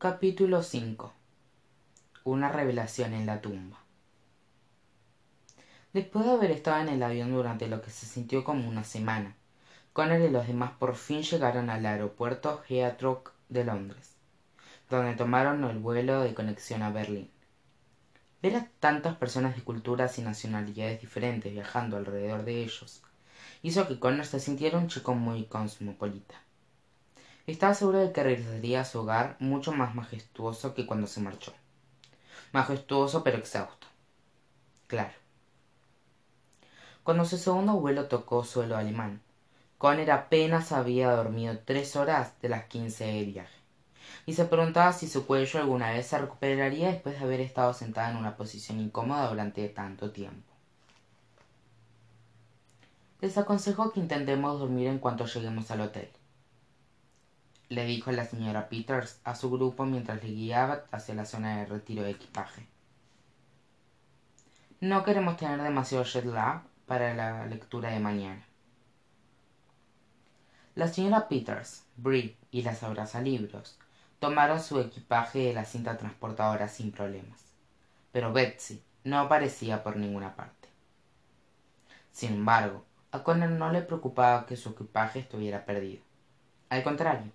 capítulo 0.00 0.60
v 0.60 0.96
una 2.24 2.48
revelación 2.48 3.12
en 3.12 3.26
la 3.26 3.42
tumba. 3.42 3.76
Después 5.92 6.24
de 6.24 6.30
haber 6.30 6.52
estado 6.52 6.80
en 6.80 6.88
el 6.88 7.02
avión 7.02 7.34
durante 7.34 7.68
lo 7.68 7.82
que 7.82 7.90
se 7.90 8.06
sintió 8.06 8.42
como 8.42 8.66
una 8.66 8.82
semana 8.82 9.36
connor 9.92 10.22
y 10.22 10.30
los 10.30 10.46
demás 10.46 10.70
por 10.78 10.96
fin 10.96 11.20
llegaron 11.20 11.68
al 11.68 11.84
aeropuerto 11.84 12.62
heathrow 12.66 13.24
de 13.50 13.62
londres 13.62 14.14
donde 14.88 15.16
tomaron 15.16 15.64
el 15.64 15.78
vuelo 15.78 16.22
de 16.22 16.32
conexión 16.32 16.80
a 16.80 16.90
berlín. 16.90 17.30
Ver 18.40 18.56
a 18.56 18.68
tantas 18.80 19.16
personas 19.16 19.54
de 19.54 19.62
culturas 19.62 20.18
y 20.18 20.22
nacionalidades 20.22 21.02
diferentes 21.02 21.52
viajando 21.52 21.98
alrededor 21.98 22.46
de 22.46 22.62
ellos 22.62 23.02
hizo 23.60 23.86
que 23.86 24.00
connor 24.00 24.24
se 24.24 24.40
sintiera 24.40 24.78
un 24.78 24.88
chico 24.88 25.14
muy 25.14 25.44
cosmopolita 25.44 26.36
estaba 27.46 27.74
seguro 27.74 27.98
de 27.98 28.12
que 28.12 28.22
regresaría 28.22 28.82
a 28.82 28.84
su 28.84 29.00
hogar 29.00 29.36
mucho 29.38 29.72
más 29.72 29.94
majestuoso 29.94 30.74
que 30.74 30.86
cuando 30.86 31.06
se 31.06 31.20
marchó. 31.20 31.52
Majestuoso 32.52 33.22
pero 33.24 33.38
exhausto. 33.38 33.86
Claro. 34.86 35.12
Cuando 37.02 37.24
su 37.24 37.38
segundo 37.38 37.74
vuelo 37.74 38.06
tocó 38.06 38.44
suelo 38.44 38.76
alemán 38.76 39.20
connor 39.78 40.10
apenas 40.10 40.72
había 40.72 41.10
dormido 41.10 41.58
tres 41.64 41.96
horas 41.96 42.38
de 42.42 42.50
las 42.50 42.64
quince 42.64 43.06
de 43.06 43.24
viaje 43.24 43.58
y 44.26 44.34
se 44.34 44.44
preguntaba 44.44 44.92
si 44.92 45.08
su 45.08 45.26
cuello 45.26 45.58
alguna 45.58 45.90
vez 45.90 46.06
se 46.06 46.18
recuperaría 46.18 46.88
después 46.88 47.18
de 47.18 47.24
haber 47.24 47.40
estado 47.40 47.72
sentada 47.72 48.10
en 48.10 48.18
una 48.18 48.36
posición 48.36 48.78
incómoda 48.78 49.28
durante 49.28 49.66
tanto 49.70 50.10
tiempo. 50.10 50.52
Les 53.22 53.38
aconsejo 53.38 53.90
que 53.90 54.00
intentemos 54.00 54.60
dormir 54.60 54.88
en 54.88 54.98
cuanto 54.98 55.24
lleguemos 55.24 55.70
al 55.70 55.80
hotel 55.80 56.10
le 57.70 57.84
dijo 57.84 58.10
la 58.10 58.26
señora 58.26 58.68
peters 58.68 59.20
a 59.22 59.36
su 59.36 59.48
grupo 59.48 59.86
mientras 59.86 60.22
le 60.24 60.30
guiaba 60.30 60.82
hacia 60.90 61.14
la 61.14 61.24
zona 61.24 61.58
de 61.58 61.66
retiro 61.66 62.02
de 62.02 62.10
equipaje. 62.10 62.66
No 64.80 65.04
queremos 65.04 65.36
tener 65.36 65.62
demasiado 65.62 66.04
jet 66.04 66.24
lag 66.24 66.62
para 66.86 67.14
la 67.14 67.46
lectura 67.46 67.90
de 67.90 68.00
mañana. 68.00 68.44
La 70.74 70.88
señora 70.88 71.28
peters 71.28 71.84
brie 71.96 72.36
y 72.50 72.62
las 72.62 72.82
abrazalibros 72.82 73.78
tomaron 74.18 74.60
su 74.60 74.80
equipaje 74.80 75.38
de 75.38 75.54
la 75.54 75.64
cinta 75.64 75.96
transportadora 75.96 76.66
sin 76.66 76.90
problemas. 76.90 77.40
Pero 78.10 78.32
betsy 78.32 78.82
no 79.04 79.20
aparecía 79.20 79.84
por 79.84 79.96
ninguna 79.96 80.34
parte. 80.34 80.68
Sin 82.10 82.32
embargo 82.32 82.84
a 83.12 83.22
connor 83.22 83.50
no 83.50 83.70
le 83.70 83.82
preocupaba 83.82 84.44
que 84.46 84.56
su 84.56 84.70
equipaje 84.70 85.20
estuviera 85.20 85.64
perdido. 85.64 86.02
Al 86.68 86.82
contrario 86.82 87.30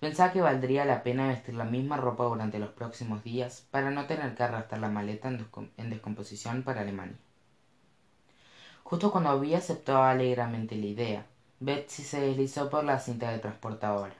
pensaba 0.00 0.32
que 0.32 0.40
valdría 0.40 0.86
la 0.86 1.02
pena 1.02 1.28
vestir 1.28 1.54
la 1.54 1.64
misma 1.64 1.98
ropa 1.98 2.24
durante 2.24 2.58
los 2.58 2.70
próximos 2.70 3.22
días 3.22 3.66
para 3.70 3.90
no 3.90 4.06
tener 4.06 4.34
que 4.34 4.42
arrastrar 4.42 4.80
la 4.80 4.88
maleta 4.88 5.28
en, 5.28 5.90
descomposición 5.90 6.62
para 6.62 6.80
Alemania. 6.80 7.18
Justo 8.82 9.12
cuando 9.12 9.30
había 9.30 9.58
aceptado 9.58 10.02
alegremente 10.02 10.74
la 10.76 10.86
idea, 10.86 11.26
Betsy 11.60 12.02
se 12.02 12.22
deslizó 12.22 12.70
por 12.70 12.82
la 12.84 12.98
cinta 12.98 13.30
de 13.30 13.38
transportadora, 13.38 14.16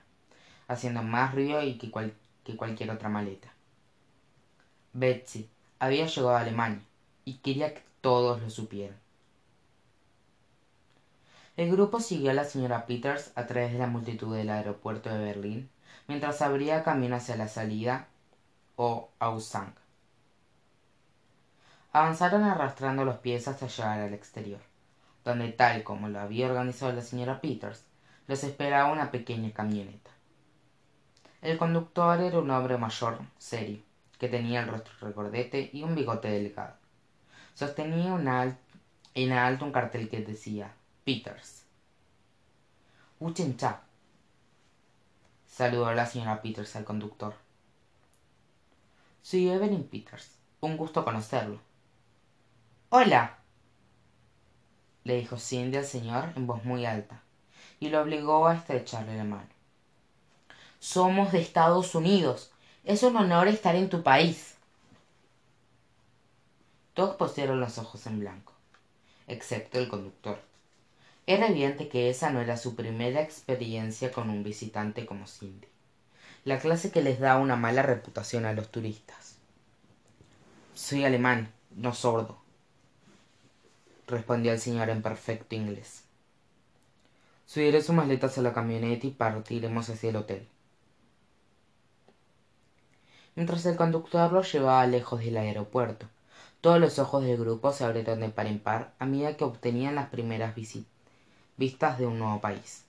haciendo 0.67 1.01
más 1.01 1.33
ruido 1.33 1.59
que, 1.59 2.13
que 2.43 2.55
cualquier 2.55 2.91
otra 2.91 3.09
maleta. 3.09 3.51
Betsy 4.93 5.49
había 5.79 6.05
llegado 6.05 6.35
a 6.35 6.41
Alemania 6.41 6.83
y 7.25 7.39
quería 7.39 7.73
que 7.73 7.81
todos 8.01 8.39
lo 8.39 8.49
supieran. 8.51 8.97
El 11.57 11.69
grupo 11.71 11.99
siguió 11.99 12.31
a 12.31 12.33
la 12.33 12.45
señora 12.45 12.85
Peters 12.85 13.31
a 13.35 13.45
través 13.45 13.73
de 13.73 13.79
la 13.79 13.87
multitud 13.87 14.35
del 14.35 14.49
aeropuerto 14.49 15.09
de 15.09 15.19
Berlín 15.19 15.69
mientras 16.11 16.41
abría 16.41 16.83
camino 16.83 17.15
hacia 17.15 17.37
la 17.37 17.47
salida 17.47 18.07
o 18.75 19.11
Ausang. 19.19 19.73
Avanzaron 21.93 22.43
arrastrando 22.43 23.05
los 23.05 23.19
pies 23.19 23.47
hasta 23.47 23.67
llegar 23.67 24.01
al 24.01 24.13
exterior, 24.13 24.59
donde 25.23 25.53
tal 25.53 25.83
como 25.83 26.09
lo 26.09 26.19
había 26.19 26.47
organizado 26.47 26.91
la 26.91 27.01
señora 27.01 27.39
Peters, 27.39 27.85
los 28.27 28.43
esperaba 28.43 28.91
una 28.91 29.09
pequeña 29.09 29.53
camioneta. 29.53 30.11
El 31.41 31.57
conductor 31.57 32.19
era 32.19 32.39
un 32.39 32.51
hombre 32.51 32.77
mayor, 32.77 33.19
serio, 33.37 33.79
que 34.19 34.27
tenía 34.27 34.63
el 34.63 34.67
rostro 34.67 34.91
recordete 34.99 35.69
y 35.71 35.83
un 35.83 35.95
bigote 35.95 36.29
delgado. 36.29 36.75
Sostenía 37.53 38.57
en 39.15 39.31
alto 39.31 39.63
un 39.63 39.71
cartel 39.71 40.09
que 40.09 40.19
decía 40.19 40.73
Peters. 41.05 41.63
Cha. 43.55 43.90
Saludó 45.51 45.93
la 45.93 46.05
señora 46.05 46.41
Peters 46.41 46.77
al 46.77 46.85
conductor. 46.85 47.35
Soy 49.21 49.49
Evelyn 49.49 49.83
Peters. 49.83 50.37
Un 50.61 50.77
gusto 50.77 51.03
conocerlo. 51.03 51.59
Hola. 52.89 53.37
le 55.03 55.17
dijo 55.17 55.37
Cindy 55.37 55.77
al 55.77 55.85
señor 55.85 56.31
en 56.37 56.47
voz 56.47 56.63
muy 56.63 56.85
alta, 56.85 57.21
y 57.81 57.89
lo 57.89 58.01
obligó 58.01 58.47
a 58.47 58.55
estrecharle 58.55 59.17
la 59.17 59.25
mano. 59.25 59.49
Somos 60.79 61.33
de 61.33 61.41
Estados 61.41 61.95
Unidos. 61.95 62.53
Es 62.85 63.03
un 63.03 63.17
honor 63.17 63.49
estar 63.49 63.75
en 63.75 63.89
tu 63.89 64.03
país. 64.03 64.55
Todos 66.93 67.17
pusieron 67.17 67.59
los 67.59 67.77
ojos 67.77 68.07
en 68.07 68.21
blanco, 68.21 68.53
excepto 69.27 69.79
el 69.79 69.89
conductor. 69.89 70.50
Era 71.27 71.47
evidente 71.47 71.87
que 71.87 72.09
esa 72.09 72.31
no 72.31 72.41
era 72.41 72.57
su 72.57 72.75
primera 72.75 73.21
experiencia 73.21 74.11
con 74.11 74.29
un 74.29 74.43
visitante 74.43 75.05
como 75.05 75.27
Cindy, 75.27 75.67
la 76.45 76.59
clase 76.59 76.91
que 76.91 77.03
les 77.03 77.19
da 77.19 77.37
una 77.37 77.55
mala 77.55 77.83
reputación 77.83 78.45
a 78.45 78.53
los 78.53 78.71
turistas. 78.71 79.37
Soy 80.73 81.05
alemán, 81.05 81.51
no 81.75 81.93
sordo, 81.93 82.39
respondió 84.07 84.51
el 84.51 84.59
señor 84.59 84.89
en 84.89 85.03
perfecto 85.03 85.55
inglés. 85.55 86.03
Subiré 87.45 87.81
sus 87.81 87.93
maletas 87.95 88.37
a 88.37 88.41
la 88.41 88.53
camioneta 88.53 89.05
y 89.05 89.11
partiremos 89.11 89.89
hacia 89.89 90.09
el 90.09 90.15
hotel. 90.15 90.47
Mientras 93.35 93.65
el 93.67 93.75
conductor 93.75 94.31
los 94.33 94.51
llevaba 94.51 94.87
lejos 94.87 95.19
del 95.19 95.37
aeropuerto, 95.37 96.07
todos 96.61 96.79
los 96.79 96.97
ojos 96.97 97.23
del 97.23 97.37
grupo 97.37 97.71
se 97.71 97.83
abrieron 97.83 98.21
de 98.21 98.29
par 98.29 98.47
en 98.47 98.59
par 98.59 98.93
a 98.97 99.05
medida 99.05 99.37
que 99.37 99.43
obtenían 99.43 99.95
las 99.95 100.09
primeras 100.09 100.55
visitas 100.55 101.00
vistas 101.61 101.99
de 101.99 102.07
un 102.07 102.17
nuevo 102.17 102.41
país. 102.41 102.85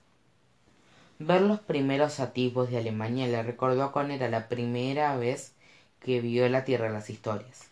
Ver 1.19 1.41
los 1.41 1.59
primeros 1.59 2.19
atisbos 2.19 2.71
de 2.71 2.79
Alemania 2.79 3.27
le 3.27 3.43
recordó 3.43 3.83
a 3.83 4.05
era 4.11 4.29
la 4.29 4.49
primera 4.49 5.15
vez 5.15 5.53
que 5.99 6.21
vio 6.21 6.49
la 6.49 6.65
tierra 6.65 6.87
de 6.87 6.93
las 6.93 7.11
historias. 7.11 7.69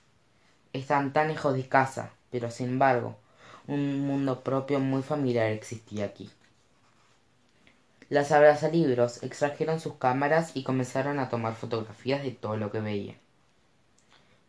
Están 0.74 1.12
tan 1.12 1.30
lejos 1.30 1.56
de 1.56 1.68
casa, 1.68 2.12
pero 2.30 2.52
sin 2.52 2.70
embargo, 2.70 3.18
un 3.66 4.06
mundo 4.06 4.42
propio 4.42 4.80
muy 4.80 5.02
familiar 5.02 5.48
existía 5.48 6.06
aquí. 6.06 6.30
Las 8.10 8.30
libros 8.72 9.24
extrajeron 9.24 9.80
sus 9.80 9.96
cámaras 9.96 10.52
y 10.56 10.62
comenzaron 10.62 11.18
a 11.18 11.30
tomar 11.30 11.56
fotografías 11.56 12.22
de 12.22 12.30
todo 12.30 12.58
lo 12.58 12.72
que 12.72 12.80
veían. 12.80 13.18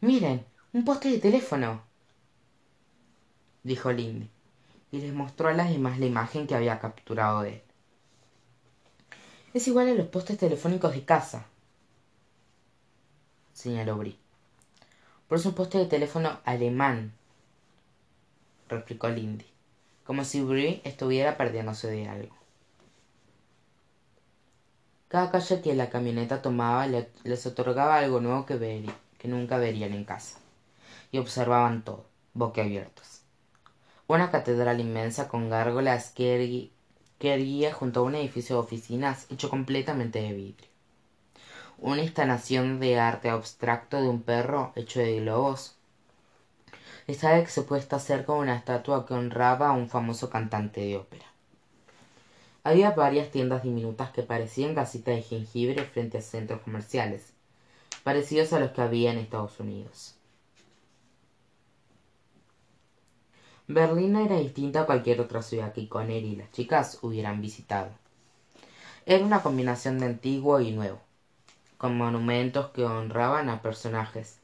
Miren, 0.02 0.44
un 0.74 0.84
poste 0.84 1.08
de 1.12 1.18
teléfono, 1.18 1.80
dijo 3.62 3.90
Lindy 3.90 4.28
y 4.92 5.00
les 5.00 5.14
mostró 5.14 5.48
a 5.48 5.54
las 5.54 5.70
demás 5.70 5.98
la 5.98 6.06
imagen 6.06 6.46
que 6.46 6.54
había 6.54 6.78
capturado 6.78 7.42
de 7.42 7.54
él. 7.54 7.62
Es 9.54 9.66
igual 9.66 9.88
a 9.88 9.94
los 9.94 10.06
postes 10.06 10.38
telefónicos 10.38 10.94
de 10.94 11.04
casa, 11.04 11.46
señaló 13.54 13.96
Brie. 13.96 14.16
Pero 15.26 15.40
es 15.40 15.46
un 15.46 15.54
poste 15.54 15.78
de 15.78 15.86
teléfono 15.86 16.38
alemán, 16.44 17.12
replicó 18.68 19.08
Lindy, 19.08 19.46
como 20.04 20.24
si 20.24 20.42
Brie 20.42 20.82
estuviera 20.84 21.38
perdiéndose 21.38 21.90
de 21.90 22.08
algo. 22.08 22.36
Cada 25.08 25.30
calle 25.30 25.62
que 25.62 25.74
la 25.74 25.90
camioneta 25.90 26.42
tomaba 26.42 26.86
les 26.86 27.46
otorgaba 27.46 27.98
algo 27.98 28.20
nuevo 28.20 28.44
que, 28.44 28.90
que 29.18 29.28
nunca 29.28 29.56
verían 29.56 29.92
en 29.94 30.04
casa, 30.04 30.38
y 31.10 31.18
observaban 31.18 31.82
todo, 31.82 32.06
boquiabiertos 32.34 33.21
una 34.14 34.30
catedral 34.30 34.78
inmensa 34.78 35.26
con 35.26 35.48
gárgolas 35.48 36.10
que, 36.10 36.70
erguía 37.18 37.72
junto 37.72 38.00
a 38.00 38.02
un 38.02 38.14
edificio 38.14 38.56
de 38.56 38.62
oficinas 38.62 39.26
hecho 39.30 39.48
completamente 39.48 40.20
de 40.20 40.34
vidrio. 40.34 40.68
Una 41.78 42.02
instalación 42.02 42.78
de 42.78 42.98
arte 42.98 43.30
abstracto 43.30 44.02
de 44.02 44.08
un 44.08 44.22
perro 44.22 44.72
hecho 44.76 45.00
de 45.00 45.20
globos. 45.20 45.76
Estaba 47.06 47.38
expuesta 47.38 47.98
cerca 47.98 48.34
de 48.34 48.40
una 48.40 48.56
estatua 48.56 49.06
que 49.06 49.14
honraba 49.14 49.68
a 49.68 49.72
un 49.72 49.88
famoso 49.88 50.28
cantante 50.28 50.82
de 50.82 50.98
ópera. 50.98 51.24
Había 52.64 52.90
varias 52.90 53.30
tiendas 53.30 53.62
diminutas 53.62 54.10
que 54.10 54.22
parecían 54.22 54.74
casitas 54.74 55.16
de 55.16 55.22
jengibre 55.22 55.84
frente 55.84 56.18
a 56.18 56.22
centros 56.22 56.60
comerciales, 56.60 57.32
parecidos 58.04 58.52
a 58.52 58.60
los 58.60 58.72
que 58.72 58.82
había 58.82 59.10
en 59.10 59.18
Estados 59.18 59.58
Unidos. 59.58 60.16
Berlín 63.68 64.16
era 64.16 64.38
distinta 64.38 64.82
a 64.82 64.86
cualquier 64.86 65.20
otra 65.20 65.40
ciudad 65.40 65.72
que 65.72 65.88
Conner 65.88 66.22
y 66.24 66.36
las 66.36 66.50
chicas 66.52 66.98
hubieran 67.02 67.40
visitado. 67.40 67.90
Era 69.06 69.24
una 69.24 69.42
combinación 69.42 69.98
de 69.98 70.06
antiguo 70.06 70.60
y 70.60 70.72
nuevo. 70.72 71.00
con 71.82 71.98
monumentos 71.98 72.70
que 72.70 72.84
honraban 72.84 73.48
a 73.48 73.60
personajes 73.60 74.38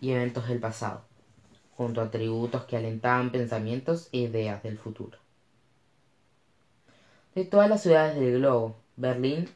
y 0.00 0.12
eventos 0.12 0.48
del 0.48 0.58
pasado, 0.58 1.02
junto 1.76 2.00
a 2.00 2.04
atributos 2.04 2.64
que 2.64 2.78
alentaban 2.78 3.30
pensamientos 3.30 4.08
e 4.12 4.20
ideas 4.20 4.62
del 4.62 4.78
futuro. 4.78 5.18
De 7.34 7.44
todas 7.44 7.68
las 7.68 7.82
ciudades 7.82 8.16
del 8.18 8.38
globo, 8.38 8.76
Berlín 8.96 9.50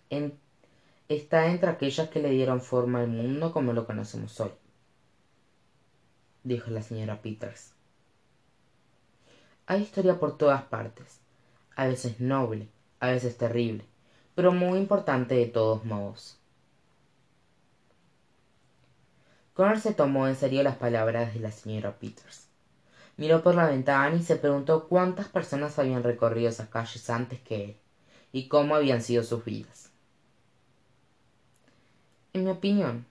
está 1.08 1.46
entre 1.46 1.70
aquellas 1.70 2.10
que 2.10 2.20
le 2.20 2.28
dieron 2.28 2.60
forma 2.60 3.00
al 3.00 3.08
mundo 3.08 3.50
como 3.50 3.72
lo 3.72 3.86
conocemos 3.86 4.38
hoy, 4.40 4.50
dijo 6.44 6.70
la 6.70 6.82
señora 6.82 7.22
Peters. 7.22 7.72
Hay 9.66 9.82
historia 9.82 10.18
por 10.18 10.36
todas 10.36 10.62
partes, 10.62 11.20
a 11.76 11.86
veces 11.86 12.20
noble, 12.20 12.68
a 13.00 13.08
veces 13.08 13.38
terrible, 13.38 13.84
pero 14.34 14.52
muy 14.52 14.78
importante 14.78 15.34
de 15.34 15.46
todos 15.46 15.84
modos. 15.84 16.38
Connor 19.54 19.78
se 19.80 19.94
tomó 19.94 20.26
en 20.26 20.34
serio 20.34 20.62
las 20.62 20.76
palabras 20.76 21.34
de 21.34 21.40
la 21.40 21.52
señora 21.52 21.98
Peters. 21.98 22.48
Miró 23.16 23.42
por 23.42 23.54
la 23.54 23.66
ventana 23.66 24.16
y 24.16 24.22
se 24.22 24.36
preguntó 24.36 24.88
cuántas 24.88 25.28
personas 25.28 25.78
habían 25.78 26.02
recorrido 26.02 26.48
esas 26.48 26.68
calles 26.68 27.08
antes 27.10 27.40
que 27.40 27.64
él 27.64 27.76
y 28.32 28.48
cómo 28.48 28.74
habían 28.74 29.02
sido 29.02 29.22
sus 29.22 29.44
vidas. 29.44 29.90
En 32.32 32.44
mi 32.44 32.50
opinión, 32.50 33.04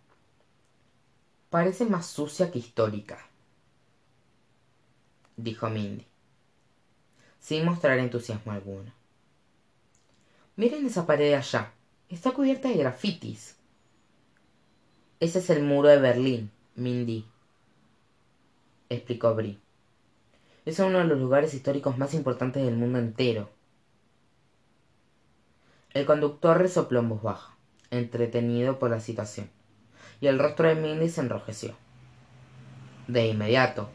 parece 1.51 1.85
más 1.85 2.07
sucia 2.07 2.49
que 2.49 2.57
histórica, 2.57 3.19
dijo 5.37 5.69
Mindy, 5.69 6.10
sin 7.41 7.65
mostrar 7.65 7.99
entusiasmo 7.99 8.53
alguno. 8.53 8.93
Miren 10.55 10.85
esa 10.85 11.05
pared 11.05 11.33
allá. 11.33 11.73
Está 12.07 12.31
cubierta 12.31 12.69
de 12.69 12.75
grafitis. 12.75 13.57
Ese 15.19 15.39
es 15.39 15.49
el 15.49 15.63
muro 15.63 15.89
de 15.89 15.97
Berlín, 15.97 16.51
Mindy, 16.75 17.25
explicó 18.89 19.35
Brie. 19.35 19.57
Es 20.65 20.79
uno 20.79 20.99
de 20.99 21.05
los 21.05 21.19
lugares 21.19 21.53
históricos 21.53 21.97
más 21.97 22.13
importantes 22.13 22.63
del 22.63 22.75
mundo 22.75 22.99
entero. 22.99 23.49
El 25.93 26.05
conductor 26.05 26.57
resopló 26.57 26.99
en 26.99 27.09
voz 27.09 27.21
baja, 27.21 27.55
entretenido 27.89 28.79
por 28.79 28.89
la 28.89 28.99
situación, 28.99 29.49
y 30.21 30.27
el 30.27 30.39
rostro 30.39 30.67
de 30.67 30.75
Mindy 30.75 31.09
se 31.09 31.21
enrojeció. 31.21 31.75
De 33.07 33.27
inmediato, 33.27 33.89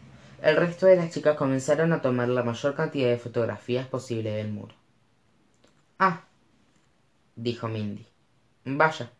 el 0.46 0.54
resto 0.54 0.86
de 0.86 0.94
las 0.94 1.10
chicas 1.10 1.36
comenzaron 1.36 1.92
a 1.92 2.00
tomar 2.00 2.28
la 2.28 2.44
mayor 2.44 2.76
cantidad 2.76 3.08
de 3.08 3.18
fotografías 3.18 3.88
posible 3.88 4.30
del 4.30 4.52
muro. 4.52 4.76
Ah, 5.98 6.22
dijo 7.34 7.66
Mindy. 7.66 8.06
Vaya, 8.64 9.10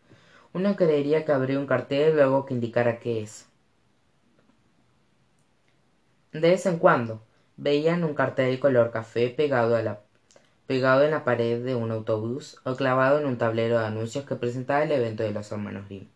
uno 0.53 0.77
creería 0.77 1.25
que 1.25 1.33
habría 1.33 1.59
un 1.59 1.67
cartel 1.67 2.15
luego 2.15 2.45
que 2.45 2.53
indicara 2.53 2.99
qué 2.99 3.23
es. 3.23 3.45
De 6.31 6.49
vez 6.49 6.65
en 6.65 6.79
cuando 6.79 7.21
veían 7.57 8.05
un 8.05 8.13
cartel 8.13 8.57
color 8.61 8.91
café 8.91 9.29
pegado, 9.29 9.75
a 9.75 9.81
la, 9.81 9.99
en 10.69 11.11
la 11.11 11.25
pared 11.25 11.61
de 11.61 11.75
un 11.75 11.91
autobús 11.91 12.61
o 12.63 12.77
clavado 12.77 13.19
en 13.19 13.25
un 13.25 13.37
tablero 13.37 13.79
de 13.79 13.85
anuncios 13.85 14.23
que 14.23 14.35
presentaba 14.35 14.83
el 14.83 14.93
evento 14.93 15.23
de 15.23 15.31
los 15.31 15.51
hermanos 15.51 15.89
Grimm. 15.89 16.07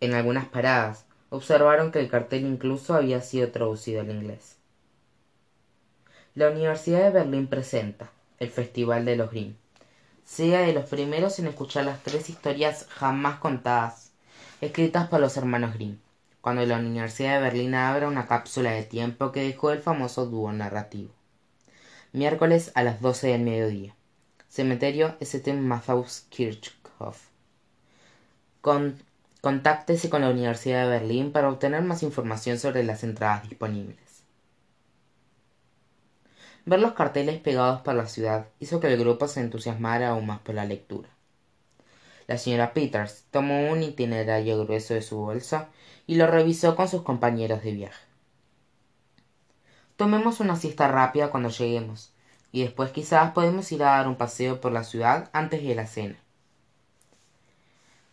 En 0.00 0.14
algunas 0.14 0.46
paradas 0.46 1.05
observaron 1.30 1.92
que 1.92 2.00
el 2.00 2.08
cartel 2.08 2.46
incluso 2.46 2.94
había 2.94 3.20
sido 3.20 3.50
traducido 3.50 4.00
al 4.00 4.10
inglés. 4.10 4.56
La 6.34 6.50
Universidad 6.50 7.04
de 7.04 7.10
Berlín 7.10 7.46
presenta 7.46 8.10
el 8.38 8.50
Festival 8.50 9.04
de 9.04 9.16
los 9.16 9.30
Grimm 9.30 9.54
sea 10.26 10.62
de 10.62 10.72
los 10.72 10.86
primeros 10.90 11.38
en 11.38 11.46
escuchar 11.46 11.84
las 11.84 12.02
tres 12.02 12.28
historias 12.28 12.86
jamás 12.90 13.38
contadas, 13.38 14.10
escritas 14.60 15.08
por 15.08 15.20
los 15.20 15.36
hermanos 15.36 15.74
Grimm, 15.74 15.98
cuando 16.40 16.66
la 16.66 16.78
Universidad 16.78 17.36
de 17.36 17.42
Berlín 17.42 17.74
abra 17.74 18.08
una 18.08 18.26
cápsula 18.26 18.72
de 18.72 18.82
tiempo 18.82 19.30
que 19.30 19.44
dejó 19.44 19.70
el 19.70 19.78
famoso 19.78 20.26
dúo 20.26 20.52
narrativo. 20.52 21.12
Miércoles 22.12 22.72
a 22.74 22.82
las 22.82 23.00
12 23.00 23.28
del 23.28 23.42
mediodía. 23.42 23.94
Cementerio 24.48 25.16
St. 25.20 25.54
Matthäus 25.54 26.26
Kirchhof. 26.28 27.28
Contáctese 29.46 30.10
con 30.10 30.22
la 30.22 30.30
Universidad 30.30 30.82
de 30.82 30.90
Berlín 30.90 31.30
para 31.30 31.48
obtener 31.48 31.80
más 31.80 32.02
información 32.02 32.58
sobre 32.58 32.82
las 32.82 33.04
entradas 33.04 33.48
disponibles. 33.48 34.24
Ver 36.64 36.80
los 36.80 36.94
carteles 36.94 37.38
pegados 37.38 37.80
por 37.82 37.94
la 37.94 38.08
ciudad 38.08 38.48
hizo 38.58 38.80
que 38.80 38.92
el 38.92 38.98
grupo 38.98 39.28
se 39.28 39.38
entusiasmara 39.38 40.08
aún 40.08 40.26
más 40.26 40.40
por 40.40 40.56
la 40.56 40.64
lectura. 40.64 41.08
La 42.26 42.38
señora 42.38 42.74
Peters 42.74 43.26
tomó 43.30 43.70
un 43.70 43.84
itinerario 43.84 44.64
grueso 44.64 44.94
de 44.94 45.02
su 45.02 45.16
bolsa 45.18 45.68
y 46.08 46.16
lo 46.16 46.26
revisó 46.26 46.74
con 46.74 46.88
sus 46.88 47.02
compañeros 47.02 47.62
de 47.62 47.70
viaje. 47.70 48.04
Tomemos 49.94 50.40
una 50.40 50.56
siesta 50.56 50.88
rápida 50.88 51.30
cuando 51.30 51.50
lleguemos, 51.50 52.12
y 52.50 52.62
después 52.62 52.90
quizás 52.90 53.30
podemos 53.30 53.70
ir 53.70 53.84
a 53.84 53.90
dar 53.90 54.08
un 54.08 54.16
paseo 54.16 54.60
por 54.60 54.72
la 54.72 54.82
ciudad 54.82 55.30
antes 55.32 55.62
de 55.62 55.76
la 55.76 55.86
cena, 55.86 56.16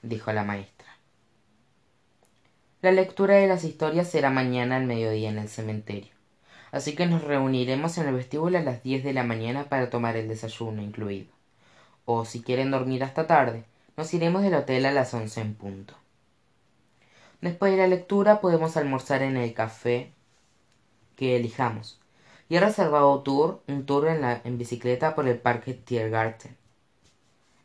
dijo 0.03 0.31
la 0.31 0.43
maestra. 0.43 0.72
La 2.83 2.91
lectura 2.91 3.37
de 3.37 3.47
las 3.47 3.63
historias 3.63 4.07
será 4.07 4.29
mañana 4.29 4.75
al 4.75 4.85
mediodía 4.85 5.29
en 5.29 5.39
el 5.39 5.49
cementerio 5.49 6.13
así 6.73 6.95
que 6.95 7.05
nos 7.05 7.23
reuniremos 7.23 7.99
en 7.99 8.07
el 8.07 8.15
vestíbulo 8.15 8.57
a 8.57 8.61
las 8.61 8.81
diez 8.81 9.03
de 9.03 9.13
la 9.13 9.23
mañana 9.23 9.65
para 9.69 9.91
tomar 9.91 10.17
el 10.17 10.27
desayuno 10.27 10.81
incluido. 10.81 11.31
O 12.05 12.25
si 12.25 12.41
quieren 12.41 12.71
dormir 12.71 13.03
hasta 13.03 13.27
tarde, 13.27 13.63
nos 13.95 14.11
iremos 14.15 14.41
del 14.41 14.55
hotel 14.55 14.87
a 14.87 14.91
las 14.91 15.13
once 15.13 15.39
en 15.39 15.53
punto. 15.53 15.93
Después 17.41 17.71
de 17.71 17.77
la 17.77 17.87
lectura 17.87 18.41
podemos 18.41 18.75
almorzar 18.75 19.21
en 19.21 19.37
el 19.37 19.53
café 19.53 20.11
que 21.15 21.35
elijamos. 21.35 21.99
Y 22.49 22.55
he 22.55 22.59
reservado 22.59 23.21
tour, 23.21 23.61
un 23.67 23.85
tour 23.85 24.07
en, 24.07 24.57
bicicleta 24.57 25.13
por 25.13 25.27
el 25.27 25.37
parque 25.37 25.75
Tiergarten. 25.75 26.57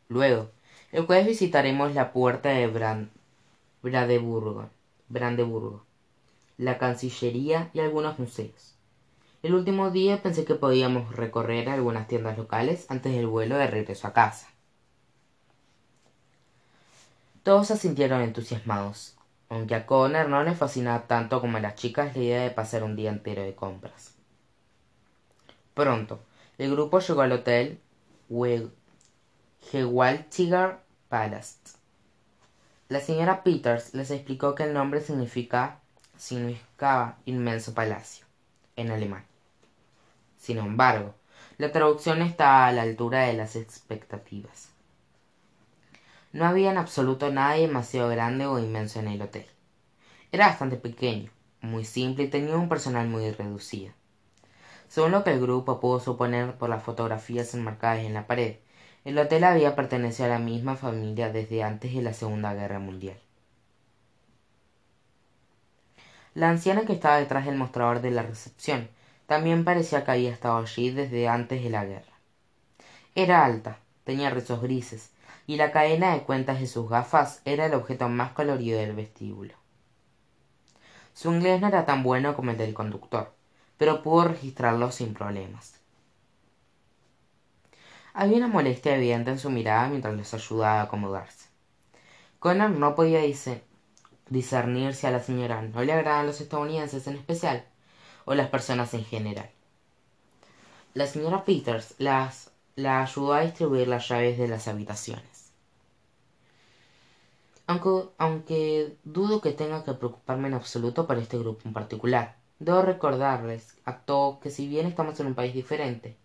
Luego, 0.07 0.51
el 0.91 1.07
jueves 1.07 1.25
visitaremos 1.25 1.95
la 1.95 2.13
puerta 2.13 2.49
de 2.49 2.67
Brand, 2.67 3.09
Brandeburgo, 3.81 4.69
Brandeburgo, 5.09 5.83
la 6.57 6.77
Cancillería 6.77 7.69
y 7.73 7.79
algunos 7.79 8.19
museos. 8.19 8.75
El 9.41 9.55
último 9.55 9.89
día 9.89 10.21
pensé 10.21 10.45
que 10.45 10.55
podíamos 10.55 11.15
recorrer 11.15 11.69
algunas 11.69 12.07
tiendas 12.07 12.37
locales 12.37 12.85
antes 12.89 13.13
del 13.13 13.27
vuelo 13.27 13.57
de 13.57 13.67
regreso 13.67 14.07
a 14.07 14.13
casa. 14.13 14.47
Todos 17.43 17.67
se 17.67 17.77
sintieron 17.77 18.21
entusiasmados, 18.21 19.17
aunque 19.47 19.75
a 19.75 19.85
Connor 19.85 20.29
no 20.29 20.43
le 20.43 20.53
fascinaba 20.53 21.07
tanto 21.07 21.41
como 21.41 21.57
a 21.57 21.61
las 21.61 21.75
chicas 21.75 22.15
la 22.15 22.21
idea 22.21 22.43
de 22.43 22.51
pasar 22.51 22.83
un 22.83 22.95
día 22.95 23.09
entero 23.09 23.41
de 23.41 23.55
compras. 23.55 24.13
Pronto, 25.73 26.19
el 26.57 26.71
grupo 26.71 26.99
llegó 26.99 27.21
al 27.21 27.31
hotel 27.31 27.79
Gewaltiger 29.71 30.79
Palast. 31.07 31.78
La 32.89 32.99
señora 33.01 33.43
Peters 33.43 33.93
les 33.93 34.09
explicó 34.09 34.55
que 34.55 34.63
el 34.63 34.73
nombre 34.73 34.99
significa, 34.99 35.79
significaba 36.17 37.19
inmenso 37.25 37.75
palacio 37.75 38.25
en 38.75 38.89
alemán. 38.89 39.23
Sin 40.39 40.57
embargo, 40.57 41.13
la 41.59 41.71
traducción 41.71 42.23
estaba 42.23 42.65
a 42.65 42.71
la 42.71 42.81
altura 42.81 43.25
de 43.25 43.33
las 43.33 43.55
expectativas. 43.55 44.69
No 46.33 46.47
había 46.47 46.71
en 46.71 46.79
absoluto 46.79 47.31
nada 47.31 47.53
demasiado 47.53 48.09
grande 48.09 48.47
o 48.47 48.57
inmenso 48.57 48.99
en 48.99 49.09
el 49.09 49.21
hotel. 49.21 49.45
Era 50.31 50.47
bastante 50.47 50.77
pequeño, 50.77 51.29
muy 51.61 51.85
simple 51.85 52.23
y 52.23 52.29
tenía 52.29 52.57
un 52.57 52.69
personal 52.69 53.07
muy 53.07 53.29
reducido. 53.29 53.93
Según 54.87 55.11
lo 55.11 55.23
que 55.23 55.33
el 55.33 55.39
grupo 55.39 55.79
pudo 55.79 55.99
suponer 55.99 56.55
por 56.55 56.69
las 56.71 56.81
fotografías 56.81 57.53
enmarcadas 57.53 57.99
en 57.99 58.15
la 58.15 58.25
pared, 58.25 58.55
el 59.05 59.17
hotel 59.17 59.43
había 59.43 59.75
pertenecido 59.75 60.25
a 60.25 60.29
la 60.29 60.39
misma 60.39 60.75
familia 60.75 61.31
desde 61.31 61.63
antes 61.63 61.93
de 61.93 62.01
la 62.01 62.13
Segunda 62.13 62.53
Guerra 62.53 62.79
Mundial. 62.79 63.17
La 66.35 66.49
anciana 66.49 66.85
que 66.85 66.93
estaba 66.93 67.17
detrás 67.17 67.45
del 67.45 67.55
mostrador 67.55 68.01
de 68.01 68.11
la 68.11 68.23
recepción 68.23 68.89
también 69.25 69.63
parecía 69.63 70.03
que 70.03 70.11
había 70.11 70.31
estado 70.31 70.57
allí 70.57 70.89
desde 70.89 71.27
antes 71.27 71.63
de 71.63 71.69
la 71.69 71.85
guerra. 71.85 72.13
Era 73.15 73.45
alta, 73.45 73.79
tenía 74.03 74.29
rizos 74.29 74.61
grises, 74.61 75.11
y 75.47 75.55
la 75.55 75.71
cadena 75.71 76.13
de 76.13 76.23
cuentas 76.23 76.59
de 76.59 76.67
sus 76.67 76.89
gafas 76.89 77.41
era 77.45 77.65
el 77.65 77.73
objeto 77.73 78.09
más 78.09 78.31
colorido 78.33 78.79
del 78.79 78.93
vestíbulo. 78.93 79.53
Su 81.13 81.33
inglés 81.33 81.59
no 81.59 81.67
era 81.67 81.85
tan 81.85 82.03
bueno 82.03 82.35
como 82.35 82.51
el 82.51 82.57
del 82.57 82.73
conductor, 82.73 83.33
pero 83.77 84.03
pudo 84.03 84.25
registrarlo 84.25 84.91
sin 84.91 85.13
problemas. 85.13 85.78
Había 88.21 88.35
una 88.35 88.47
molestia 88.47 88.97
evidente 88.97 89.31
en 89.31 89.39
su 89.39 89.49
mirada 89.49 89.87
mientras 89.87 90.13
les 90.13 90.33
ayudaba 90.33 90.81
a 90.81 90.83
acomodarse. 90.83 91.47
Connor 92.39 92.69
no 92.69 92.93
podía 92.93 93.21
discernir 94.29 94.93
si 94.93 95.07
a 95.07 95.11
la 95.11 95.21
señora 95.21 95.61
no 95.61 95.81
le 95.81 95.93
agradan 95.93 96.25
los 96.25 96.41
estadounidenses 96.41 97.07
en 97.07 97.15
especial, 97.15 97.63
o 98.25 98.35
las 98.35 98.49
personas 98.49 98.93
en 98.93 99.05
general. 99.05 99.49
La 100.95 101.07
señora 101.07 101.45
Peters 101.45 101.95
las, 101.97 102.51
la 102.75 103.03
ayudó 103.03 103.35
a 103.35 103.39
distribuir 103.39 103.87
las 103.87 104.09
llaves 104.09 104.37
de 104.37 104.49
las 104.49 104.67
habitaciones. 104.67 105.53
aunque, 107.67 108.97
dudo 109.05 109.39
que 109.39 109.53
tenga 109.53 109.85
que 109.85 109.93
preocuparme 109.93 110.49
en 110.49 110.55
absoluto 110.55 111.07
por 111.07 111.17
este 111.17 111.37
grupo 111.37 111.61
en 111.63 111.71
particular. 111.71 112.35
Debo 112.59 112.81
recordarles 112.81 113.77
a 113.85 113.99
todos 113.99 114.39
que 114.39 114.49
si 114.49 114.67
bien 114.67 114.87
estamos 114.87 115.17
en 115.21 115.27
un 115.27 115.35
país 115.35 115.53
diferente, 115.53 116.17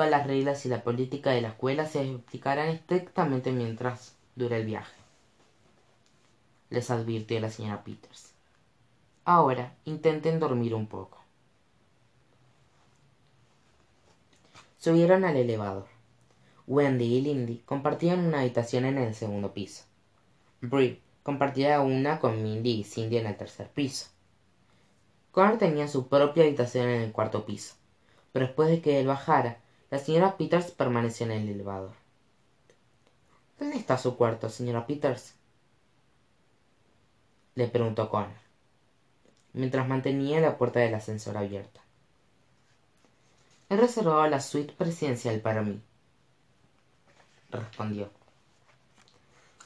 todas 0.00 0.10
las 0.10 0.26
reglas 0.26 0.64
y 0.64 0.70
la 0.70 0.82
política 0.82 1.28
de 1.28 1.42
la 1.42 1.48
escuela 1.48 1.84
se 1.84 2.00
aplicarán 2.00 2.68
estrictamente 2.68 3.52
mientras 3.52 4.16
dure 4.34 4.56
el 4.56 4.64
viaje. 4.64 4.96
Les 6.70 6.90
advirtió 6.90 7.38
la 7.38 7.50
señora 7.50 7.84
Peters. 7.84 8.32
Ahora 9.26 9.74
intenten 9.84 10.40
dormir 10.40 10.74
un 10.74 10.86
poco. 10.86 11.18
Subieron 14.78 15.26
al 15.26 15.36
elevador. 15.36 15.84
Wendy 16.66 17.16
y 17.16 17.20
Lindy 17.20 17.58
compartían 17.66 18.20
una 18.20 18.40
habitación 18.40 18.86
en 18.86 18.96
el 18.96 19.14
segundo 19.14 19.52
piso. 19.52 19.84
Brie 20.62 21.02
compartía 21.22 21.82
una 21.82 22.20
con 22.20 22.42
Mindy 22.42 22.80
y 22.80 22.84
Cindy 22.84 23.18
en 23.18 23.26
el 23.26 23.36
tercer 23.36 23.68
piso. 23.68 24.06
Connor 25.30 25.58
tenía 25.58 25.88
su 25.88 26.08
propia 26.08 26.44
habitación 26.44 26.88
en 26.88 27.02
el 27.02 27.12
cuarto 27.12 27.44
piso, 27.44 27.74
pero 28.32 28.46
después 28.46 28.70
de 28.70 28.80
que 28.80 28.98
él 28.98 29.06
bajara, 29.06 29.60
la 29.90 29.98
señora 29.98 30.36
Peters 30.36 30.70
permaneció 30.70 31.26
en 31.26 31.32
el 31.32 31.48
elevador. 31.48 31.92
¿Dónde 33.58 33.76
está 33.76 33.98
su 33.98 34.16
cuarto, 34.16 34.48
señora 34.48 34.86
Peters? 34.86 35.34
le 37.56 37.66
preguntó 37.66 38.08
Connor, 38.08 38.30
mientras 39.52 39.86
mantenía 39.86 40.40
la 40.40 40.56
puerta 40.56 40.80
del 40.80 40.94
ascensor 40.94 41.36
abierta. 41.36 41.80
He 43.68 43.76
reservado 43.76 44.26
la 44.28 44.40
suite 44.40 44.72
presidencial 44.72 45.40
para 45.40 45.62
mí, 45.62 45.82
respondió. 47.50 48.10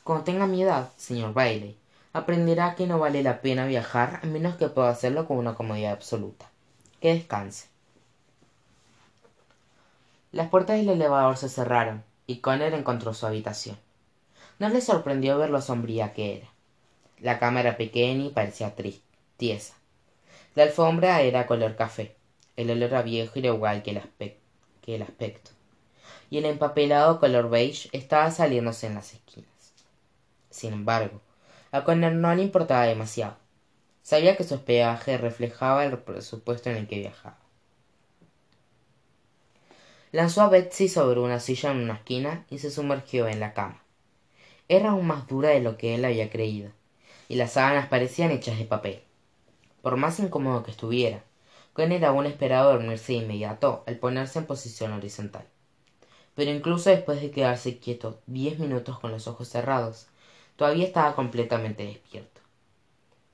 Cuando 0.02 0.24
tenga 0.24 0.46
mi 0.46 0.62
edad, 0.62 0.90
señor 0.96 1.34
Bailey, 1.34 1.78
aprenderá 2.12 2.74
que 2.74 2.86
no 2.86 2.98
vale 2.98 3.22
la 3.22 3.40
pena 3.42 3.66
viajar 3.66 4.20
a 4.22 4.26
menos 4.26 4.56
que 4.56 4.68
pueda 4.68 4.88
hacerlo 4.88 5.26
con 5.26 5.36
una 5.36 5.54
comodidad 5.54 5.92
absoluta. 5.92 6.50
Que 7.00 7.14
descanse. 7.14 7.73
Las 10.34 10.48
puertas 10.48 10.78
del 10.78 10.88
elevador 10.88 11.36
se 11.36 11.48
cerraron 11.48 12.02
y 12.26 12.38
Connor 12.38 12.74
encontró 12.74 13.14
su 13.14 13.24
habitación. 13.24 13.78
No 14.58 14.68
le 14.68 14.80
sorprendió 14.80 15.38
ver 15.38 15.50
lo 15.50 15.60
sombría 15.60 16.12
que 16.12 16.38
era. 16.38 16.48
La 17.20 17.38
cama 17.38 17.60
era 17.60 17.76
pequeña 17.76 18.24
y 18.24 18.30
parecía 18.30 18.74
tiesa. 19.36 19.74
La 20.56 20.64
alfombra 20.64 21.20
era 21.20 21.46
color 21.46 21.76
café. 21.76 22.16
El 22.56 22.68
olor 22.72 22.88
era 22.88 23.02
viejo 23.02 23.34
era 23.36 23.50
igual 23.50 23.84
que 23.84 23.92
el, 23.92 24.02
que 24.82 24.96
el 24.96 25.02
aspecto. 25.02 25.52
Y 26.30 26.38
el 26.38 26.46
empapelado 26.46 27.20
color 27.20 27.48
beige 27.48 27.88
estaba 27.92 28.28
saliéndose 28.32 28.88
en 28.88 28.96
las 28.96 29.14
esquinas. 29.14 29.72
Sin 30.50 30.72
embargo, 30.72 31.20
a 31.70 31.84
Connor 31.84 32.10
no 32.10 32.34
le 32.34 32.42
importaba 32.42 32.86
demasiado. 32.86 33.36
Sabía 34.02 34.36
que 34.36 34.42
su 34.42 34.54
hospedaje 34.54 35.16
reflejaba 35.16 35.84
el 35.84 35.96
presupuesto 35.98 36.70
en 36.70 36.76
el 36.78 36.88
que 36.88 36.98
viajaba. 36.98 37.43
Lanzó 40.14 40.42
a 40.42 40.48
Betsy 40.48 40.86
sobre 40.88 41.18
una 41.18 41.40
silla 41.40 41.72
en 41.72 41.78
una 41.78 41.94
esquina 41.94 42.46
y 42.48 42.58
se 42.58 42.70
sumergió 42.70 43.26
en 43.26 43.40
la 43.40 43.52
cama. 43.52 43.82
Era 44.68 44.90
aún 44.90 45.08
más 45.08 45.26
dura 45.26 45.48
de 45.48 45.58
lo 45.58 45.76
que 45.76 45.96
él 45.96 46.04
había 46.04 46.30
creído, 46.30 46.70
y 47.28 47.34
las 47.34 47.54
sábanas 47.54 47.88
parecían 47.88 48.30
hechas 48.30 48.56
de 48.56 48.64
papel. 48.64 49.02
Por 49.82 49.96
más 49.96 50.20
incómodo 50.20 50.62
que 50.62 50.70
estuviera, 50.70 51.24
Connor 51.72 52.04
aún 52.04 52.26
esperaba 52.26 52.70
dormirse 52.70 53.14
de 53.14 53.18
inmediato 53.18 53.82
al 53.88 53.96
ponerse 53.96 54.38
en 54.38 54.46
posición 54.46 54.92
horizontal. 54.92 55.46
Pero 56.36 56.52
incluso 56.52 56.90
después 56.90 57.20
de 57.20 57.32
quedarse 57.32 57.78
quieto 57.78 58.20
diez 58.28 58.60
minutos 58.60 59.00
con 59.00 59.10
los 59.10 59.26
ojos 59.26 59.48
cerrados, 59.48 60.06
Todavía 60.54 60.86
estaba 60.86 61.16
completamente 61.16 61.84
despierto. 61.84 62.40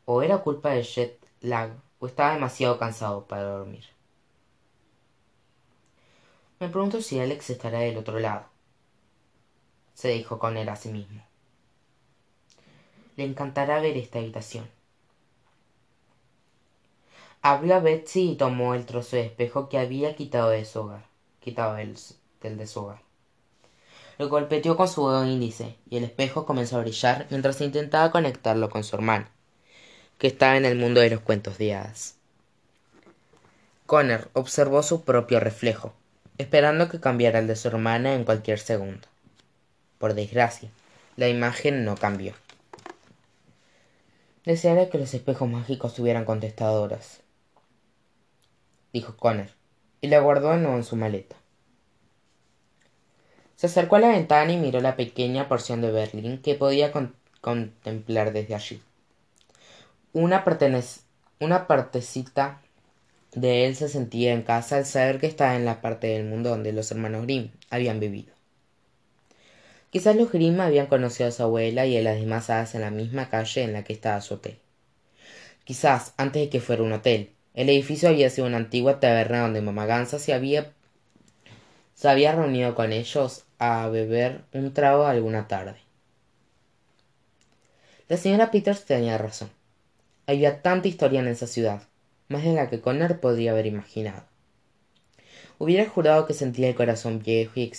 O 0.07 0.23
era 0.23 0.39
culpa 0.39 0.71
del 0.71 0.85
jet 0.85 1.19
lag, 1.43 1.73
o 1.99 2.07
estaba 2.07 2.33
demasiado 2.33 2.79
cansado 2.79 3.27
para 3.27 3.43
dormir. 3.43 3.85
Me 6.61 6.69
pregunto 6.69 7.01
si 7.01 7.19
Alex 7.19 7.49
estará 7.49 7.79
del 7.79 7.97
otro 7.97 8.21
lado, 8.21 8.45
se 9.95 10.09
dijo 10.09 10.39
con 10.39 10.59
él 10.59 10.69
a 10.69 10.77
sí 10.77 10.91
mismo. 10.91 11.23
Le 13.17 13.25
encantará 13.25 13.81
ver 13.81 13.97
esta 13.97 14.19
habitación. 14.19 14.69
Abrió 17.41 17.77
a 17.77 17.81
Betsy 17.81 18.33
y 18.33 18.37
tomó 18.37 18.75
el 18.75 18.85
trozo 18.85 19.17
de 19.17 19.25
espejo 19.25 19.71
que 19.71 19.79
había 19.79 20.15
quitado 20.15 20.51
de 20.51 20.67
su 20.67 20.81
hogar, 20.81 21.07
quitado 21.41 21.77
del 21.77 21.97
de 22.43 22.67
su 22.67 22.81
hogar. 22.81 23.01
Lo 24.19 24.29
golpeteó 24.29 24.77
con 24.77 24.87
su 24.87 25.09
dedo 25.09 25.25
índice, 25.25 25.77
y 25.89 25.97
el 25.97 26.05
espejo 26.05 26.45
comenzó 26.45 26.77
a 26.77 26.83
brillar 26.83 27.27
mientras 27.31 27.63
intentaba 27.63 28.11
conectarlo 28.11 28.69
con 28.69 28.85
su 28.85 28.97
hermano, 28.97 29.29
que 30.19 30.27
estaba 30.27 30.59
en 30.59 30.67
el 30.67 30.77
mundo 30.77 31.01
de 31.01 31.09
los 31.09 31.21
cuentos 31.21 31.57
de 31.57 31.75
hadas. 31.75 32.17
Connor 33.87 34.29
observó 34.35 34.83
su 34.83 35.05
propio 35.05 35.41
reflejo, 35.41 35.95
esperando 36.41 36.89
que 36.89 37.01
cambiara 37.01 37.39
el 37.39 37.47
de 37.47 37.55
su 37.55 37.69
hermana 37.69 38.15
en 38.15 38.25
cualquier 38.25 38.59
segundo. 38.59 39.07
Por 39.99 40.15
desgracia, 40.15 40.71
la 41.17 41.29
imagen 41.29 41.85
no 41.85 41.97
cambió. 41.97 42.33
Desearía 44.47 44.89
que 44.89 44.97
los 44.97 45.13
espejos 45.13 45.47
mágicos 45.49 45.95
tuvieran 45.95 46.25
contestadoras, 46.25 47.21
dijo 48.95 49.17
Connor, 49.17 49.49
y 50.01 50.09
la 50.09 50.21
guardó 50.21 50.53
de 50.53 50.57
nuevo 50.57 50.77
en 50.79 50.85
su 50.85 50.97
maleta. 50.97 51.37
Se 53.57 53.67
acercó 53.67 53.97
a 53.97 54.01
la 54.01 54.09
ventana 54.09 54.51
y 54.51 54.57
miró 54.57 54.81
la 54.81 54.97
pequeña 54.97 55.47
porción 55.47 55.83
de 55.83 55.93
Berlín 55.93 56.41
que 56.41 56.55
podía 56.55 56.91
contemplar 57.43 58.33
desde 58.33 58.55
allí. 58.55 58.83
Una, 60.15 60.43
una 61.39 61.67
partecita 61.67 62.63
de 63.33 63.67
él 63.67 63.77
se 63.77 63.89
sentía 63.89 64.33
en 64.33 64.43
casa 64.43 64.77
al 64.77 64.87
saber 64.87 65.21
que 65.21 65.27
estaba 65.27 65.57
en 65.57 65.65
la 65.65 65.81
parte 65.81 66.09
del 66.09 66.25
mundo 66.25 66.51
donde 66.51 66.73
los 66.73 66.91
hermanos 66.91 67.23
Grimm 67.23 67.51
habían 67.71 68.01
vivido. 68.01 68.33
Quizás 69.91 70.17
los 70.17 70.31
Grimm 70.31 70.61
habían 70.61 70.87
conocido 70.87 71.29
a 71.29 71.33
su 71.33 71.43
abuela 71.43 71.87
y 71.87 71.97
a 71.97 72.03
las 72.03 72.19
demás 72.19 72.51
hadas 72.51 72.75
en 72.75 72.81
la 72.83 72.91
misma 72.91 73.29
calle 73.29 73.63
en 73.63 73.73
la 73.73 73.85
que 73.85 73.93
estaba 73.93 74.21
su 74.21 74.35
hotel. 74.35 74.59
Quizás, 75.65 76.15
antes 76.17 76.43
de 76.43 76.49
que 76.49 76.61
fuera 76.61 76.83
un 76.83 76.93
hotel, 76.93 77.31
el 77.55 77.69
edificio 77.69 78.09
había 78.09 78.31
sido 78.31 78.47
una 78.47 78.57
antigua 78.57 79.01
taberna 79.01 79.43
donde 79.43 79.61
Mamá 79.61 79.87
Gansa 79.87 80.19
se 80.19 80.33
se 81.95 82.09
había 82.09 82.33
reunido 82.33 82.75
con 82.75 82.93
ellos 82.93 83.45
a 83.59 83.89
beber 83.89 84.43
un 84.55 84.73
trago 84.73 85.07
alguna 85.07 85.49
tarde. 85.49 85.77
La 88.09 88.17
señora 88.17 88.51
Peters 88.51 88.87
tenía 88.87 89.19
razón. 89.19 89.51
Había 90.27 90.63
tanta 90.63 90.89
historia 90.89 91.21
en 91.21 91.29
esa 91.29 91.47
ciudad, 91.47 91.83
más 92.31 92.45
de 92.45 92.53
la 92.53 92.71
que 92.71 92.81
Connor 92.81 93.19
podría 93.19 93.51
haber 93.51 93.67
imaginado. 93.67 94.23
Hubiera 95.59 95.87
jurado 95.91 96.27
que 96.27 96.33
sentía 96.33 96.69
el 96.69 96.77
corazón 96.77 97.19
viejo 97.19 97.55
y, 97.57 97.73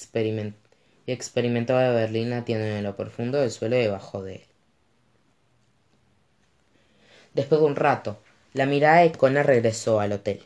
experimentaba 1.07 1.83
de 1.83 1.95
Berlín 1.95 2.29
latiendo 2.29 2.65
en 2.65 2.83
lo 2.83 2.95
profundo 2.97 3.39
del 3.39 3.49
suelo 3.49 3.77
debajo 3.77 4.21
de 4.21 4.35
él. 4.35 4.41
Después 7.33 7.61
de 7.61 7.67
un 7.67 7.77
rato, 7.77 8.19
la 8.53 8.65
mirada 8.65 8.99
de 8.99 9.13
Connor 9.13 9.45
regresó 9.45 10.01
al 10.01 10.11
hotel 10.11 10.43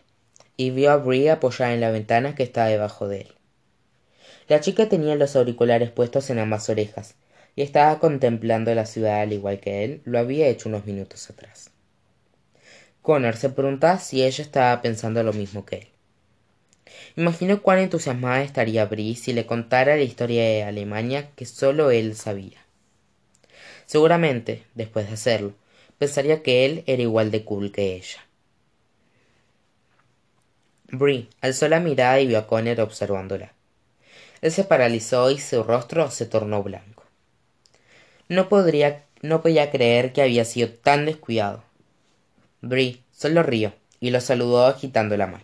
y 0.56 0.70
vio 0.70 0.92
a 0.92 0.98
Brie 0.98 1.32
apoyada 1.32 1.74
en 1.74 1.82
la 1.82 1.90
ventana 1.90 2.36
que 2.36 2.44
estaba 2.44 2.68
debajo 2.68 3.08
de 3.08 3.22
él. 3.22 3.34
La 4.48 4.60
chica 4.62 4.88
tenía 4.88 5.16
los 5.16 5.36
auriculares 5.36 5.90
puestos 5.90 6.30
en 6.30 6.38
ambas 6.38 6.70
orejas 6.70 7.16
y 7.56 7.64
estaba 7.64 7.98
contemplando 7.98 8.74
la 8.76 8.86
ciudad 8.86 9.22
al 9.22 9.34
igual 9.34 9.60
que 9.60 9.84
él 9.84 10.02
lo 10.06 10.20
había 10.20 10.48
hecho 10.48 10.70
unos 10.70 10.86
minutos 10.86 11.28
atrás. 11.32 11.72
Connor 13.06 13.38
se 13.38 13.50
preguntaba 13.52 14.00
si 14.00 14.24
ella 14.24 14.44
estaba 14.44 14.82
pensando 14.82 15.22
lo 15.22 15.32
mismo 15.32 15.64
que 15.64 15.76
él. 15.76 15.88
Imaginó 17.16 17.62
cuán 17.62 17.78
entusiasmada 17.78 18.42
estaría 18.42 18.86
Brie 18.86 19.16
si 19.16 19.32
le 19.32 19.46
contara 19.46 19.96
la 19.96 20.02
historia 20.02 20.42
de 20.42 20.64
Alemania 20.64 21.30
que 21.36 21.46
solo 21.46 21.92
él 21.92 22.16
sabía. 22.16 22.58
Seguramente, 23.86 24.64
después 24.74 25.08
de 25.08 25.14
hacerlo, 25.14 25.54
pensaría 26.00 26.42
que 26.42 26.66
él 26.66 26.84
era 26.88 27.04
igual 27.04 27.30
de 27.30 27.44
cool 27.44 27.72
que 27.72 27.96
ella. 27.96 28.26
Brie 30.88 31.28
alzó 31.42 31.68
la 31.68 31.80
mirada 31.80 32.20
y 32.20 32.26
vio 32.26 32.40
a 32.40 32.48
Connor 32.48 32.82
observándola. 32.82 33.54
Él 34.42 34.52
se 34.52 34.64
paralizó 34.64 35.30
y 35.30 35.38
su 35.38 35.62
rostro 35.62 36.10
se 36.10 36.26
tornó 36.26 36.64
blanco. 36.64 37.04
No 38.30 38.50
podría, 38.50 39.04
no 39.22 39.44
podía 39.44 39.70
creer 39.70 40.12
que 40.12 40.24
había 40.24 40.44
sido 40.44 40.70
tan 40.70 41.06
descuidado. 41.06 41.64
Brie 42.67 43.03
solo 43.12 43.43
rió 43.43 43.74
y 44.00 44.10
lo 44.10 44.19
saludó 44.19 44.65
agitando 44.65 45.15
la 45.17 45.27
mano. 45.27 45.43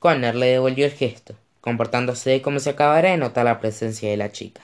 Connor 0.00 0.34
le 0.34 0.46
devolvió 0.46 0.86
el 0.86 0.90
gesto, 0.90 1.36
comportándose 1.60 2.42
como 2.42 2.58
si 2.58 2.68
acabara 2.68 3.10
de 3.10 3.16
notar 3.16 3.44
la 3.44 3.60
presencia 3.60 4.10
de 4.10 4.16
la 4.16 4.32
chica. 4.32 4.60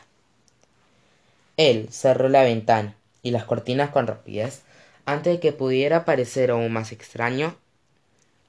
Él 1.56 1.87
cerró 1.92 2.28
la 2.28 2.42
ventana 2.42 2.97
y 3.23 3.30
las 3.30 3.44
cortinas 3.44 3.90
con 3.90 4.09
rapidez 4.09 4.62
antes 5.06 5.35
de 5.35 5.38
que 5.38 5.52
pudiera 5.52 6.04
parecer 6.04 6.50
aún 6.50 6.73
más 6.73 6.90
extraño 6.90 7.54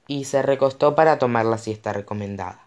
y 0.08 0.24
se 0.24 0.42
recostó 0.42 0.96
para 0.96 1.20
tomar 1.20 1.46
la 1.46 1.58
siesta 1.58 1.92
recomendada. 1.92 2.66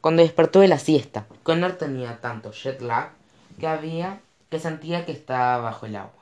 Cuando 0.00 0.22
despertó 0.22 0.58
de 0.58 0.66
la 0.66 0.80
siesta, 0.80 1.26
Connor 1.44 1.74
tenía 1.74 2.20
tanto 2.20 2.50
jet 2.50 2.80
lag 2.80 3.10
que 3.60 3.68
había 3.68 4.18
que 4.50 4.58
sentía 4.58 5.06
que 5.06 5.12
estaba 5.12 5.58
bajo 5.58 5.86
el 5.86 5.94
agua. 5.94 6.17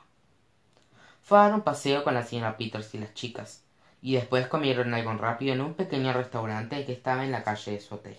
Fue 1.27 1.37
a 1.37 1.41
dar 1.41 1.55
un 1.55 1.61
paseo 1.61 2.05
con 2.05 2.13
la 2.13 2.23
señora 2.23 2.55
Peters 2.55 2.95
y 2.95 2.99
las 2.99 3.13
chicas, 3.13 3.61
y 4.01 4.13
después 4.13 4.47
comieron 4.47 4.93
algo 4.93 5.11
rápido 5.15 5.53
en 5.53 5.59
un 5.59 5.73
pequeño 5.73 6.13
restaurante 6.13 6.85
que 6.85 6.93
estaba 6.93 7.25
en 7.25 7.33
la 7.33 7.43
calle 7.43 7.73
de 7.73 7.81
su 7.81 7.95
hotel. 7.95 8.15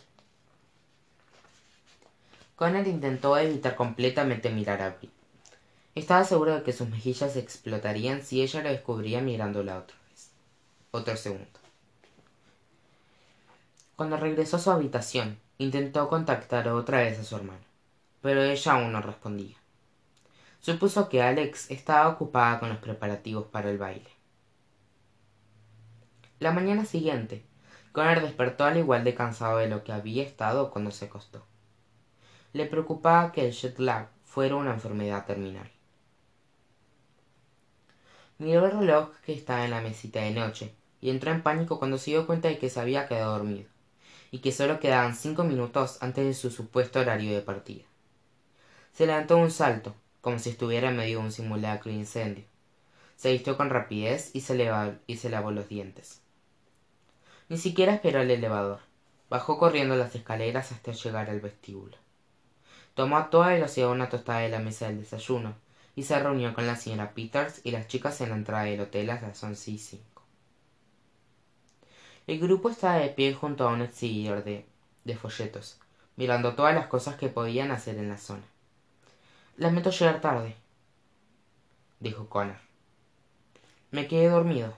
Connor 2.54 2.86
intentó 2.86 3.38
evitar 3.38 3.76
completamente 3.76 4.50
mirar 4.50 4.82
a 4.82 4.90
Brie. 4.90 5.08
Estaba 5.94 6.22
seguro 6.22 6.56
de 6.56 6.62
que 6.62 6.74
sus 6.74 6.90
mejillas 6.90 7.34
explotarían 7.36 8.20
si 8.20 8.42
ella 8.42 8.62
lo 8.62 8.68
descubría 8.68 9.22
mirándola 9.22 9.78
otra 9.78 9.96
vez. 10.10 10.28
Otro 10.90 11.16
segundo. 11.16 11.60
Cuando 13.96 14.18
regresó 14.18 14.58
a 14.58 14.60
su 14.60 14.70
habitación, 14.70 15.38
intentó 15.56 16.10
contactar 16.10 16.68
otra 16.68 16.98
vez 16.98 17.18
a 17.18 17.24
su 17.24 17.36
hermano, 17.36 17.64
pero 18.20 18.42
ella 18.42 18.72
aún 18.72 18.92
no 18.92 19.00
respondía. 19.00 19.57
Supuso 20.60 21.08
que 21.08 21.22
Alex 21.22 21.70
estaba 21.70 22.08
ocupada 22.08 22.60
con 22.60 22.68
los 22.68 22.78
preparativos 22.78 23.46
para 23.46 23.70
el 23.70 23.78
baile. 23.78 24.10
La 26.40 26.52
mañana 26.52 26.84
siguiente, 26.84 27.44
Connor 27.92 28.20
despertó 28.20 28.64
al 28.64 28.76
igual 28.76 29.02
de 29.04 29.14
cansado 29.14 29.58
de 29.58 29.68
lo 29.68 29.82
que 29.82 29.92
había 29.92 30.22
estado 30.22 30.70
cuando 30.70 30.90
se 30.90 31.06
acostó. 31.06 31.44
Le 32.52 32.66
preocupaba 32.66 33.32
que 33.32 33.46
el 33.46 33.52
jet 33.52 33.78
lag 33.78 34.08
fuera 34.24 34.56
una 34.56 34.72
enfermedad 34.72 35.26
terminal. 35.26 35.70
Miró 38.38 38.66
el 38.66 38.72
reloj 38.72 39.10
que 39.24 39.32
estaba 39.32 39.64
en 39.64 39.72
la 39.72 39.80
mesita 39.80 40.20
de 40.20 40.30
noche 40.30 40.74
y 41.00 41.10
entró 41.10 41.32
en 41.32 41.42
pánico 41.42 41.78
cuando 41.78 41.98
se 41.98 42.12
dio 42.12 42.26
cuenta 42.26 42.48
de 42.48 42.58
que 42.58 42.70
se 42.70 42.80
había 42.80 43.08
quedado 43.08 43.32
dormido 43.32 43.68
y 44.30 44.38
que 44.38 44.52
solo 44.52 44.78
quedaban 44.78 45.16
cinco 45.16 45.44
minutos 45.44 45.98
antes 46.02 46.24
de 46.24 46.34
su 46.34 46.50
supuesto 46.50 47.00
horario 47.00 47.34
de 47.34 47.42
partida. 47.42 47.84
Se 48.92 49.06
levantó 49.06 49.38
un 49.38 49.50
salto, 49.50 49.94
como 50.28 50.38
si 50.38 50.50
estuviera 50.50 50.90
en 50.90 50.96
medio 50.98 51.20
de 51.20 51.24
un 51.24 51.32
simulacro 51.32 51.90
de 51.90 51.96
incendio. 51.96 52.44
Se 53.16 53.32
vistió 53.32 53.56
con 53.56 53.70
rapidez 53.70 54.30
y 54.34 54.42
se, 54.42 54.98
y 55.06 55.16
se 55.16 55.30
lavó 55.30 55.52
los 55.52 55.70
dientes. 55.70 56.20
Ni 57.48 57.56
siquiera 57.56 57.94
esperó 57.94 58.20
el 58.20 58.30
elevador. 58.30 58.80
Bajó 59.30 59.58
corriendo 59.58 59.96
las 59.96 60.14
escaleras 60.14 60.70
hasta 60.70 60.92
llegar 60.92 61.30
al 61.30 61.40
vestíbulo. 61.40 61.96
Tomó 62.92 63.16
a 63.16 63.30
toda 63.30 63.54
velocidad 63.54 63.90
una 63.90 64.10
tostada 64.10 64.40
de 64.40 64.50
la 64.50 64.58
mesa 64.58 64.88
del 64.88 65.00
desayuno 65.00 65.54
y 65.96 66.02
se 66.02 66.18
reunió 66.18 66.52
con 66.52 66.66
la 66.66 66.76
señora 66.76 67.14
Peters 67.14 67.62
y 67.64 67.70
las 67.70 67.88
chicas 67.88 68.20
en 68.20 68.28
la 68.28 68.36
entrada 68.36 68.64
del 68.64 68.82
hotel 68.82 69.08
a 69.08 69.22
las 69.22 69.42
once 69.42 69.70
y 69.70 69.78
cinco. 69.78 70.24
El 72.26 72.38
grupo 72.38 72.68
estaba 72.68 72.96
de 72.96 73.08
pie 73.08 73.32
junto 73.32 73.66
a 73.66 73.72
un 73.72 73.80
exhibidor 73.80 74.44
de 74.44 75.16
folletos, 75.16 75.80
mirando 76.16 76.54
todas 76.54 76.74
las 76.74 76.88
cosas 76.88 77.16
que 77.16 77.30
podían 77.30 77.70
hacer 77.70 77.96
en 77.96 78.10
la 78.10 78.18
zona. 78.18 78.44
Lamento 79.58 79.90
llegar 79.90 80.20
tarde, 80.20 80.54
dijo 81.98 82.28
Connor. 82.28 82.60
Me 83.90 84.06
quedé 84.06 84.28
dormido. 84.28 84.72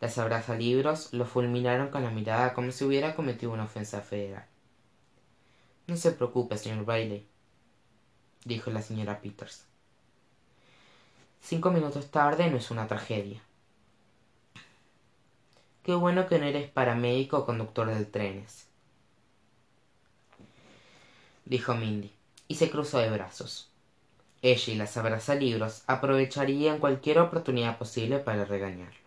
Las 0.00 0.18
abrazalibros 0.18 1.12
lo 1.12 1.24
fulminaron 1.24 1.90
con 1.90 2.02
la 2.02 2.10
mirada 2.10 2.52
como 2.52 2.72
si 2.72 2.84
hubiera 2.84 3.14
cometido 3.14 3.52
una 3.52 3.62
ofensa 3.62 4.00
federal. 4.00 4.44
No 5.86 5.96
se 5.96 6.10
preocupe, 6.10 6.58
señor 6.58 6.84
Bailey, 6.84 7.28
dijo 8.44 8.72
la 8.72 8.82
señora 8.82 9.20
Peters. 9.20 9.64
Cinco 11.42 11.70
minutos 11.70 12.10
tarde 12.10 12.50
no 12.50 12.56
es 12.56 12.72
una 12.72 12.88
tragedia. 12.88 13.40
Qué 15.84 15.94
bueno 15.94 16.26
que 16.26 16.40
no 16.40 16.46
eres 16.46 16.68
paramédico 16.68 17.38
o 17.38 17.46
conductor 17.46 17.86
de 17.86 18.04
trenes, 18.04 18.66
dijo 21.44 21.74
Mindy 21.74 22.12
y 22.52 22.54
se 22.54 22.70
cruzó 22.70 22.98
de 22.98 23.08
brazos. 23.08 23.70
Ella 24.42 24.72
y 24.74 24.76
las 24.76 24.98
abrazalibros 24.98 25.84
aprovecharían 25.86 26.80
cualquier 26.80 27.18
oportunidad 27.18 27.78
posible 27.78 28.18
para 28.18 28.44
regañarlo. 28.44 29.00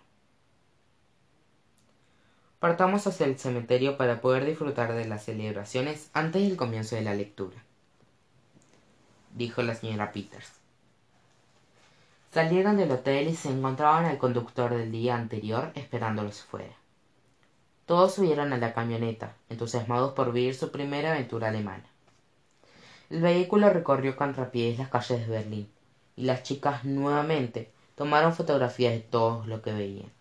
Partamos 2.59 3.05
hacia 3.05 3.27
el 3.27 3.37
cementerio 3.37 3.97
para 3.97 4.19
poder 4.19 4.45
disfrutar 4.45 4.95
de 4.95 5.05
las 5.05 5.25
celebraciones 5.25 6.09
antes 6.13 6.41
del 6.41 6.57
comienzo 6.57 6.95
de 6.95 7.03
la 7.03 7.13
lectura, 7.13 7.57
dijo 9.35 9.61
la 9.61 9.75
señora 9.75 10.11
Peters. 10.11 10.53
Salieron 12.31 12.77
del 12.77 12.91
hotel 12.91 13.27
y 13.27 13.35
se 13.35 13.49
encontraban 13.49 14.05
al 14.05 14.17
conductor 14.17 14.73
del 14.73 14.91
día 14.91 15.13
anterior 15.13 15.71
esperándolos 15.75 16.41
fuera. 16.41 16.73
Todos 17.85 18.15
subieron 18.15 18.53
a 18.53 18.57
la 18.57 18.73
camioneta, 18.73 19.35
entusiasmados 19.49 20.13
por 20.13 20.33
vivir 20.33 20.55
su 20.55 20.71
primera 20.71 21.11
aventura 21.11 21.49
alemana. 21.49 21.85
El 23.09 23.21
vehículo 23.21 23.69
recorrió 23.69 24.15
con 24.15 24.33
rapidez 24.33 24.79
las 24.79 24.89
calles 24.89 25.27
de 25.27 25.27
Berlín, 25.27 25.71
y 26.15 26.23
las 26.23 26.41
chicas 26.43 26.85
nuevamente 26.85 27.71
tomaron 27.95 28.33
fotografías 28.33 28.93
de 28.93 28.99
todo 28.99 29.45
lo 29.45 29.61
que 29.61 29.73
veían. 29.73 30.11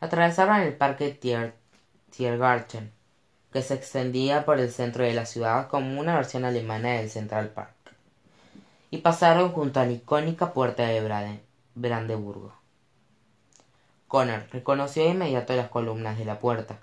Atravesaron 0.00 0.56
el 0.56 0.74
parque 0.74 1.10
Tiergarten, 2.10 2.90
que 3.52 3.62
se 3.62 3.74
extendía 3.74 4.44
por 4.44 4.58
el 4.58 4.70
centro 4.70 5.04
de 5.04 5.14
la 5.14 5.24
ciudad 5.24 5.68
como 5.68 6.00
una 6.00 6.16
versión 6.16 6.44
alemana 6.44 6.94
del 6.94 7.10
Central 7.10 7.48
Park, 7.50 7.72
y 8.90 8.98
pasaron 8.98 9.52
junto 9.52 9.80
a 9.80 9.86
la 9.86 9.92
icónica 9.92 10.52
puerta 10.52 10.84
de 10.84 11.48
Brandeburgo. 11.74 12.52
Connor 14.08 14.46
reconoció 14.52 15.04
de 15.04 15.10
inmediato 15.10 15.54
las 15.54 15.68
columnas 15.68 16.18
de 16.18 16.24
la 16.24 16.38
puerta 16.38 16.78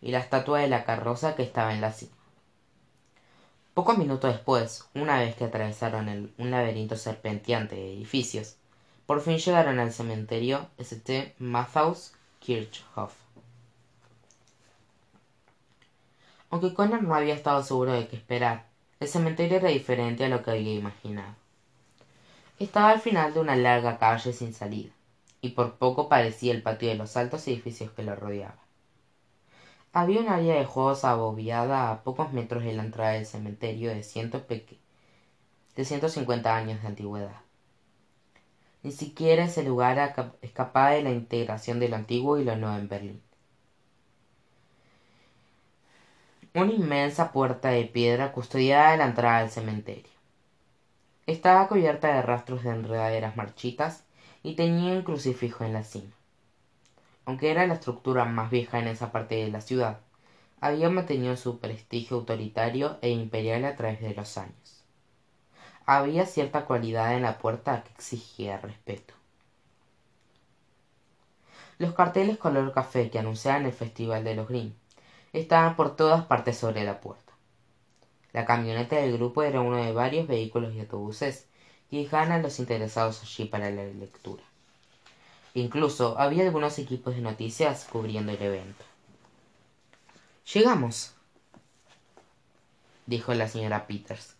y 0.00 0.10
la 0.10 0.18
estatua 0.18 0.60
de 0.60 0.68
la 0.68 0.84
carroza 0.84 1.34
que 1.34 1.42
estaba 1.42 1.72
en 1.72 1.80
la 1.80 1.92
cima. 1.92 2.15
Pocos 3.76 3.98
minutos 3.98 4.32
después, 4.32 4.88
una 4.94 5.18
vez 5.18 5.36
que 5.36 5.44
atravesaron 5.44 6.32
un 6.38 6.50
laberinto 6.50 6.96
serpenteante 6.96 7.74
de 7.74 7.92
edificios, 7.92 8.56
por 9.04 9.20
fin 9.20 9.36
llegaron 9.36 9.78
al 9.78 9.92
cementerio 9.92 10.70
St. 10.78 11.34
Mathaus 11.38 12.14
Kirchhoff. 12.40 13.12
Aunque 16.48 16.72
Connor 16.72 17.02
no 17.02 17.14
había 17.14 17.34
estado 17.34 17.62
seguro 17.62 17.92
de 17.92 18.08
qué 18.08 18.16
esperar, 18.16 18.64
el 18.98 19.08
cementerio 19.08 19.58
era 19.58 19.68
diferente 19.68 20.24
a 20.24 20.30
lo 20.30 20.42
que 20.42 20.52
había 20.52 20.72
imaginado. 20.72 21.34
Estaba 22.58 22.92
al 22.92 23.00
final 23.00 23.34
de 23.34 23.40
una 23.40 23.56
larga 23.56 23.98
calle 23.98 24.32
sin 24.32 24.54
salida, 24.54 24.94
y 25.42 25.50
por 25.50 25.74
poco 25.74 26.08
parecía 26.08 26.54
el 26.54 26.62
patio 26.62 26.88
de 26.88 26.94
los 26.94 27.14
altos 27.18 27.46
edificios 27.46 27.90
que 27.90 28.04
lo 28.04 28.16
rodeaban. 28.16 28.65
Había 29.96 30.20
un 30.20 30.28
área 30.28 30.56
de 30.56 30.66
juegos 30.66 31.06
abobiada 31.06 31.90
a 31.90 32.02
pocos 32.04 32.30
metros 32.30 32.62
de 32.64 32.74
la 32.74 32.82
entrada 32.82 33.12
del 33.12 33.24
cementerio 33.24 33.88
de, 33.88 34.02
ciento 34.02 34.44
de 34.46 35.84
150 35.86 36.54
años 36.54 36.82
de 36.82 36.88
antigüedad. 36.88 37.40
Ni 38.82 38.92
siquiera 38.92 39.44
ese 39.44 39.62
lugar 39.62 40.36
escapaba 40.42 40.90
de 40.90 41.02
la 41.02 41.12
integración 41.12 41.80
de 41.80 41.88
lo 41.88 41.96
antiguo 41.96 42.36
y 42.36 42.44
lo 42.44 42.56
nuevo 42.56 42.76
en 42.76 42.88
Berlín. 42.90 43.22
Una 46.52 46.72
inmensa 46.72 47.32
puerta 47.32 47.70
de 47.70 47.86
piedra 47.86 48.32
custodiaba 48.32 48.98
la 48.98 49.06
entrada 49.06 49.40
del 49.40 49.50
cementerio. 49.50 50.12
Estaba 51.26 51.68
cubierta 51.68 52.08
de 52.08 52.20
rastros 52.20 52.64
de 52.64 52.68
enredaderas 52.68 53.38
marchitas 53.38 54.04
y 54.42 54.56
tenía 54.56 54.92
un 54.92 55.04
crucifijo 55.04 55.64
en 55.64 55.72
la 55.72 55.84
cima 55.84 56.15
aunque 57.26 57.50
era 57.50 57.66
la 57.66 57.74
estructura 57.74 58.24
más 58.24 58.50
vieja 58.50 58.78
en 58.78 58.86
esa 58.86 59.12
parte 59.12 59.34
de 59.34 59.50
la 59.50 59.60
ciudad, 59.60 59.98
había 60.60 60.88
mantenido 60.88 61.36
su 61.36 61.58
prestigio 61.58 62.18
autoritario 62.18 62.98
e 63.02 63.10
imperial 63.10 63.64
a 63.64 63.76
través 63.76 64.00
de 64.00 64.14
los 64.14 64.38
años. 64.38 64.84
Había 65.84 66.24
cierta 66.24 66.64
cualidad 66.64 67.14
en 67.14 67.22
la 67.22 67.38
puerta 67.38 67.82
que 67.82 67.92
exigía 67.92 68.58
respeto. 68.58 69.14
Los 71.78 71.94
carteles 71.94 72.38
color 72.38 72.72
café 72.72 73.10
que 73.10 73.18
anunciaban 73.18 73.66
el 73.66 73.72
Festival 73.72 74.24
de 74.24 74.34
los 74.34 74.48
Grimm 74.48 74.72
estaban 75.32 75.76
por 75.76 75.94
todas 75.94 76.24
partes 76.24 76.56
sobre 76.56 76.84
la 76.84 77.00
puerta. 77.00 77.32
La 78.32 78.46
camioneta 78.46 78.96
del 78.96 79.14
grupo 79.14 79.42
era 79.42 79.60
uno 79.60 79.76
de 79.76 79.92
varios 79.92 80.26
vehículos 80.26 80.74
y 80.74 80.80
autobuses 80.80 81.48
que 81.90 81.98
dejaban 81.98 82.32
a 82.32 82.38
los 82.38 82.58
interesados 82.60 83.20
allí 83.22 83.44
para 83.46 83.70
la 83.70 83.84
lectura. 83.84 84.42
Incluso 85.56 86.18
había 86.18 86.44
algunos 86.44 86.78
equipos 86.78 87.14
de 87.14 87.22
noticias 87.22 87.86
cubriendo 87.90 88.30
el 88.30 88.42
evento. 88.42 88.84
Llegamos, 90.52 91.14
dijo 93.06 93.32
la 93.32 93.48
señora 93.48 93.86
Peters. 93.86 94.34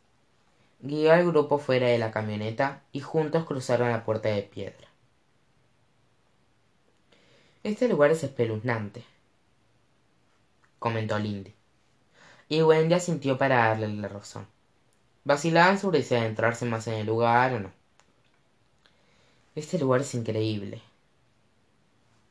Guió 0.80 1.14
al 1.14 1.26
grupo 1.26 1.56
fuera 1.56 1.88
de 1.88 1.96
la 1.96 2.10
camioneta 2.10 2.82
y 2.92 3.00
juntos 3.00 3.46
cruzaron 3.46 3.90
la 3.90 4.04
puerta 4.04 4.28
de 4.28 4.42
piedra. 4.42 4.88
Este 7.62 7.88
lugar 7.88 8.10
es 8.10 8.22
espeluznante, 8.22 9.02
comentó 10.78 11.18
Lindy. 11.18 11.54
Y 12.50 12.60
Wendy 12.60 12.92
asintió 12.92 13.38
para 13.38 13.68
darle 13.68 13.88
la 13.88 14.08
razón. 14.08 14.46
Vacilaban 15.24 15.78
sobre 15.78 16.02
si 16.02 16.14
adentrarse 16.14 16.66
más 16.66 16.86
en 16.88 16.94
el 16.96 17.06
lugar 17.06 17.54
o 17.54 17.60
no. 17.60 17.72
Este 19.54 19.78
lugar 19.78 20.02
es 20.02 20.14
increíble, 20.14 20.82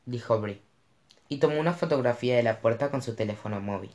dijo 0.05 0.39
Brie, 0.39 0.61
y 1.29 1.37
tomó 1.37 1.59
una 1.59 1.73
fotografía 1.73 2.35
de 2.35 2.43
la 2.43 2.59
puerta 2.59 2.91
con 2.91 3.01
su 3.01 3.15
teléfono 3.15 3.59
móvil. 3.59 3.91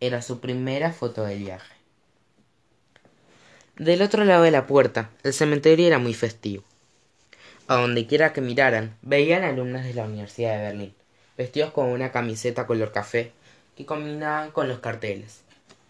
Era 0.00 0.22
su 0.22 0.40
primera 0.40 0.92
foto 0.92 1.24
del 1.24 1.38
viaje. 1.38 1.74
del 3.76 4.02
otro 4.02 4.24
lado 4.24 4.42
de 4.44 4.50
la 4.50 4.66
puerta 4.66 5.10
el 5.22 5.34
cementerio 5.34 5.86
era 5.86 5.98
muy 5.98 6.14
festivo 6.14 6.64
a 7.68 7.76
donde 7.76 8.06
quiera 8.06 8.32
que 8.32 8.40
miraran 8.40 8.96
veían 9.02 9.44
alumnos 9.44 9.84
de 9.84 9.92
la 9.92 10.04
universidad 10.04 10.56
de 10.56 10.64
berlín 10.64 10.94
vestidos 11.36 11.72
con 11.72 11.88
una 11.88 12.10
camiseta 12.10 12.66
color 12.66 12.92
café 12.92 13.32
que 13.76 13.84
combinaban 13.84 14.50
con 14.50 14.68
los 14.68 14.78
carteles 14.78 15.42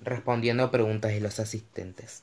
respondiendo 0.02 0.64
a 0.64 0.70
preguntas 0.72 1.12
de 1.12 1.20
los 1.20 1.38
asistentes 1.38 2.22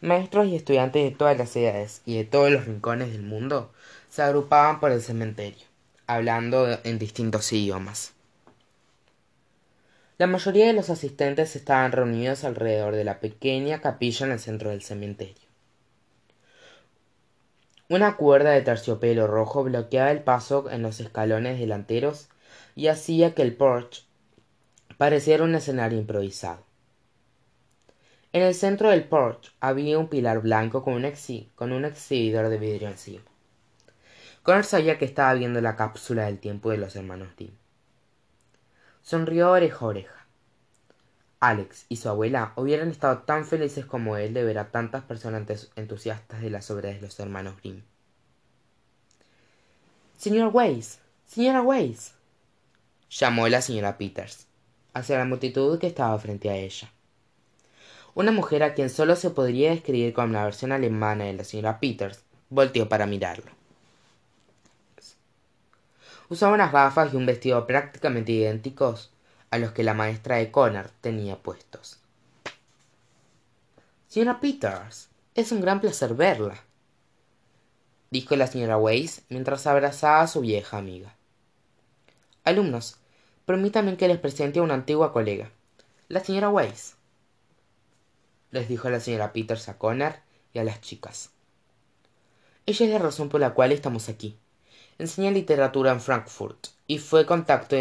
maestros 0.00 0.46
y 0.46 0.56
estudiantes 0.56 1.04
de 1.04 1.10
todas 1.10 1.36
las 1.36 1.54
edades 1.56 2.00
y 2.06 2.16
de 2.16 2.24
todos 2.24 2.50
los 2.50 2.64
rincones 2.64 3.12
del 3.12 3.22
mundo 3.22 3.70
se 4.16 4.22
agrupaban 4.22 4.80
por 4.80 4.92
el 4.92 5.02
cementerio 5.02 5.66
hablando 6.06 6.66
en 6.84 6.98
distintos 6.98 7.52
idiomas. 7.52 8.14
La 10.16 10.26
mayoría 10.26 10.68
de 10.68 10.72
los 10.72 10.88
asistentes 10.88 11.54
estaban 11.54 11.92
reunidos 11.92 12.42
alrededor 12.42 12.96
de 12.96 13.04
la 13.04 13.20
pequeña 13.20 13.82
capilla 13.82 14.24
en 14.24 14.32
el 14.32 14.38
centro 14.38 14.70
del 14.70 14.80
cementerio. 14.80 15.46
Una 17.90 18.16
cuerda 18.16 18.52
de 18.52 18.62
terciopelo 18.62 19.26
rojo 19.26 19.64
bloqueaba 19.64 20.10
el 20.12 20.22
paso 20.22 20.70
en 20.70 20.80
los 20.80 20.98
escalones 20.98 21.58
delanteros 21.58 22.30
y 22.74 22.86
hacía 22.86 23.34
que 23.34 23.42
el 23.42 23.54
porche 23.54 24.04
pareciera 24.96 25.44
un 25.44 25.54
escenario 25.54 25.98
improvisado. 25.98 26.64
En 28.32 28.40
el 28.40 28.54
centro 28.54 28.88
del 28.88 29.04
porche 29.04 29.50
había 29.60 29.98
un 29.98 30.08
pilar 30.08 30.40
blanco 30.40 30.82
con 30.82 30.94
un, 30.94 31.04
exhibidor 31.84 32.48
de 32.48 32.56
vidrio 32.56 32.88
encima 32.88 33.35
connor 34.46 34.64
sabía 34.64 34.96
que 34.96 35.04
estaba 35.04 35.34
viendo 35.34 35.60
la 35.60 35.74
cápsula 35.74 36.26
del 36.26 36.38
tiempo 36.38 36.70
de 36.70 36.76
los 36.76 36.94
hermanos 36.94 37.30
Grimm 37.36 37.56
sonrió 39.02 39.50
oreja 39.50 39.84
a 39.84 39.88
oreja. 39.88 40.26
Alex 41.40 41.86
y 41.88 41.96
su 41.96 42.08
abuela 42.08 42.52
hubieran 42.54 42.92
estado 42.92 43.18
tan 43.22 43.44
felices 43.44 43.86
como 43.86 44.16
él 44.16 44.34
de 44.34 44.44
ver 44.44 44.58
a 44.58 44.70
tantas 44.70 45.02
personas 45.02 45.68
entusiastas 45.74 46.42
de 46.42 46.50
las 46.50 46.70
obras 46.70 46.94
de 46.94 47.00
los 47.00 47.18
hermanos 47.18 47.56
Grimm 47.60 47.82
señor 50.16 50.52
Weiss 50.54 51.00
señora 51.26 51.62
Weiss 51.62 52.14
llamó 53.10 53.48
la 53.48 53.60
señora 53.60 53.98
peters 53.98 54.46
hacia 54.94 55.18
la 55.18 55.24
multitud 55.24 55.80
que 55.80 55.88
estaba 55.88 56.16
frente 56.20 56.50
a 56.50 56.56
ella. 56.56 56.92
Una 58.14 58.30
mujer 58.30 58.62
a 58.62 58.74
quien 58.74 58.90
solo 58.90 59.16
se 59.16 59.30
podría 59.30 59.70
describir 59.70 60.14
como 60.14 60.34
la 60.34 60.44
versión 60.44 60.70
alemana 60.70 61.24
de 61.24 61.32
la 61.32 61.42
señora 61.42 61.80
peters 61.80 62.22
volteó 62.48 62.88
para 62.88 63.06
mirarlo 63.06 63.56
usaba 66.28 66.54
unas 66.54 66.72
gafas 66.72 67.12
y 67.12 67.16
un 67.16 67.26
vestido 67.26 67.66
prácticamente 67.66 68.32
idénticos 68.32 69.12
a 69.50 69.58
los 69.58 69.72
que 69.72 69.84
la 69.84 69.94
maestra 69.94 70.36
de 70.36 70.50
connor 70.50 70.90
tenía 71.00 71.36
puestos. 71.36 72.00
Señora 74.08 74.40
peters 74.40 75.08
es 75.34 75.52
un 75.52 75.60
gran 75.60 75.80
placer 75.80 76.14
verla 76.14 76.62
dijo 78.10 78.36
la 78.36 78.46
señora 78.46 78.78
Weiss 78.78 79.22
mientras 79.28 79.66
abrazaba 79.66 80.22
a 80.22 80.26
su 80.26 80.40
vieja 80.40 80.78
amiga. 80.78 81.14
Alumnos 82.44 82.98
permítanme 83.44 83.96
que 83.96 84.08
les 84.08 84.18
presente 84.18 84.58
a 84.58 84.62
una 84.62 84.74
antigua 84.74 85.12
colega 85.12 85.50
la 86.08 86.20
señora 86.20 86.48
Weiss 86.48 86.96
les 88.52 88.68
dijo 88.68 88.88
la 88.88 89.00
señora 89.00 89.32
peters 89.32 89.68
a 89.68 89.76
connor 89.76 90.14
y 90.52 90.60
a 90.60 90.64
las 90.64 90.80
chicas. 90.80 91.30
Ella 92.64 92.86
es 92.86 92.92
la 92.92 92.98
razón 92.98 93.28
por 93.28 93.40
la 93.40 93.54
cual 93.54 93.72
estamos 93.72 94.08
aquí 94.08 94.38
enseña 94.98 95.30
literatura 95.30 95.92
en 95.92 96.00
frankfurt 96.00 96.68
y 96.86 96.98
fue 96.98 97.26
contacto 97.26 97.76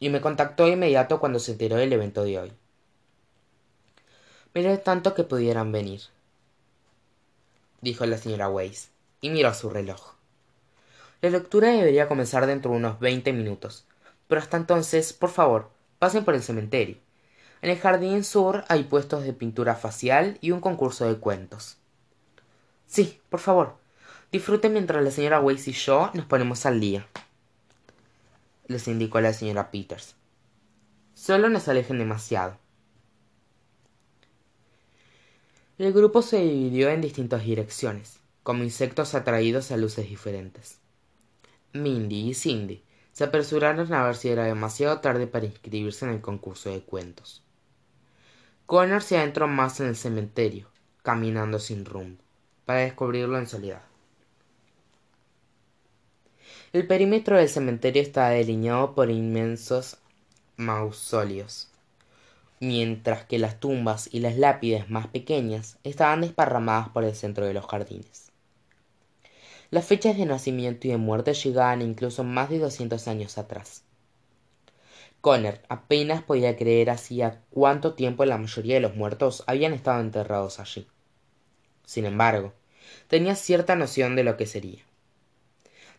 y 0.00 0.08
me 0.10 0.20
contactó 0.20 0.68
inmediato 0.68 1.20
cuando 1.20 1.38
se 1.38 1.52
enteró 1.52 1.76
del 1.76 1.92
evento 1.92 2.24
de 2.24 2.38
hoy. 2.38 2.52
Me 4.54 4.76
tanto 4.78 5.14
que 5.14 5.24
pudieran 5.24 5.72
venir 5.72 6.02
dijo 7.80 8.04
la 8.06 8.18
señora 8.18 8.48
Weiss 8.48 8.90
y 9.20 9.30
miró 9.30 9.54
su 9.54 9.70
reloj. 9.70 10.14
La 11.20 11.30
lectura 11.30 11.68
debería 11.68 12.08
comenzar 12.08 12.46
dentro 12.46 12.70
de 12.70 12.76
unos 12.78 13.00
veinte 13.00 13.32
minutos 13.32 13.84
pero 14.26 14.40
hasta 14.40 14.56
entonces 14.56 15.12
por 15.12 15.30
favor 15.30 15.70
pasen 15.98 16.24
por 16.24 16.34
el 16.34 16.42
cementerio. 16.42 16.96
En 17.62 17.70
el 17.70 17.78
jardín 17.78 18.22
sur 18.22 18.64
hay 18.68 18.84
puestos 18.84 19.24
de 19.24 19.32
pintura 19.32 19.74
facial 19.74 20.38
y 20.40 20.52
un 20.52 20.60
concurso 20.60 21.06
de 21.06 21.18
cuentos. 21.18 21.76
Sí 22.86 23.20
por 23.30 23.40
favor 23.40 23.76
disfruten 24.32 24.72
mientras 24.72 25.02
la 25.02 25.10
señora 25.10 25.40
Weiss 25.40 25.68
y 25.68 25.72
yo 25.72 26.10
nos 26.14 26.26
ponemos 26.26 26.66
al 26.66 26.80
día 26.80 27.06
les 28.68 28.86
indicó 28.86 29.20
la 29.20 29.32
señora 29.32 29.70
peters. 29.70 30.14
Solo 31.14 31.48
no 31.48 31.58
se 31.58 31.70
alejen 31.70 31.98
demasiado. 31.98 32.58
El 35.78 35.92
grupo 35.92 36.22
se 36.22 36.38
dividió 36.38 36.90
en 36.90 37.00
distintas 37.00 37.44
direcciones 37.44 38.20
como 38.42 38.64
insectos 38.64 39.14
atraídos 39.14 39.70
a 39.72 39.76
luces 39.76 40.08
diferentes. 40.08 40.78
Mindy 41.72 42.30
y 42.30 42.34
cindy 42.34 42.84
se 43.12 43.24
apresuraron 43.24 43.92
a 43.92 44.04
ver 44.04 44.16
si 44.16 44.28
era 44.28 44.44
demasiado 44.44 45.00
tarde 45.00 45.26
para 45.26 45.46
inscribirse 45.46 46.04
en 46.04 46.12
el 46.12 46.20
concurso 46.20 46.70
de 46.70 46.82
cuentos. 46.82 47.42
Connor 48.66 49.02
se 49.02 49.18
adentró 49.18 49.48
más 49.48 49.80
en 49.80 49.88
el 49.88 49.96
cementerio 49.96 50.68
caminando 51.02 51.58
sin 51.58 51.84
rumbo 51.84 52.22
para 52.66 52.80
descubrirlo 52.80 53.38
en 53.38 53.46
soledad 53.46 53.87
el 56.72 56.86
perímetro 56.86 57.36
del 57.36 57.48
cementerio 57.48 58.02
estaba 58.02 58.30
delineado 58.30 58.94
por 58.94 59.10
inmensos 59.10 59.98
mausoleos 60.56 61.68
mientras 62.60 63.24
que 63.24 63.38
las 63.38 63.60
tumbas 63.60 64.08
y 64.12 64.20
las 64.20 64.36
lápides 64.36 64.90
más 64.90 65.06
pequeñas 65.06 65.78
estaban 65.84 66.22
desparramadas 66.22 66.88
por 66.88 67.04
el 67.04 67.14
centro 67.14 67.46
de 67.46 67.54
los 67.54 67.66
jardines. 67.66 68.32
Las 69.70 69.84
fechas 69.84 70.16
de 70.16 70.26
nacimiento 70.26 70.88
y 70.88 70.90
de 70.90 70.96
muerte 70.96 71.34
llegaban 71.34 71.82
incluso 71.82 72.24
más 72.24 72.48
de 72.48 72.58
doscientos 72.58 73.06
años 73.06 73.38
atrás. 73.38 73.84
Connor 75.20 75.60
apenas 75.68 76.22
podía 76.22 76.56
creer 76.56 76.90
hacía 76.90 77.42
cuánto 77.50 77.94
tiempo 77.94 78.24
la 78.24 78.38
mayoría 78.38 78.76
de 78.76 78.80
los 78.80 78.96
muertos 78.96 79.44
habían 79.46 79.72
estado 79.72 80.00
enterrados 80.00 80.58
allí. 80.58 80.86
Sin 81.84 82.06
embargo 82.06 82.52
tenía 83.08 83.34
cierta 83.34 83.76
noción 83.76 84.16
de 84.16 84.24
lo 84.24 84.36
que 84.36 84.46
sería 84.46 84.87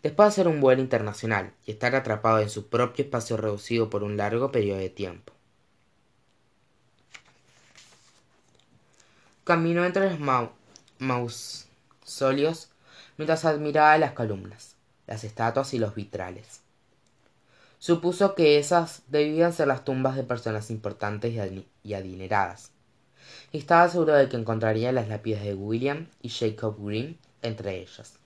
después 0.03 0.27
de 0.27 0.29
hacer 0.29 0.47
un 0.47 0.61
vuelo 0.61 0.81
internacional 0.81 1.53
y 1.65 1.71
estar 1.71 1.95
atrapado 1.95 2.39
en 2.39 2.49
su 2.49 2.67
propio 2.67 3.05
espacio 3.05 3.37
reducido 3.37 3.89
por 3.89 4.03
un 4.03 4.17
largo 4.17 4.51
periodo 4.51 4.79
de 4.79 4.89
tiempo. 4.89 5.33
Caminó 9.43 9.85
entre 9.85 10.09
los 10.09 10.49
mausoleos 10.99 12.69
mientras 13.17 13.45
admiraba 13.45 13.97
las 13.97 14.13
columnas 14.13 14.75
las 15.09 15.23
estatuas 15.23 15.73
y 15.73 15.79
los 15.79 15.95
vitrales. 15.95 16.61
Supuso 17.79 18.35
que 18.35 18.59
esas 18.59 19.01
debían 19.07 19.53
ser 19.53 19.67
las 19.67 19.83
tumbas 19.83 20.15
de 20.15 20.23
personas 20.23 20.69
importantes 20.69 21.33
y 21.83 21.93
adineradas 21.95 22.71
y 23.51 23.57
estaba 23.57 23.89
seguro 23.89 24.13
de 24.13 24.29
que 24.29 24.37
encontraría 24.37 24.91
las 24.91 25.07
lápidas 25.07 25.41
de 25.43 25.55
william 25.55 26.07
y 26.21 26.29
jacob 26.29 26.77
green 26.79 27.17
entre 27.41 27.79
ellas 27.79 28.18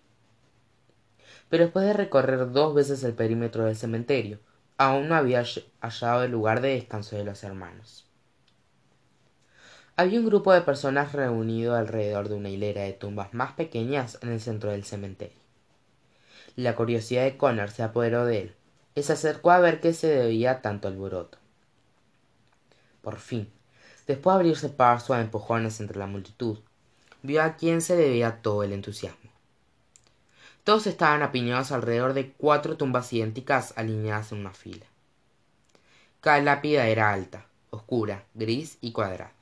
pero 1.53 1.65
después 1.65 1.85
de 1.85 1.93
recorrer 1.93 2.51
dos 2.51 2.73
veces 2.73 3.03
el 3.03 3.13
perímetro 3.13 3.65
del 3.65 3.75
cementerio 3.75 4.39
aún 4.79 5.07
no 5.07 5.13
había 5.13 5.43
hallado 5.81 6.23
el 6.23 6.31
lugar 6.31 6.61
de 6.61 6.69
descanso 6.69 7.15
de 7.15 7.23
los 7.23 7.43
hermanos. 7.43 8.07
Había 9.95 10.19
un 10.19 10.25
grupo 10.25 10.51
de 10.51 10.61
personas 10.61 11.11
reunido 11.11 11.75
alrededor 11.75 12.27
de 12.27 12.33
una 12.33 12.49
hilera 12.49 12.81
de 12.81 12.93
tumbas 12.93 13.35
más 13.35 13.51
pequeñas 13.53 14.17
en 14.23 14.29
el 14.29 14.41
centro 14.41 14.71
del 14.71 14.83
cementerio. 14.83 15.37
La 16.55 16.75
curiosidad 16.75 17.21
de 17.21 17.37
connor 17.37 17.69
se 17.69 17.83
apoderó 17.83 18.25
de 18.25 18.41
él. 18.41 18.55
Y 18.95 19.03
se 19.03 19.13
acercó 19.13 19.51
a 19.51 19.59
ver 19.59 19.79
qué 19.79 19.93
se 19.93 20.07
debía 20.07 20.63
tanto 20.63 20.87
alboroto. 20.87 21.37
Por 23.03 23.19
fin 23.19 23.47
después 24.07 24.33
de 24.33 24.39
abrirse 24.39 24.69
paso 24.69 25.13
a 25.13 25.21
empujones 25.21 25.79
entre 25.79 25.99
la 25.99 26.07
multitud 26.07 26.57
vio 27.21 27.43
a 27.43 27.57
quién 27.57 27.81
se 27.81 27.95
debía 27.95 28.41
todo 28.41 28.63
el 28.63 28.73
entusiasmo 28.73 29.22
todos 30.63 30.88
estaban 30.88 31.21
apiñados 31.23 31.71
alrededor 31.71 32.13
de 32.13 32.32
cuatro 32.32 32.78
tumbas 32.78 33.12
idénticas 33.12 33.73
alineadas 33.76 34.32
en 34.32 34.39
una 34.39 34.54
fila. 34.54 34.86
Cada 36.21 36.41
lápida 36.41 36.88
era 36.88 37.12
alta 37.12 37.45
oscura 37.69 38.23
gris 38.34 38.78
y 38.82 38.91
cuadrada. 38.91 39.34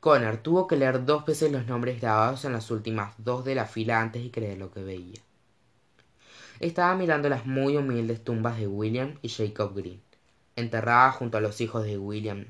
Connor 0.00 0.38
tuvo 0.38 0.66
que 0.66 0.76
leer 0.76 1.04
dos 1.04 1.24
veces 1.24 1.52
los 1.52 1.66
nombres 1.66 2.00
grabados 2.00 2.44
en 2.44 2.52
las 2.52 2.70
últimas 2.70 3.14
dos 3.18 3.44
de 3.44 3.54
la 3.54 3.66
fila 3.66 4.00
antes 4.00 4.24
de 4.24 4.30
creer 4.32 4.58
lo 4.58 4.72
que 4.72 4.82
veía. 4.82 5.20
Estaba 6.58 6.96
mirando 6.96 7.28
las 7.28 7.46
muy 7.46 7.76
humildes 7.76 8.24
tumbas 8.24 8.58
de 8.58 8.66
william 8.66 9.18
y 9.22 9.28
jacob 9.28 9.74
green 9.74 10.02
enterradas 10.56 11.16
junto 11.16 11.38
a 11.38 11.40
los 11.40 11.60
hijos 11.60 11.84
de 11.84 11.98
william 11.98 12.46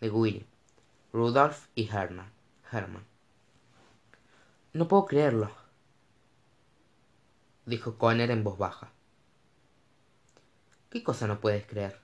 de 0.00 0.10
william 0.10 0.44
rudolph 1.12 1.66
y 1.74 1.88
herman 1.88 2.30
herman. 2.72 3.04
No 4.72 4.88
puedo 4.88 5.06
creerlo 5.06 5.50
dijo 7.68 7.96
Connor 7.98 8.30
en 8.30 8.44
voz 8.44 8.58
baja 8.58 8.90
qué 10.90 11.02
cosa 11.02 11.26
no 11.26 11.40
puedes 11.40 11.66
creer 11.66 11.98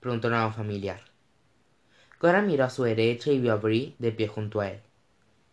preguntó 0.00 0.28
una 0.28 0.46
voz 0.46 0.56
familiar 0.56 1.14
Cora 2.24 2.40
miró 2.40 2.64
a 2.64 2.70
su 2.70 2.84
derecha 2.84 3.30
y 3.32 3.38
vio 3.38 3.52
a 3.52 3.56
Brie 3.56 3.96
de 3.98 4.10
pie 4.10 4.28
junto 4.28 4.60
a 4.60 4.70
él. 4.70 4.80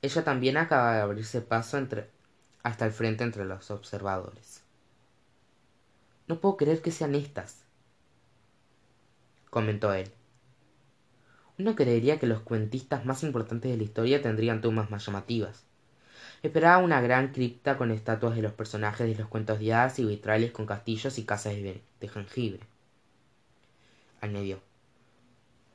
Ella 0.02 0.24
también 0.24 0.56
acaba 0.56 0.94
de 0.94 1.02
abrirse 1.02 1.42
paso 1.42 1.78
entre, 1.78 2.10
hasta 2.64 2.86
el 2.86 2.94
frente 2.94 3.26
entre 3.26 3.44
los 3.44 3.72
observadores. 3.72 4.64
No 6.28 6.40
puedo 6.40 6.56
creer 6.56 6.82
que 6.82 6.92
sean 6.92 7.14
estas, 7.14 7.66
comentó 9.50 9.94
él. 9.94 10.10
Uno 11.60 11.76
creería 11.76 12.20
que 12.20 12.28
los 12.28 12.40
cuentistas 12.40 13.06
más 13.06 13.24
importantes 13.24 13.70
de 13.70 13.76
la 13.76 13.84
historia 13.84 14.22
tendrían 14.22 14.62
tumbas 14.62 14.90
más 14.90 15.06
llamativas. 15.06 15.66
Esperaba 16.44 16.80
una 16.80 17.02
gran 17.02 17.32
cripta 17.32 17.78
con 17.78 17.92
estatuas 17.92 18.36
de 18.36 18.42
los 18.42 18.54
personajes 18.54 19.08
de 19.08 19.16
los 19.16 19.30
cuentos 19.30 19.60
de 19.60 19.74
hadas 19.74 20.00
y 20.00 20.06
vitrales 20.06 20.52
con 20.52 20.66
castillos 20.66 21.20
y 21.20 21.24
casas 21.24 21.54
de, 21.54 21.82
jengibre. 22.02 22.62
Añadió. 24.22 24.60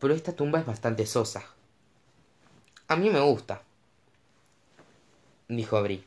Pero 0.00 0.12
esta 0.12 0.34
tumba 0.34 0.58
es 0.58 0.66
bastante 0.66 1.06
sosa. 1.06 1.44
A 2.88 2.96
mí 2.96 3.10
me 3.10 3.20
gusta, 3.20 3.62
dijo 5.48 5.80
Brie, 5.82 6.04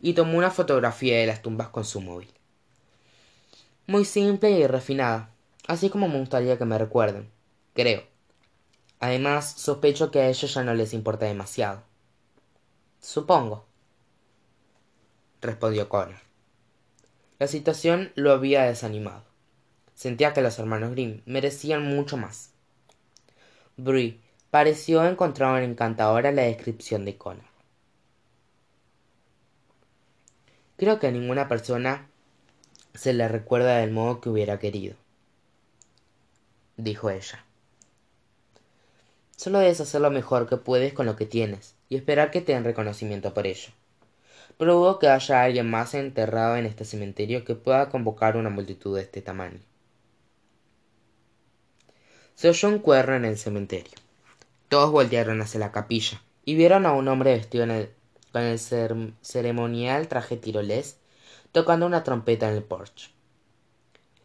y 0.00 0.14
tomó 0.14 0.38
una 0.38 0.50
fotografía 0.50 1.18
de 1.18 1.26
las 1.26 1.42
tumbas 1.42 1.68
con 1.68 1.84
su 1.84 2.00
móvil. 2.00 2.30
Muy 3.86 4.04
simple 4.04 4.50
y 4.50 4.66
refinada, 4.66 5.30
así 5.66 5.90
como 5.90 6.08
me 6.08 6.18
gustaría 6.18 6.58
que 6.58 6.64
me 6.64 6.78
recuerden, 6.78 7.28
creo. 7.74 8.04
Además, 9.00 9.52
sospecho 9.52 10.10
que 10.10 10.20
a 10.20 10.28
ellos 10.28 10.52
ya 10.52 10.62
no 10.62 10.74
les 10.74 10.94
importa 10.94 11.26
demasiado. 11.26 11.82
Supongo, 13.00 13.66
respondió 15.40 15.88
Connor. 15.88 16.18
La 17.38 17.46
situación 17.46 18.12
lo 18.14 18.32
había 18.32 18.64
desanimado. 18.64 19.24
Sentía 19.94 20.32
que 20.32 20.42
los 20.42 20.58
hermanos 20.58 20.90
Grimm 20.92 21.22
merecían 21.26 21.82
mucho 21.82 22.16
más. 22.16 22.50
Brie 23.76 24.20
pareció 24.50 25.04
encontrar 25.04 25.62
encantadora 25.62 26.32
la 26.32 26.42
descripción 26.42 27.04
de 27.04 27.16
Connor. 27.16 27.44
Creo 30.76 30.98
que 30.98 31.06
a 31.06 31.10
ninguna 31.10 31.48
persona 31.48 32.08
se 32.94 33.12
le 33.12 33.28
recuerda 33.28 33.78
del 33.78 33.90
modo 33.90 34.20
que 34.20 34.30
hubiera 34.30 34.58
querido, 34.58 34.96
dijo 36.76 37.10
ella. 37.10 37.44
Solo 39.36 39.58
debes 39.60 39.80
hacer 39.80 40.00
lo 40.00 40.10
mejor 40.10 40.48
que 40.48 40.56
puedes 40.56 40.92
con 40.92 41.06
lo 41.06 41.16
que 41.16 41.26
tienes 41.26 41.74
y 41.88 41.96
esperar 41.96 42.30
que 42.30 42.40
te 42.40 42.52
den 42.52 42.64
reconocimiento 42.64 43.32
por 43.32 43.46
ello. 43.46 43.70
Pero 44.60 44.98
que 44.98 45.08
haya 45.08 45.42
alguien 45.42 45.70
más 45.70 45.94
enterrado 45.94 46.54
en 46.54 46.66
este 46.66 46.84
cementerio 46.84 47.46
que 47.46 47.54
pueda 47.54 47.88
convocar 47.88 48.36
una 48.36 48.50
multitud 48.50 48.94
de 48.94 49.00
este 49.00 49.22
tamaño. 49.22 49.58
Se 52.34 52.50
oyó 52.50 52.68
un 52.68 52.78
cuerno 52.80 53.14
en 53.14 53.24
el 53.24 53.38
cementerio. 53.38 53.94
Todos 54.68 54.90
voltearon 54.90 55.40
hacia 55.40 55.60
la 55.60 55.72
capilla 55.72 56.20
y 56.44 56.56
vieron 56.56 56.84
a 56.84 56.92
un 56.92 57.08
hombre 57.08 57.32
vestido 57.32 57.66
con 58.32 58.42
el 58.42 58.58
ceremonial 59.22 60.08
traje 60.08 60.36
tirolés 60.36 60.98
tocando 61.52 61.86
una 61.86 62.04
trompeta 62.04 62.50
en 62.50 62.56
el 62.56 62.62
porche. 62.62 63.08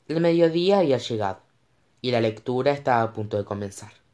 El 0.09 0.19
mediodía 0.19 0.79
había 0.79 0.97
llegado 0.97 1.39
y 2.01 2.11
la 2.11 2.19
lectura 2.19 2.73
estaba 2.73 3.03
a 3.03 3.13
punto 3.13 3.37
de 3.37 3.45
comenzar. 3.45 4.04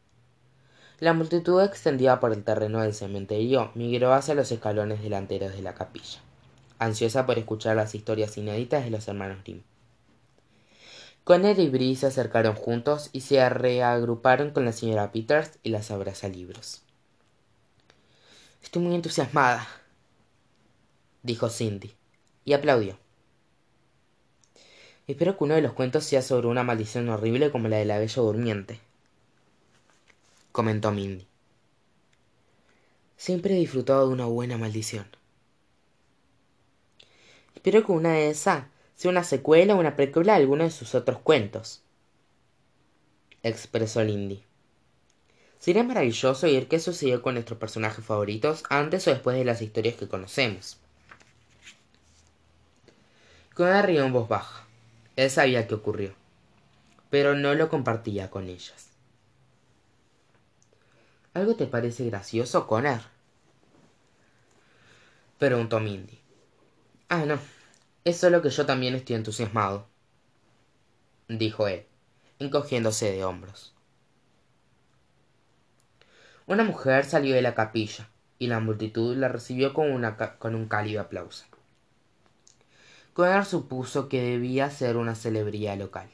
La 1.02 1.14
multitud 1.14 1.60
extendida 1.64 2.20
por 2.20 2.32
el 2.32 2.44
terreno 2.44 2.80
del 2.80 2.94
cementerio 2.94 3.72
migró 3.74 4.14
hacia 4.14 4.36
los 4.36 4.52
escalones 4.52 5.02
delanteros 5.02 5.52
de 5.52 5.64
la 5.64 5.74
capilla, 5.74 6.20
ansiosa 6.78 7.26
por 7.26 7.40
escuchar 7.40 7.76
las 7.76 7.96
historias 7.96 8.38
inéditas 8.38 8.84
de 8.84 8.92
los 8.92 9.08
hermanos 9.08 9.40
Grimm. 9.44 9.64
Conner 11.24 11.58
y 11.58 11.70
Bree 11.70 11.96
se 11.96 12.06
acercaron 12.06 12.54
juntos 12.54 13.10
y 13.14 13.22
se 13.22 13.50
reagruparon 13.50 14.52
con 14.52 14.64
la 14.64 14.74
señora 14.74 15.12
Peters 15.12 15.58
y 15.64 15.72
las 15.72 15.90
libros. 16.36 16.84
Estoy 18.62 18.84
muy 18.84 18.94
entusiasmada, 18.94 19.68
dijo 21.24 21.50
Cindy, 21.50 21.96
y 22.46 22.54
aplaudió. 22.54 23.00
Espero 25.08 25.36
que 25.36 25.46
uno 25.46 25.56
de 25.56 25.64
los 25.64 25.74
cuentos 25.74 26.04
sea 26.04 26.22
sobre 26.22 26.46
una 26.46 26.62
maldición 26.64 27.10
horrible 27.10 27.50
como 27.50 27.70
la 27.70 27.78
de 27.78 27.86
la 27.86 27.98
bella 27.98 28.22
durmiente, 28.22 28.80
comentó 30.52 30.92
Mindy. 30.92 31.28
Siempre 33.18 33.54
he 33.54 33.60
disfrutado 33.60 34.08
de 34.08 34.14
una 34.14 34.26
buena 34.26 34.58
maldición. 34.58 35.06
Espero 37.56 37.86
que 37.86 37.92
una 37.92 38.14
de 38.14 38.30
esas 38.30 38.66
sea 38.96 39.12
una 39.12 39.24
secuela 39.24 39.76
o 39.76 39.80
una 39.80 39.96
precuela 39.96 40.34
de 40.34 40.40
alguno 40.40 40.64
de 40.64 40.72
sus 40.72 40.96
otros 40.96 41.20
cuentos, 41.20 41.82
expresó 43.44 44.04
Lindy. 44.04 44.44
Sería 45.60 45.84
maravilloso 45.84 46.48
oír 46.48 46.68
qué 46.68 46.80
sucedió 46.80 47.22
con 47.22 47.36
nuestros 47.36 47.60
personajes 47.60 48.04
favoritos 48.04 48.64
antes 48.70 49.08
o 49.08 49.12
después 49.12 49.38
de 49.38 49.46
las 49.46 49.62
historias 49.62 49.96
que 49.96 50.08
conocemos. 50.08 50.78
Connor 53.54 53.86
rió 53.86 54.06
en 54.06 54.14
voz 54.14 54.28
baja. 54.28 54.66
Él 55.16 55.30
sabía 55.30 55.68
qué 55.68 55.76
ocurrió, 55.76 56.14
pero 57.10 57.36
no 57.36 57.54
lo 57.54 57.70
compartía 57.70 58.30
con 58.30 58.50
ellas. 58.50 58.91
¿Algo 61.34 61.56
te 61.56 61.66
parece 61.66 62.06
gracioso, 62.06 62.68
Connor? 62.68 63.00
Preguntó 65.40 65.80
Mindy. 65.80 66.20
Ah, 67.08 67.26
no. 67.26 67.40
Es 68.04 68.18
solo 68.18 68.42
que 68.42 68.50
yo 68.50 68.66
también 68.66 68.96
estoy 68.96 69.16
entusiasmado, 69.16 69.88
dijo 71.30 71.68
él, 71.68 71.86
encogiéndose 72.40 73.12
de 73.12 73.24
hombros. 73.24 73.74
Una 76.48 76.64
mujer 76.64 77.06
salió 77.06 77.36
de 77.36 77.42
la 77.42 77.56
capilla, 77.56 78.10
y 78.40 78.48
la 78.48 78.60
multitud 78.60 79.16
la 79.16 79.28
recibió 79.28 79.74
con, 79.74 80.04
con 80.40 80.56
un 80.56 80.68
cálido 80.68 81.02
aplauso. 81.02 81.46
Connor 83.14 83.46
supuso 83.46 84.10
que 84.10 84.22
debía 84.22 84.70
ser 84.70 84.98
una 84.98 85.16
celebridad 85.16 85.78
local. 85.78 86.10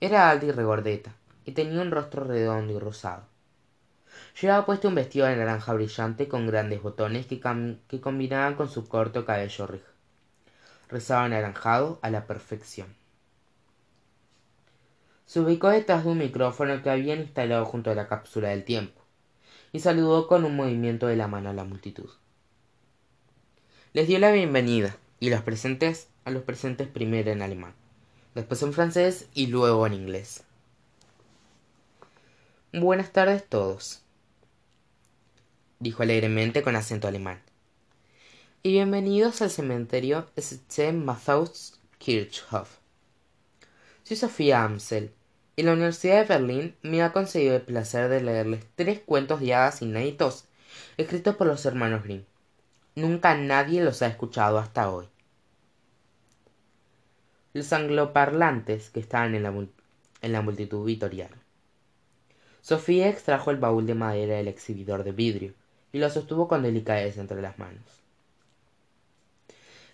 Era 0.00 0.30
alta 0.30 0.46
y 0.46 0.52
regordeta, 0.52 1.14
y 1.44 1.52
tenía 1.52 1.82
un 1.82 1.90
rostro 1.90 2.24
redondo 2.24 2.72
y 2.72 2.78
rosado. 2.78 3.29
Llevaba 4.38 4.66
puesto 4.66 4.88
un 4.88 4.94
vestido 4.94 5.26
de 5.26 5.36
naranja 5.36 5.72
brillante 5.72 6.28
con 6.28 6.46
grandes 6.46 6.82
botones 6.82 7.26
que, 7.26 7.40
combinaban 8.00 8.54
con 8.54 8.68
su 8.68 8.86
corto 8.86 9.24
cabello 9.24 9.68
rizado 10.88 11.22
anaranjado 11.22 11.98
a 12.02 12.10
la 12.10 12.26
perfección. 12.26 12.94
Se 15.26 15.40
ubicó 15.40 15.68
detrás 15.68 16.04
de 16.04 16.10
un 16.10 16.18
micrófono 16.18 16.82
que 16.82 16.90
habían 16.90 17.20
instalado 17.20 17.64
junto 17.64 17.90
a 17.90 17.94
la 17.94 18.08
cápsula 18.08 18.48
del 18.48 18.64
tiempo, 18.64 19.00
y 19.72 19.80
saludó 19.80 20.26
con 20.26 20.44
un 20.44 20.56
movimiento 20.56 21.06
de 21.06 21.16
la 21.16 21.28
mano 21.28 21.50
a 21.50 21.54
la 21.54 21.64
multitud. 21.64 22.10
Les 23.92 24.08
dio 24.08 24.18
la 24.18 24.32
bienvenida, 24.32 24.96
y 25.20 25.30
los 25.30 25.42
presentes 25.42 26.08
a 26.24 26.30
los 26.30 26.42
presentes 26.42 26.88
primero 26.88 27.30
en 27.30 27.42
alemán, 27.42 27.74
después 28.34 28.62
en 28.62 28.72
francés 28.72 29.28
y 29.34 29.46
luego 29.46 29.86
en 29.86 29.94
inglés. 29.94 30.44
Buenas 32.72 33.12
tardes 33.12 33.46
todos, 33.46 33.99
dijo 35.80 36.02
alegremente 36.02 36.62
con 36.62 36.76
acento 36.76 37.08
alemán. 37.08 37.40
Y 38.62 38.72
bienvenidos 38.72 39.40
al 39.40 39.50
cementerio 39.50 40.26
St. 40.36 40.92
Matthäus 40.92 41.80
Kirchhof. 41.96 42.76
Soy 44.04 44.18
Sofía 44.18 44.62
Amsel, 44.62 45.10
y 45.56 45.62
la 45.62 45.72
Universidad 45.72 46.20
de 46.20 46.26
Berlín 46.26 46.76
me 46.82 47.02
ha 47.02 47.12
concedido 47.12 47.56
el 47.56 47.62
placer 47.62 48.10
de 48.10 48.22
leerles 48.22 48.66
tres 48.74 49.00
cuentos 49.00 49.40
de 49.40 49.54
hadas 49.54 49.80
inéditos 49.80 50.44
escritos 50.98 51.36
por 51.36 51.46
los 51.46 51.64
hermanos 51.64 52.04
Grimm. 52.04 52.24
Nunca 52.94 53.34
nadie 53.34 53.82
los 53.82 54.02
ha 54.02 54.06
escuchado 54.06 54.58
hasta 54.58 54.90
hoy. 54.90 55.08
Los 57.54 57.72
angloparlantes 57.72 58.90
que 58.90 59.00
estaban 59.00 59.34
en 59.34 59.44
la, 59.44 59.48
en 59.48 60.32
la 60.32 60.42
multitud 60.42 60.84
vitoriana. 60.84 61.38
Sofía 62.60 63.08
extrajo 63.08 63.50
el 63.50 63.56
baúl 63.56 63.86
de 63.86 63.94
madera 63.94 64.36
del 64.36 64.48
exhibidor 64.48 65.04
de 65.04 65.12
vidrio 65.12 65.54
y 65.92 65.98
lo 65.98 66.10
sostuvo 66.10 66.48
con 66.48 66.62
delicadeza 66.62 67.20
entre 67.20 67.42
las 67.42 67.58
manos. 67.58 67.82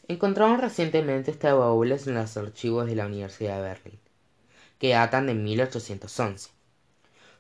Encontraron 0.09 0.61
recientemente 0.61 1.33
este 1.33 1.51
baúles 1.51 2.07
en 2.07 2.15
los 2.15 2.37
archivos 2.37 2.87
de 2.87 2.95
la 2.95 3.07
Universidad 3.07 3.57
de 3.57 3.63
Berlín, 3.63 3.99
que 4.79 4.91
datan 4.91 5.27
de 5.27 5.35
1811. 5.35 6.51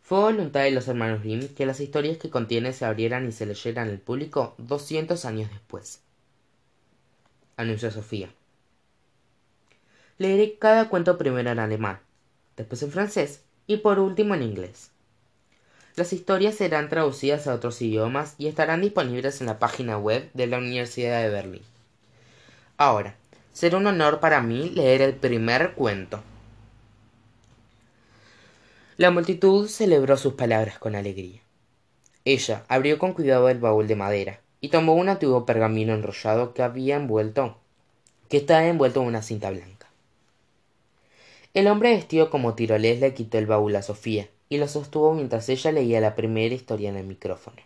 Fue 0.03 0.19
voluntad 0.19 0.63
de 0.63 0.71
los 0.73 0.89
hermanos 0.89 1.23
Grimm 1.23 1.49
que 1.49 1.67
las 1.67 1.81
historias 1.81 2.19
que 2.19 2.31
contiene 2.31 2.73
se 2.73 2.85
abrieran 2.85 3.29
y 3.29 3.33
se 3.33 3.47
leyeran 3.47 3.89
al 3.89 3.99
público 3.99 4.55
doscientos 4.59 5.25
años 5.25 5.51
después. 5.51 6.01
Anunció 7.57 7.91
Sofía. 7.91 8.31
Leeré 10.19 10.59
cada 10.59 10.89
cuento 10.89 11.19
primero 11.19 11.51
en 11.51 11.59
alemán, 11.59 12.01
después 12.57 12.83
en 12.83 12.91
francés 12.91 13.43
y 13.67 13.79
por 13.79 13.99
último 13.99 14.35
en 14.35 14.43
inglés. 14.43 14.91
Las 15.97 16.13
historias 16.13 16.57
serán 16.57 16.91
traducidas 16.91 17.47
a 17.47 17.55
otros 17.55 17.81
idiomas 17.81 18.35
y 18.37 18.49
estarán 18.49 18.83
disponibles 18.83 19.41
en 19.41 19.47
la 19.47 19.59
página 19.59 19.97
web 19.97 20.29
de 20.35 20.47
la 20.47 20.59
Universidad 20.59 21.23
de 21.23 21.31
Berlín. 21.31 21.63
Ahora, 22.77 23.17
será 23.55 23.79
un 23.79 23.87
honor 23.87 24.21
para 24.21 24.43
mí 24.43 24.69
leer 24.69 25.01
el 25.01 25.15
primer 25.15 25.73
cuento. 25.73 26.23
La 28.99 29.11
multitud 29.11 29.69
celebró 29.69 30.19
sus 30.19 30.35
palabras 30.35 30.79
con 30.79 30.95
alegría. 30.95 31.41
Ella 32.27 32.65
abrió 32.69 32.99
con 32.99 33.15
cuidado 33.15 33.49
el 33.49 33.59
baúl 33.59 33.87
de 33.87 33.97
madera 33.97 34.41
y 34.61 34.69
tomó 34.69 34.97
un 34.97 35.09
antiguo 35.09 35.47
pergamino 35.47 35.95
enrollado 35.95 36.53
que 36.53 36.63
había 36.63 36.97
envuelto, 36.97 37.57
que 38.29 38.37
estaba 38.37 38.67
envuelto 38.67 39.01
en 39.01 39.07
una 39.07 39.23
cinta 39.23 39.51
blanca. 39.51 39.89
El 41.55 41.69
hombre 41.69 41.95
vestido 41.95 42.29
como 42.29 42.55
tirolés 42.55 43.01
le 43.01 43.15
quitó 43.15 43.39
el 43.39 43.47
baúl 43.47 43.75
a 43.77 43.83
Sofía 43.83 44.29
y 44.49 44.59
lo 44.59 44.69
sostuvo 44.69 45.13
mientras 45.15 45.49
ella 45.49 45.73
leía 45.73 46.01
la 46.01 46.15
primera 46.15 46.55
historia 46.55 46.89
en 46.89 46.97
el 46.97 47.07
micrófono. 47.07 47.57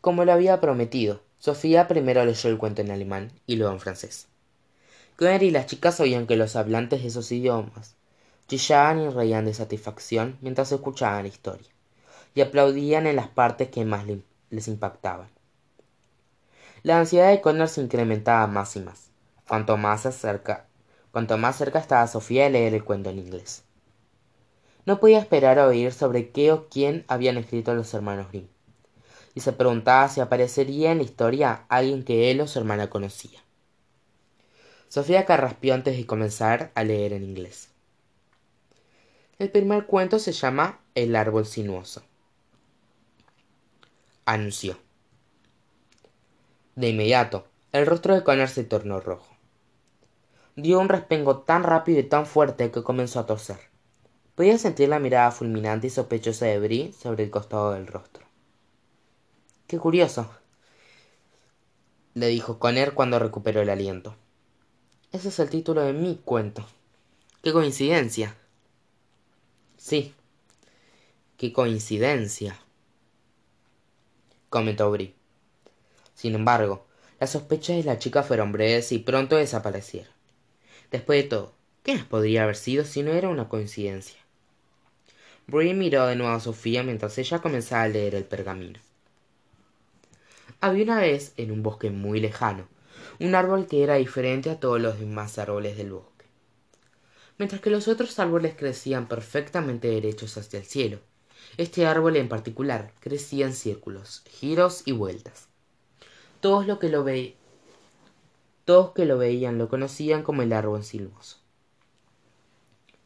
Como 0.00 0.24
lo 0.24 0.32
había 0.32 0.60
prometido, 0.60 1.22
Sofía 1.38 1.88
primero 1.88 2.24
leyó 2.24 2.50
el 2.50 2.58
cuento 2.58 2.82
en 2.82 2.90
alemán 2.90 3.32
y 3.46 3.56
luego 3.56 3.72
en 3.72 3.80
francés. 3.80 4.28
Conner 5.16 5.42
y 5.42 5.50
las 5.50 5.66
chicas 5.66 6.00
oían 6.00 6.26
que 6.26 6.36
los 6.36 6.56
hablantes 6.56 7.02
de 7.02 7.08
esos 7.08 7.30
idiomas 7.32 7.94
chillaban 8.46 9.00
y 9.00 9.08
reían 9.08 9.46
de 9.46 9.54
satisfacción 9.54 10.36
mientras 10.40 10.72
escuchaban 10.72 11.22
la 11.22 11.28
historia, 11.28 11.68
y 12.34 12.40
aplaudían 12.40 13.06
en 13.06 13.16
las 13.16 13.28
partes 13.28 13.68
que 13.68 13.84
más 13.84 14.04
les 14.50 14.68
impactaban. 14.68 15.28
La 16.82 16.98
ansiedad 16.98 17.30
de 17.30 17.40
Connor 17.40 17.68
se 17.68 17.80
incrementaba 17.80 18.46
más 18.46 18.76
y 18.76 18.80
más, 18.80 19.08
cuanto 19.48 19.76
más 19.78 20.06
cuanto 21.10 21.38
más 21.38 21.56
cerca 21.56 21.78
estaba 21.78 22.06
Sofía 22.06 22.44
de 22.44 22.50
leer 22.50 22.74
el 22.74 22.84
cuento 22.84 23.08
en 23.08 23.20
inglés. 23.20 23.64
No 24.86 25.00
podía 25.00 25.18
esperar 25.18 25.58
a 25.58 25.66
oír 25.66 25.92
sobre 25.92 26.30
qué 26.30 26.52
o 26.52 26.68
quién 26.68 27.04
habían 27.08 27.38
escrito 27.38 27.74
los 27.74 27.92
hermanos 27.94 28.28
Grimm, 28.30 28.48
y 29.34 29.40
se 29.40 29.52
preguntaba 29.52 30.08
si 30.08 30.20
aparecería 30.20 30.92
en 30.92 30.98
la 30.98 31.04
historia 31.04 31.64
alguien 31.68 32.04
que 32.04 32.30
él 32.30 32.40
o 32.40 32.46
su 32.46 32.58
hermana 32.58 32.90
conocía. 32.90 33.40
Sofía 34.88 35.24
carraspeó 35.24 35.74
antes 35.74 35.96
de 35.96 36.06
comenzar 36.06 36.70
a 36.74 36.84
leer 36.84 37.14
en 37.14 37.24
inglés. 37.24 37.70
El 39.38 39.50
primer 39.50 39.86
cuento 39.86 40.18
se 40.18 40.32
llama 40.32 40.80
El 40.94 41.16
árbol 41.16 41.46
sinuoso. 41.46 42.02
Anunció. 44.26 44.78
De 46.76 46.90
inmediato, 46.90 47.46
el 47.72 47.86
rostro 47.86 48.14
de 48.14 48.22
Connor 48.22 48.48
se 48.48 48.64
tornó 48.64 49.00
rojo. 49.00 49.34
Dio 50.54 50.78
un 50.78 50.88
respengo 50.88 51.38
tan 51.38 51.64
rápido 51.64 51.98
y 51.98 52.04
tan 52.04 52.26
fuerte 52.26 52.70
que 52.70 52.84
comenzó 52.84 53.18
a 53.18 53.26
toser. 53.26 53.73
Podía 54.34 54.58
sentir 54.58 54.88
la 54.88 54.98
mirada 54.98 55.30
fulminante 55.30 55.86
y 55.86 55.90
sospechosa 55.90 56.46
de 56.46 56.58
Brie 56.58 56.92
sobre 56.92 57.22
el 57.22 57.30
costado 57.30 57.72
del 57.72 57.86
rostro. 57.86 58.26
Qué 59.68 59.78
curioso, 59.78 60.28
le 62.14 62.26
dijo 62.26 62.58
Conner 62.58 62.94
cuando 62.94 63.20
recuperó 63.20 63.60
el 63.60 63.70
aliento. 63.70 64.16
Ese 65.12 65.28
es 65.28 65.38
el 65.38 65.50
título 65.50 65.82
de 65.82 65.92
mi 65.92 66.16
cuento. 66.16 66.66
¡Qué 67.42 67.52
coincidencia! 67.52 68.36
Sí, 69.76 70.14
qué 71.36 71.52
coincidencia, 71.52 72.58
comentó 74.48 74.90
Brie. 74.90 75.14
Sin 76.14 76.34
embargo, 76.34 76.86
las 77.20 77.30
sospechas 77.30 77.76
de 77.76 77.84
la 77.84 77.98
chica 77.98 78.24
fueron 78.24 78.50
breves 78.50 78.90
y 78.90 78.98
pronto 78.98 79.36
desaparecieron. 79.36 80.12
Después 80.90 81.22
de 81.22 81.28
todo, 81.28 81.52
¿qué 81.84 81.94
más 81.94 82.06
podría 82.06 82.42
haber 82.44 82.56
sido 82.56 82.84
si 82.84 83.02
no 83.02 83.12
era 83.12 83.28
una 83.28 83.48
coincidencia? 83.48 84.23
Miró 85.46 86.06
de 86.06 86.16
nuevo 86.16 86.32
a 86.32 86.40
Sofía 86.40 86.82
mientras 86.82 87.18
ella 87.18 87.40
comenzaba 87.40 87.82
a 87.82 87.88
leer 87.88 88.14
el 88.14 88.24
pergamino. 88.24 88.80
Había 90.60 90.84
una 90.84 90.98
vez, 90.98 91.34
en 91.36 91.50
un 91.50 91.62
bosque 91.62 91.90
muy 91.90 92.18
lejano, 92.18 92.66
un 93.20 93.34
árbol 93.34 93.66
que 93.66 93.82
era 93.82 93.96
diferente 93.96 94.50
a 94.50 94.58
todos 94.58 94.80
los 94.80 94.98
demás 94.98 95.38
árboles 95.38 95.76
del 95.76 95.92
bosque. 95.92 96.24
Mientras 97.38 97.60
que 97.60 97.70
los 97.70 97.88
otros 97.88 98.18
árboles 98.18 98.54
crecían 98.56 99.06
perfectamente 99.06 99.88
derechos 99.88 100.36
hacia 100.38 100.60
el 100.60 100.64
cielo, 100.64 101.00
este 101.58 101.86
árbol 101.86 102.16
en 102.16 102.28
particular 102.28 102.92
crecía 103.00 103.46
en 103.46 103.52
círculos, 103.52 104.22
giros 104.28 104.82
y 104.86 104.92
vueltas. 104.92 105.48
Todos 106.40 106.66
lo 106.66 106.78
que 106.78 106.88
lo 106.88 107.04
todos 108.64 108.92
que 108.92 109.04
lo 109.04 109.18
veían 109.18 109.58
lo 109.58 109.68
conocían 109.68 110.22
como 110.22 110.42
el 110.42 110.52
árbol 110.52 110.84
silvoso. 110.84 111.43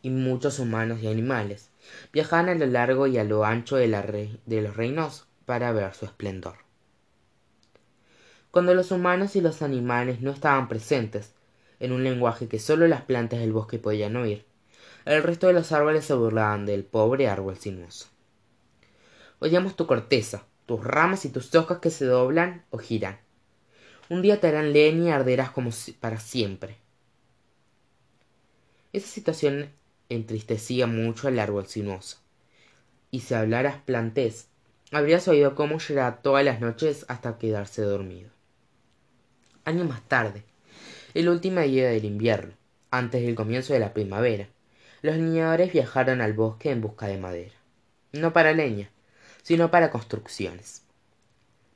Y 0.03 0.11
muchos 0.11 0.59
humanos 0.59 1.01
y 1.03 1.09
animales, 1.09 1.71
viajaban 2.13 2.49
a 2.49 2.55
lo 2.55 2.67
largo 2.67 3.07
y 3.07 3.19
a 3.19 3.25
lo 3.25 3.45
ancho 3.45 3.77
de, 3.77 3.89
los 3.89 4.77
reinos 4.77 5.27
para 5.45 5.73
ver 5.73 5.95
su 5.95 6.05
esplendor. 6.05 6.57
Cuando 8.51 8.75
los 8.75 8.91
humanos 8.91 9.37
y 9.37 9.41
los 9.41 9.63
animales 9.63 10.21
no 10.21 10.31
estaban 10.31 10.69
presentes, 10.69 11.35
en 11.81 11.93
un 11.93 12.05
lenguaje 12.05 12.49
que 12.49 12.59
solo 12.59 12.89
las 12.89 13.03
plantas 13.03 13.41
del 13.41 13.53
bosque 13.53 13.79
podían 13.79 14.17
oír, 14.17 14.45
el 15.05 15.23
resto 15.23 15.47
de 15.47 15.53
los 15.53 15.73
árboles 15.73 16.05
se 16.05 16.15
burlaban 16.15 16.67
del 16.67 16.85
pobre 16.85 17.29
árbol 17.29 17.57
sinuoso. 17.57 18.09
Oíamos 19.41 19.77
tu 19.77 19.87
corteza, 19.87 20.45
tus 20.67 20.83
ramas 20.85 21.25
y 21.25 21.31
tus 21.31 21.55
hojas 21.55 21.79
que 21.79 21.91
se 21.91 22.05
doblan 22.05 22.65
o 22.71 22.79
giran. 22.79 23.19
Un 24.11 24.23
día 24.23 24.41
te 24.41 24.49
harán 24.49 24.73
leña 24.73 25.05
y 25.05 25.11
arderás 25.11 25.51
como 25.51 25.71
para 26.01 26.19
siempre. 26.19 26.79
Esa 28.93 29.07
situación 29.07 29.71
entristecía 30.09 30.87
mucho 30.87 31.29
al 31.29 31.39
árbol 31.39 31.67
sinuoso. 31.67 32.19
Y 33.11 33.21
si 33.21 33.35
hablaras 33.35 33.79
plantés, 33.83 34.49
habrías 34.93 35.29
oído 35.29 35.55
cómo 35.55 35.79
lloraba 35.79 36.23
todas 36.23 36.45
las 36.45 36.61
noches 36.61 37.05
hasta 37.09 37.39
quedarse 37.39 37.83
dormido. 37.83 38.31
Años 39.65 39.89
más 39.89 40.03
tarde, 40.03 40.45
el 41.15 41.29
último 41.29 41.61
día 41.61 41.89
del 41.89 42.05
invierno, 42.05 42.55
antes 42.91 43.23
del 43.23 43.35
comienzo 43.35 43.73
de 43.73 43.81
la 43.81 43.93
primavera, 43.93 44.49
los 45.03 45.17
leñadores 45.17 45.73
viajaron 45.73 46.21
al 46.21 46.33
bosque 46.33 46.71
en 46.71 46.81
busca 46.81 47.07
de 47.07 47.19
madera. 47.19 47.55
No 48.13 48.33
para 48.33 48.53
leña, 48.53 48.91
sino 49.43 49.71
para 49.71 49.91
construcciones. 49.91 50.83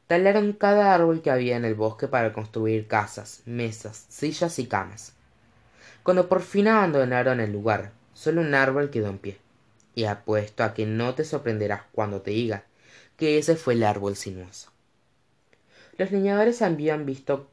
Talaron 0.06 0.52
cada 0.52 0.94
árbol 0.94 1.22
que 1.22 1.30
había 1.30 1.56
en 1.56 1.64
el 1.64 1.74
bosque 1.74 2.08
para 2.08 2.32
construir 2.32 2.86
casas, 2.86 3.42
mesas, 3.46 4.06
sillas 4.08 4.58
y 4.58 4.66
camas. 4.66 5.14
Cuando 6.02 6.28
por 6.28 6.42
fin 6.42 6.68
abandonaron 6.68 7.40
el 7.40 7.52
lugar, 7.52 7.92
Solo 8.14 8.40
un 8.40 8.54
árbol 8.54 8.90
quedó 8.90 9.08
en 9.08 9.18
pie. 9.18 9.38
Y 9.94 10.04
apuesto 10.04 10.64
a 10.64 10.74
que 10.74 10.86
no 10.86 11.14
te 11.14 11.24
sorprenderás 11.24 11.82
cuando 11.92 12.22
te 12.22 12.30
diga 12.30 12.64
que 13.16 13.38
ese 13.38 13.56
fue 13.56 13.74
el 13.74 13.82
árbol 13.82 14.16
sinuoso. 14.16 14.70
Los 15.98 16.10
leñadores 16.10 16.62
habían 16.62 17.04
visto 17.04 17.48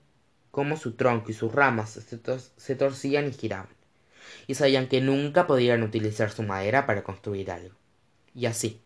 cómo 0.51 0.77
su 0.77 0.93
tronco 0.93 1.31
y 1.31 1.33
sus 1.33 1.51
ramas 1.51 1.91
se, 2.57 2.75
torcían 2.75 3.27
y 3.27 3.33
giraban, 3.33 3.75
y 4.47 4.55
sabían 4.55 4.87
que 4.87 5.01
nunca 5.01 5.45
podían 5.45 5.83
utilizar 5.83 6.31
su 6.31 6.43
madera 6.43 6.85
para 6.85 7.03
construir 7.03 7.51
algo. 7.51 7.75
Y 8.33 8.45
así, 8.45 8.81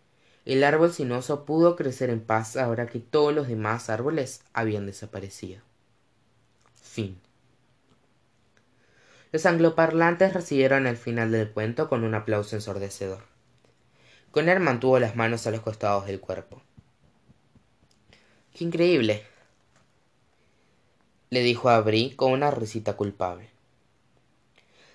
el 0.45 0.63
árbol 0.63 0.91
sinuoso 0.91 1.45
pudo 1.45 1.75
crecer 1.75 2.09
en 2.09 2.21
paz 2.21 2.57
ahora 2.57 2.87
que 2.87 2.99
todos 2.99 3.33
los 3.33 3.47
demás 3.47 3.89
árboles 3.89 4.41
habían 4.53 4.85
desaparecido. 4.85 5.61
Fin. 6.73 7.17
Los 9.33 9.47
angloparlantes 9.47 10.31
recibieron 10.31 10.85
el 10.85 10.95
final 10.95 11.31
del 11.31 11.49
cuento 11.49 11.89
con 11.89 12.03
un 12.03 12.13
aplauso 12.13 12.55
ensordecedor. 12.55 13.23
Conner 14.29 14.59
mantuvo 14.59 14.99
las 14.99 15.15
manos 15.15 15.47
a 15.47 15.51
los 15.51 15.61
costados 15.61 16.05
del 16.05 16.19
cuerpo. 16.19 16.61
¡Qué 18.53 18.63
increíble! 18.63 19.23
le 21.31 21.41
dijo 21.41 21.69
a 21.69 21.81
Brie 21.81 22.15
con 22.15 22.31
una 22.31 22.51
risita 22.51 22.93
culpable. 22.93 23.49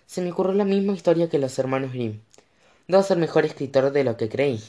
Se 0.07 0.23
me 0.23 0.31
ocurrió 0.31 0.53
la 0.53 0.65
misma 0.65 0.93
historia 0.93 1.29
que 1.29 1.41
los 1.41 1.59
hermanos 1.59 1.93
Grimm. 1.93 2.21
Debo 2.87 3.03
ser 3.03 3.19
mejor 3.19 3.45
escritor 3.45 3.91
de 3.91 4.05
lo 4.05 4.17
que 4.17 4.29
creí. 4.29 4.63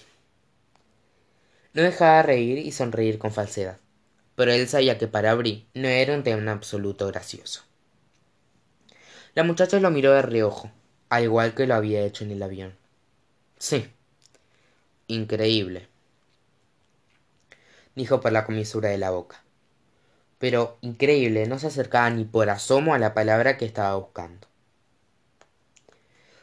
No 1.73 1.84
dejaba 1.84 2.17
de 2.17 2.23
reír 2.23 2.58
y 2.58 2.71
sonreír 2.71 3.19
con 3.19 3.32
falsedad, 3.32 3.77
pero 4.34 4.51
él 4.51 4.67
sabía 4.67 4.97
que 4.97 5.08
para 5.08 5.36
Brie 5.36 5.67
no 5.75 5.88
era 5.88 6.15
un 6.15 6.23
tema 6.23 6.51
absoluto 6.51 7.06
gracioso. 7.06 7.69
La 9.36 9.44
muchacha 9.44 9.80
lo 9.80 9.92
miró 9.92 10.13
de 10.13 10.21
reojo, 10.21 10.71
al 11.10 11.23
igual 11.23 11.54
que 11.54 11.67
lo 11.67 11.75
había 11.75 12.02
hecho 12.02 12.23
en 12.23 12.32
el 12.32 12.42
avión. 12.42 12.75
Sí. 13.58 13.90
Increíble. 15.08 15.88
Dijo 17.96 18.21
por 18.21 18.32
la 18.32 18.46
comisura 18.46 18.90
de 18.90 18.98
la 18.98 19.12
boca. 19.12 19.44
Pero 20.40 20.77
increíble 20.82 21.46
no 21.48 21.60
se 21.60 21.67
acercaba 21.67 22.10
ni 22.10 22.25
por 22.25 22.50
asomo 22.50 22.94
a 22.94 23.00
la 23.00 23.13
palabra 23.13 23.58
que 23.58 23.65
estaba 23.65 23.96
buscando. 23.96 24.48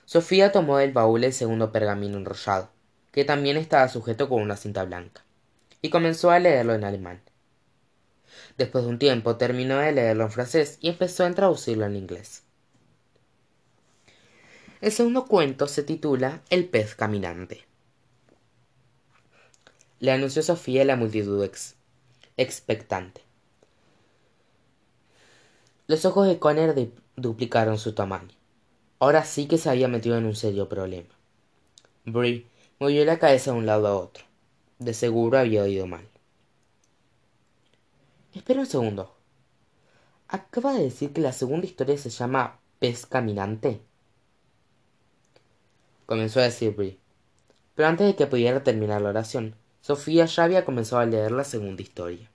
Sofía 0.05 0.53
tomó 0.53 0.79
del 0.79 0.93
baúl 0.93 1.25
el 1.25 1.33
segundo 1.33 1.73
pergamino 1.73 2.19
enrollado, 2.19 2.71
que 3.11 3.25
también 3.25 3.57
estaba 3.57 3.89
sujeto 3.89 4.29
con 4.29 4.41
una 4.41 4.57
cinta 4.57 4.85
blanca, 4.85 5.25
y 5.83 5.91
comenzó 5.91 6.31
a 6.31 6.39
leerlo 6.39 6.75
en 6.75 6.85
alemán. 6.85 7.23
Después 8.57 8.85
de 8.85 8.91
un 8.91 8.99
tiempo 9.01 9.37
terminó 9.37 9.79
de 9.79 9.93
leerlo 9.93 10.25
en 10.25 10.31
francés 10.31 10.79
y 10.81 10.91
empezó 10.91 11.25
a 11.25 11.35
traducirlo 11.35 11.87
en 11.87 11.97
inglés. 11.97 12.46
El 14.81 14.93
segundo 14.93 15.25
cuento 15.25 15.69
se 15.69 15.83
titula 15.83 16.43
El 16.51 16.69
pez 16.69 16.95
caminante. 16.95 17.65
Le 20.01 20.13
anunció 20.13 20.43
Sofía 20.43 20.83
a 20.83 20.85
la 20.85 20.97
multitud 20.97 21.49
expectante. 22.37 23.23
Los 25.87 26.05
ojos 26.05 26.27
de 26.27 26.39
Conner 26.39 26.91
duplicaron 27.17 27.79
su 27.79 27.95
tamaño. 27.95 28.35
Ahora 28.99 29.25
sí 29.25 29.47
que 29.47 29.57
se 29.57 29.71
había 29.71 29.89
metido 29.89 30.19
en 30.19 30.27
un 30.27 30.37
serio 30.37 30.69
problema. 30.69 31.15
Brie 32.05 32.47
movió 32.79 33.05
la 33.05 33.19
cabeza 33.19 33.53
de 33.53 33.59
un 33.59 33.67
lado 33.67 33.87
a 33.87 33.97
otro. 33.97 34.25
De 34.79 34.93
seguro 34.93 35.39
había 35.39 35.63
oído 35.63 35.87
mal. 35.87 36.07
Espera 38.35 38.61
un 38.61 38.67
segundo. 38.67 39.15
Acaba 40.29 40.75
de 40.75 40.83
decir 40.83 41.13
que 41.13 41.23
la 41.23 41.33
segunda 41.33 41.67
historia 41.67 41.97
se 41.97 42.11
llama 42.11 42.59
Pez 42.79 43.07
Caminante. 43.07 43.81
Comenzó 46.07 46.39
a 46.41 46.45
decir 46.45 46.75
Brie. 46.75 46.99
Pero 47.75 47.89
antes 47.89 48.07
de 48.07 48.15
que 48.15 48.27
pudiera 48.27 48.63
terminar 48.63 49.03
la 49.03 49.11
oración, 49.11 49.57
Sofía 49.81 50.27
ya 50.27 50.45
había 50.45 50.65
comenzado 50.65 51.03
a 51.03 51.07
leer 51.07 51.33
la 51.33 51.45
segunda 51.45 51.83
historia. 51.83 52.31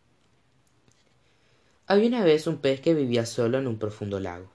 Había 1.88 2.08
una 2.08 2.24
vez 2.24 2.48
un 2.48 2.58
pez 2.58 2.80
que 2.82 2.94
vivía 2.94 3.26
solo 3.26 3.58
en 3.58 3.68
un 3.68 3.80
profundo 3.80 4.20
lago. 4.20 4.52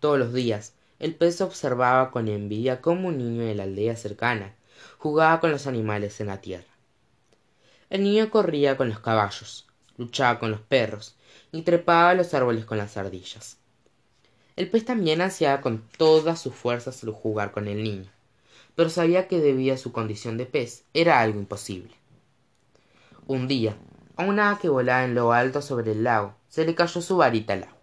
Todos 0.00 0.18
los 0.18 0.32
días, 0.32 0.74
el 0.98 1.14
pez 1.14 1.40
observaba 1.40 2.10
con 2.10 2.28
envidia 2.28 2.80
cómo 2.80 3.08
un 3.08 3.18
niño 3.18 3.44
de 3.44 3.54
la 3.54 3.64
aldea 3.64 3.96
cercana 3.96 4.54
jugaba 4.98 5.40
con 5.40 5.50
los 5.50 5.66
animales 5.66 6.20
en 6.20 6.26
la 6.26 6.40
tierra. 6.40 6.66
El 7.88 8.02
niño 8.02 8.30
corría 8.30 8.76
con 8.76 8.88
los 8.88 9.00
caballos, 9.00 9.66
luchaba 9.96 10.38
con 10.38 10.50
los 10.50 10.60
perros 10.60 11.16
y 11.52 11.62
trepaba 11.62 12.14
los 12.14 12.34
árboles 12.34 12.64
con 12.64 12.78
las 12.78 12.96
ardillas. 12.96 13.58
El 14.56 14.70
pez 14.70 14.84
también 14.84 15.20
ansiaba 15.20 15.60
con 15.60 15.82
todas 15.98 16.40
sus 16.40 16.54
fuerzas 16.54 17.04
jugar 17.12 17.50
con 17.50 17.66
el 17.66 17.82
niño, 17.82 18.10
pero 18.74 18.90
sabía 18.90 19.28
que 19.28 19.40
debido 19.40 19.74
a 19.74 19.78
su 19.78 19.92
condición 19.92 20.36
de 20.36 20.46
pez 20.46 20.84
era 20.94 21.20
algo 21.20 21.38
imposible. 21.38 21.94
Un 23.26 23.48
día, 23.48 23.76
a 24.16 24.24
una 24.24 24.50
ave 24.50 24.60
que 24.60 24.68
volaba 24.68 25.04
en 25.04 25.14
lo 25.14 25.32
alto 25.32 25.62
sobre 25.62 25.92
el 25.92 26.04
lago, 26.04 26.34
se 26.48 26.64
le 26.64 26.74
cayó 26.74 27.00
su 27.00 27.16
varita 27.16 27.54
al 27.54 27.64
agua. 27.64 27.76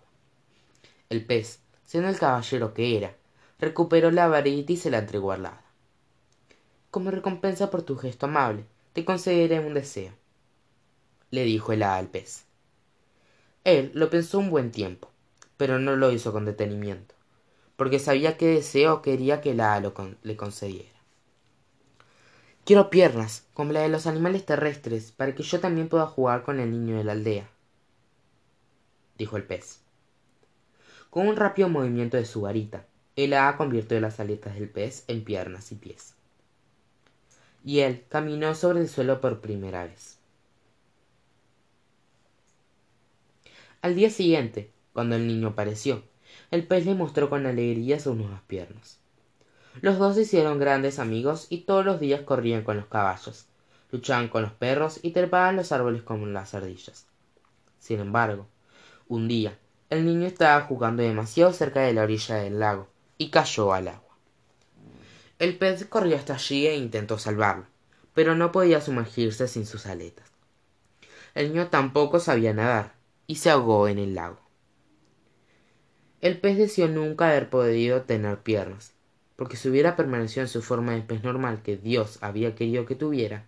El 1.09 1.25
pez, 1.25 1.59
siendo 1.85 2.09
el 2.09 2.17
caballero 2.17 2.73
que 2.73 2.97
era, 2.97 3.15
recuperó 3.59 4.11
la 4.11 4.27
varita 4.27 4.73
y 4.73 4.77
se 4.77 4.89
la 4.89 4.99
entregó 4.99 5.31
al 5.31 5.45
hada. 5.45 5.61
Como 6.89 7.11
recompensa 7.11 7.69
por 7.69 7.83
tu 7.83 7.97
gesto 7.97 8.25
amable, 8.25 8.65
te 8.93 9.05
concederé 9.05 9.59
un 9.59 9.73
deseo, 9.73 10.13
le 11.31 11.43
dijo 11.43 11.71
el 11.71 11.83
hada 11.83 11.97
al 11.97 12.07
pez. 12.07 12.45
Él 13.63 13.91
lo 13.93 14.09
pensó 14.09 14.39
un 14.39 14.49
buen 14.49 14.71
tiempo, 14.71 15.09
pero 15.57 15.79
no 15.79 15.95
lo 15.95 16.11
hizo 16.11 16.31
con 16.31 16.45
detenimiento, 16.45 17.15
porque 17.75 17.99
sabía 17.99 18.37
qué 18.37 18.47
deseo 18.47 19.01
quería 19.01 19.41
que 19.41 19.51
hada 19.51 19.81
le 20.23 20.35
concediera. 20.35 20.89
Quiero 22.63 22.89
piernas, 22.89 23.47
como 23.53 23.71
la 23.71 23.81
de 23.81 23.89
los 23.89 24.05
animales 24.05 24.45
terrestres, 24.45 25.11
para 25.11 25.33
que 25.33 25.43
yo 25.43 25.59
también 25.59 25.89
pueda 25.89 26.05
jugar 26.05 26.43
con 26.43 26.59
el 26.59 26.71
niño 26.71 26.97
de 26.97 27.03
la 27.03 27.13
aldea, 27.13 27.49
dijo 29.17 29.35
el 29.35 29.43
pez. 29.43 29.81
Con 31.09 31.27
un 31.27 31.35
rápido 31.35 31.69
movimiento 31.69 32.17
de 32.17 32.25
su 32.25 32.41
varita, 32.41 32.85
el 33.15 33.33
hada 33.33 33.57
convirtió 33.57 33.99
las 33.99 34.19
aletas 34.19 34.53
del 34.53 34.69
pez 34.69 35.03
en 35.07 35.23
piernas 35.23 35.71
y 35.71 35.75
pies. 35.75 36.13
Y 37.65 37.79
él 37.79 38.05
caminó 38.09 38.55
sobre 38.55 38.79
el 38.79 38.89
suelo 38.89 39.19
por 39.21 39.41
primera 39.41 39.83
vez. 39.85 40.19
Al 43.81 43.95
día 43.95 44.09
siguiente, 44.11 44.71
cuando 44.93 45.15
el 45.15 45.25
niño 45.25 45.49
apareció, 45.49 46.03
el 46.51 46.67
pez 46.67 46.85
le 46.85 46.95
mostró 46.95 47.29
con 47.29 47.45
alegría 47.45 47.99
sus 47.99 48.15
nuevas 48.15 48.41
piernas. 48.45 48.99
Los 49.79 49.97
dos 49.97 50.15
se 50.15 50.23
hicieron 50.23 50.59
grandes 50.59 50.99
amigos 50.99 51.47
y 51.49 51.59
todos 51.59 51.85
los 51.85 51.99
días 52.01 52.21
corrían 52.21 52.63
con 52.63 52.75
los 52.75 52.87
caballos, 52.87 53.45
luchaban 53.89 54.27
con 54.27 54.41
los 54.41 54.51
perros 54.51 54.99
y 55.01 55.11
trepaban 55.11 55.55
los 55.55 55.71
árboles 55.71 56.01
como 56.03 56.25
las 56.25 56.53
ardillas. 56.53 57.07
Sin 57.79 58.01
embargo, 58.01 58.47
un 59.07 59.29
día, 59.29 59.57
el 59.89 60.05
niño 60.05 60.27
estaba 60.27 60.61
jugando 60.61 61.03
demasiado 61.03 61.53
cerca 61.53 61.81
de 61.81 61.93
la 61.93 62.03
orilla 62.03 62.35
del 62.35 62.59
lago 62.59 62.87
y 63.17 63.29
cayó 63.29 63.73
al 63.73 63.87
agua. 63.87 64.15
El 65.39 65.57
pez 65.57 65.85
corrió 65.85 66.17
hasta 66.17 66.33
allí 66.33 66.67
e 66.67 66.75
intentó 66.75 67.17
salvarlo, 67.17 67.65
pero 68.13 68.35
no 68.35 68.51
podía 68.51 68.81
sumergirse 68.81 69.47
sin 69.47 69.65
sus 69.65 69.85
aletas. 69.85 70.29
El 71.33 71.53
niño 71.53 71.69
tampoco 71.69 72.19
sabía 72.19 72.53
nadar 72.53 72.93
y 73.25 73.35
se 73.35 73.49
ahogó 73.49 73.87
en 73.87 73.99
el 73.99 74.15
lago. 74.15 74.50
El 76.21 76.39
pez 76.39 76.57
deseó 76.57 76.87
nunca 76.87 77.29
haber 77.29 77.49
podido 77.49 78.03
tener 78.03 78.37
piernas, 78.39 78.93
porque 79.35 79.57
si 79.57 79.69
hubiera 79.69 79.95
permanecido 79.95 80.43
en 80.43 80.47
su 80.47 80.61
forma 80.61 80.93
de 80.93 81.01
pez 81.01 81.23
normal 81.23 81.63
que 81.63 81.77
Dios 81.77 82.19
había 82.21 82.53
querido 82.53 82.85
que 82.85 82.95
tuviera, 82.95 83.45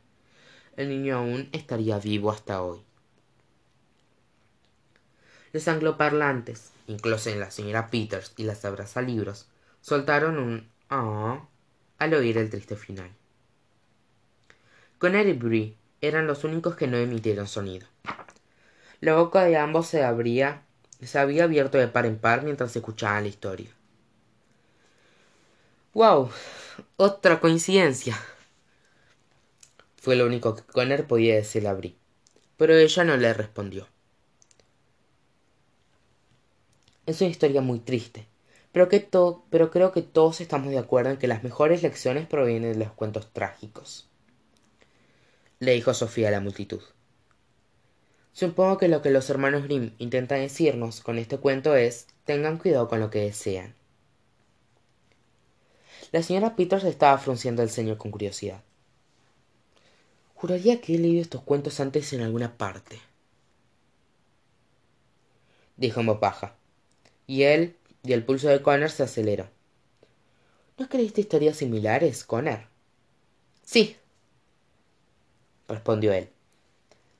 el 0.75 0.89
niño 0.89 1.17
aún 1.17 1.49
estaría 1.51 1.99
vivo 1.99 2.31
hasta 2.31 2.63
hoy. 2.63 2.81
Los 5.51 5.67
angloparlantes, 5.67 6.71
incluso 6.87 7.29
en 7.29 7.39
la 7.39 7.51
señora 7.51 7.91
Peters 7.91 8.33
y 8.37 8.43
las 8.43 8.65
abrazalibros, 8.65 9.47
soltaron 9.81 10.39
un 10.39 10.67
ah 10.89 11.47
al 11.99 12.13
oír 12.15 12.39
el 12.39 12.49
triste 12.49 12.75
final. 12.75 13.11
Connor 14.97 15.27
y 15.27 15.33
Brie 15.33 15.75
eran 16.01 16.25
los 16.25 16.43
únicos 16.43 16.75
que 16.75 16.87
no 16.87 16.97
emitieron 16.97 17.47
sonido. 17.47 17.85
La 18.99 19.15
boca 19.15 19.43
de 19.43 19.57
ambos 19.57 19.85
se 19.85 20.03
abría, 20.03 20.62
se 21.05 21.19
había 21.19 21.45
abierto 21.45 21.77
de 21.77 21.87
par 21.87 22.05
en 22.05 22.17
par 22.17 22.43
mientras 22.43 22.75
escuchaban 22.75 23.23
la 23.23 23.29
historia. 23.29 23.69
¡Wow! 25.93 26.31
Otra 26.97 27.39
coincidencia. 27.39 28.19
Fue 29.97 30.15
lo 30.15 30.25
único 30.25 30.55
que 30.55 30.63
Connor 30.63 31.05
podía 31.05 31.35
decirle 31.35 31.69
a 31.69 31.73
Brie, 31.73 31.95
pero 32.57 32.75
ella 32.75 33.03
no 33.03 33.15
le 33.15 33.33
respondió. 33.33 33.87
Es 37.05 37.21
una 37.21 37.29
historia 37.29 37.61
muy 37.61 37.79
triste, 37.79 38.27
pero, 38.71 38.89
que 38.89 39.07
pero 39.49 39.71
creo 39.71 39.91
que 39.91 40.01
todos 40.01 40.41
estamos 40.41 40.69
de 40.69 40.79
acuerdo 40.79 41.11
en 41.11 41.17
que 41.17 41.27
las 41.27 41.43
mejores 41.43 41.83
lecciones 41.83 42.27
provienen 42.27 42.73
de 42.73 42.85
los 42.85 42.93
cuentos 42.93 43.31
trágicos. 43.31 44.09
Le 45.59 45.73
dijo 45.73 45.93
Sofía 45.93 46.29
a 46.29 46.31
la 46.31 46.39
multitud. 46.39 46.81
Supongo 48.33 48.79
que 48.79 48.87
lo 48.87 49.03
que 49.03 49.11
los 49.11 49.29
hermanos 49.29 49.63
Grimm 49.63 49.93
intentan 49.99 50.39
decirnos 50.39 51.01
con 51.01 51.19
este 51.19 51.37
cuento 51.37 51.75
es 51.75 52.07
tengan 52.25 52.57
cuidado 52.57 52.89
con 52.89 52.99
lo 52.99 53.11
que 53.11 53.19
desean. 53.19 53.75
La 56.11 56.23
señora 56.23 56.55
Peters 56.55 56.83
estaba 56.83 57.17
frunciendo 57.19 57.61
el 57.61 57.69
ceño 57.69 57.97
con 57.97 58.11
curiosidad. 58.11 58.63
Juraría 60.35 60.81
que 60.81 60.95
he 60.95 60.99
leído 60.99 61.21
estos 61.21 61.43
cuentos 61.43 61.79
antes 61.79 62.11
en 62.11 62.21
alguna 62.21 62.57
parte. 62.57 62.99
Dijo 65.77 65.99
en 65.99 66.07
voz 66.07 66.19
baja 66.19 66.55
y 67.27 67.43
él 67.43 67.77
y 68.03 68.13
el 68.13 68.25
pulso 68.25 68.49
de 68.49 68.61
Connor 68.61 68.89
se 68.89 69.03
aceleró. 69.03 69.47
¿No 70.77 70.89
creíste 70.89 71.21
historias 71.21 71.57
similares, 71.57 72.23
Connor? 72.23 72.67
Sí, 73.63 73.95
respondió 75.67 76.13
él, 76.13 76.29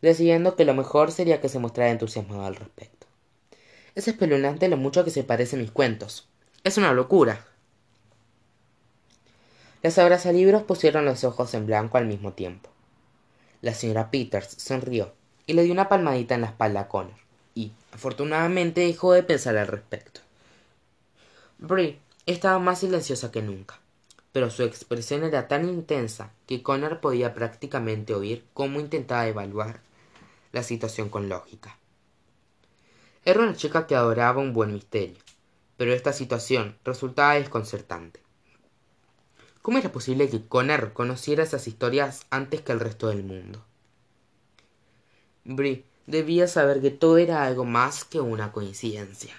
decidiendo 0.04 0.58
que 0.58 0.66
lo 0.66 0.74
mejor 0.74 1.14
sería 1.14 1.39
que 1.39 1.47
se 1.47 1.60
mostrara 1.60 1.89
entusiasmado 1.89 2.45
al 2.45 2.58
respecto. 2.58 3.08
Es 3.95 4.10
espeluznante 4.10 4.68
lo 4.68 4.76
mucho 4.76 5.06
que 5.06 5.12
se 5.12 5.24
parecen 5.24 5.62
mis 5.62 5.72
cuentos. 5.72 6.28
Es 6.66 6.78
una 6.78 6.91
locura. 6.91 7.45
Las 9.82 9.97
abrazalibros 9.97 10.64
pusieron 10.64 11.06
los 11.06 11.24
ojos 11.24 11.54
en 11.54 11.68
blanco 11.68 11.97
al 11.97 12.06
mismo 12.06 12.34
tiempo. 12.34 12.70
La 13.62 13.74
señora 13.74 14.12
Peters 14.12 14.49
sonrió 14.58 15.14
y 15.47 15.54
le 15.54 15.64
dio 15.64 15.72
una 15.72 15.88
palmadita 15.88 16.36
en 16.36 16.41
la 16.41 16.47
espalda 16.47 16.82
a 16.82 16.88
Connor 16.89 17.16
y, 17.56 17.72
afortunadamente, 17.93 18.82
dejó 18.82 19.14
de 19.14 19.24
pensar 19.24 19.56
al 19.56 19.68
respecto. 19.68 20.20
Brie 21.60 21.97
estaba 22.26 22.60
más 22.60 22.80
silenciosa 22.80 23.32
que 23.32 23.41
nunca, 23.41 23.80
pero 24.34 24.49
su 24.49 24.64
expresión 24.64 25.24
era 25.24 25.47
tan 25.47 25.70
intensa 25.70 26.34
que 26.45 26.62
Connor 26.62 26.99
podía 26.99 27.34
prácticamente 27.34 28.14
oír 28.14 28.43
cómo 28.54 28.82
intentaba 28.82 29.28
evaluar 29.28 29.80
la 30.54 30.64
situación 30.64 31.10
con 31.10 31.28
lógica. 31.28 31.78
Era 33.26 33.41
una 33.41 33.56
chica 33.56 33.86
que 33.88 33.95
adoraba 33.95 34.41
un 34.41 34.54
buen 34.54 34.72
misterio, 34.72 35.18
pero 35.76 35.93
esta 35.93 36.14
situación 36.14 36.78
resultaba 36.86 37.34
desconcertante. 37.34 38.22
¿Cómo 39.62 39.78
era 39.78 39.91
posible 39.91 40.30
que 40.30 40.45
Connor 40.45 40.93
conociera 40.93 41.43
esas 41.43 41.68
historias 41.68 42.26
antes 42.30 42.62
que 42.62 42.72
el 42.72 42.80
resto 42.80 43.08
del 43.08 43.24
mundo? 43.24 43.66
Brie 45.43 45.86
debía 46.06 46.47
saber 46.47 46.82
que 46.82 46.91
todo 46.91 47.18
era 47.18 47.45
algo 47.45 47.66
más 47.66 48.06
que 48.06 48.20
una 48.20 48.51
coincidencia. 48.51 49.36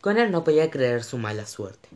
Connor 0.00 0.30
no 0.30 0.44
podía 0.44 0.70
creer 0.70 1.02
su 1.02 1.18
mala 1.18 1.46
suerte. 1.46 1.88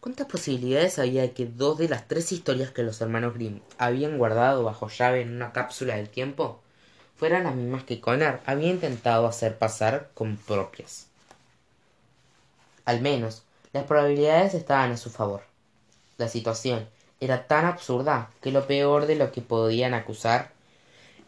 ¿Cuántas 0.00 0.28
posibilidades 0.28 0.98
había 0.98 1.20
de 1.20 1.32
que 1.32 1.44
dos 1.44 1.76
de 1.76 1.88
las 1.88 2.08
tres 2.08 2.32
historias 2.32 2.70
que 2.70 2.82
los 2.82 3.02
hermanos 3.02 3.34
Grimm 3.34 3.60
habían 3.76 4.16
guardado 4.16 4.64
bajo 4.64 4.88
llave 4.88 5.20
en 5.20 5.36
una 5.36 5.52
cápsula 5.52 5.96
del 5.96 6.08
tiempo 6.08 6.60
fueran 7.16 7.44
las 7.44 7.54
mismas 7.54 7.84
que 7.84 8.00
Connor 8.00 8.40
había 8.46 8.70
intentado 8.70 9.26
hacer 9.26 9.58
pasar 9.58 10.08
como 10.14 10.36
propias? 10.36 11.06
Al 12.86 13.02
menos, 13.02 13.42
las 13.74 13.84
probabilidades 13.84 14.54
estaban 14.54 14.90
a 14.92 14.96
su 14.96 15.10
favor. 15.10 15.42
La 16.16 16.28
situación 16.28 16.88
era 17.20 17.46
tan 17.46 17.66
absurda 17.66 18.30
que 18.40 18.52
lo 18.52 18.66
peor 18.66 19.04
de 19.04 19.16
lo 19.16 19.30
que 19.30 19.42
podían 19.42 19.92
acusar 19.92 20.52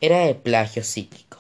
era 0.01 0.21
de 0.21 0.35
plagio 0.35 0.83
psíquico. 0.83 1.37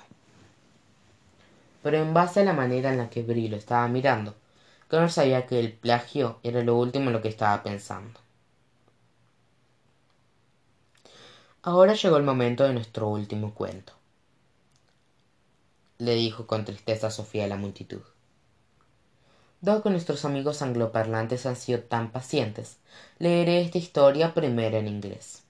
Pero 1.82 1.96
en 1.96 2.12
base 2.12 2.40
a 2.40 2.44
la 2.44 2.52
manera 2.52 2.90
en 2.90 2.98
la 2.98 3.08
que 3.08 3.22
Brie 3.22 3.48
lo 3.48 3.56
estaba 3.56 3.88
mirando, 3.88 4.34
Connor 4.92 5.10
sabía 5.10 5.46
que 5.46 5.58
el 5.58 5.72
plagio 5.72 6.38
era 6.42 6.62
lo 6.62 6.76
último 6.76 7.06
en 7.06 7.14
lo 7.14 7.22
que 7.22 7.30
estaba 7.30 7.62
pensando. 7.62 8.20
Ahora 11.62 11.94
llegó 11.94 12.18
el 12.18 12.24
momento 12.24 12.64
de 12.64 12.74
nuestro 12.74 13.08
último 13.08 13.54
cuento, 13.54 13.94
le 15.96 16.14
dijo 16.14 16.46
con 16.46 16.66
tristeza 16.66 17.10
Sofía 17.10 17.46
a 17.46 17.48
la 17.48 17.56
multitud. 17.56 18.02
Dado 19.62 19.82
que 19.82 19.88
nuestros 19.88 20.26
amigos 20.26 20.60
angloparlantes 20.60 21.46
han 21.46 21.56
sido 21.56 21.80
tan 21.80 22.12
pacientes, 22.12 22.76
leeré 23.18 23.62
esta 23.62 23.78
historia 23.78 24.34
primero 24.34 24.76
en 24.76 24.88
inglés. 24.88 25.42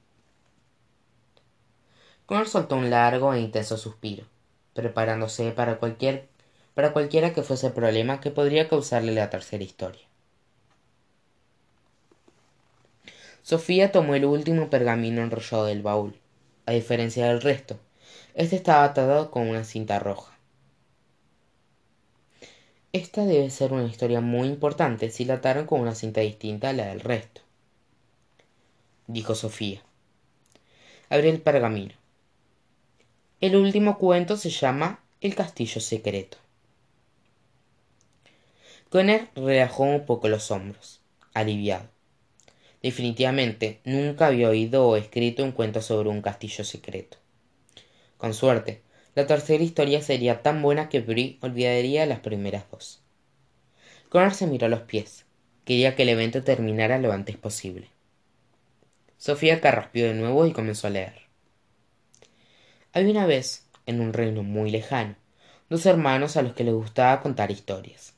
Connor 2.27 2.47
soltó 2.49 2.77
un 2.77 2.91
largo 2.91 3.35
e 3.35 3.41
intenso 3.41 3.77
suspiro, 3.77 4.25
preparándose 4.73 5.51
para 5.51 5.79
cualquier 5.81 6.29
para 6.75 6.93
cualquiera 6.93 7.33
que 7.33 7.43
fuese 7.43 7.69
el 7.69 7.73
problema 7.73 8.21
que 8.21 8.31
podría 8.31 8.69
causarle 8.69 9.13
la 9.13 9.31
tercera 9.31 9.65
historia. 9.65 10.03
Sofía 13.43 13.93
tomó 13.93 14.15
el 14.15 14.25
último 14.25 14.71
pergamino 14.71 15.23
enrollado 15.23 15.67
del 15.67 15.83
baúl 15.83 16.19
a 16.67 16.73
diferencia 16.73 17.27
del 17.27 17.41
resto. 17.41 17.79
Este 18.35 18.57
estaba 18.57 18.85
atado 18.85 19.31
con 19.31 19.49
una 19.49 19.65
cinta 19.65 19.99
roja. 19.99 20.33
Esta 22.93 23.25
debe 23.25 23.51
ser 23.51 23.73
una 23.73 23.85
historia 23.85 24.21
muy 24.21 24.49
importante 24.49 25.11
si 25.11 25.25
la 25.25 25.35
ataron 25.35 25.67
con 25.67 25.81
una 25.81 25.95
cinta 25.95 26.21
distinta 26.21 26.69
a 26.69 26.73
la 26.73 26.87
del 26.87 27.01
resto 27.01 27.43
dijo 29.13 29.35
sofía. 29.35 29.83
Abrí 31.09 31.29
el 31.29 31.41
pergamino. 31.41 31.95
El 33.41 33.57
último 33.57 33.99
cuento 33.99 34.37
se 34.37 34.51
llama 34.51 35.01
el 35.21 35.35
castillo 35.35 35.81
secreto 35.81 36.39
Conner 38.93 39.31
relajó 39.35 39.83
un 39.83 40.07
poco 40.07 40.29
los 40.29 40.53
hombros 40.53 41.01
aliviado 41.35 41.89
definitivamente 42.83 43.81
nunca 43.85 44.27
había 44.27 44.51
oído 44.51 44.87
o 44.87 44.97
escrito 44.97 45.43
un 45.43 45.53
cuento 45.53 45.81
sobre 45.81 46.11
un 46.11 46.23
castillo 46.23 46.63
secreto 46.63 47.17
con 48.19 48.35
suerte 48.35 48.83
la 49.15 49.27
tercera 49.27 49.63
historia 49.63 50.01
sería 50.01 50.43
tan 50.43 50.63
buena 50.63 50.89
que 50.89 51.01
Brie 51.01 51.39
olvidaría 51.43 52.07
las 52.07 52.21
primeras 52.21 52.65
dos. 52.71 53.03
Connor 54.09 54.33
se 54.33 54.47
miró 54.47 54.69
los 54.69 54.81
pies. 54.81 55.27
Quería 55.67 55.95
que 55.95 56.05
el 56.05 56.09
evento 56.09 56.43
terminara 56.43 56.99
lo 56.99 57.13
antes 57.13 57.37
posible. 57.37 57.89
Sofía 59.19 59.61
carraspeó 59.61 60.07
de 60.07 60.15
nuevo 60.15 60.47
y 60.47 60.53
comenzó 60.53 60.87
a 60.87 60.91
leer. 60.91 61.23
Había 62.95 63.11
una 63.11 63.27
vez, 63.27 63.67
en 63.87 64.01
un 64.01 64.13
reino 64.13 64.43
muy 64.43 64.71
lejano, 64.71 65.15
dos 65.69 65.85
hermanos 65.85 66.37
a 66.37 66.43
los 66.43 66.55
que 66.55 66.65
les 66.65 66.75
gustaba 66.75 67.21
contar 67.21 67.51
historias. 67.51 68.12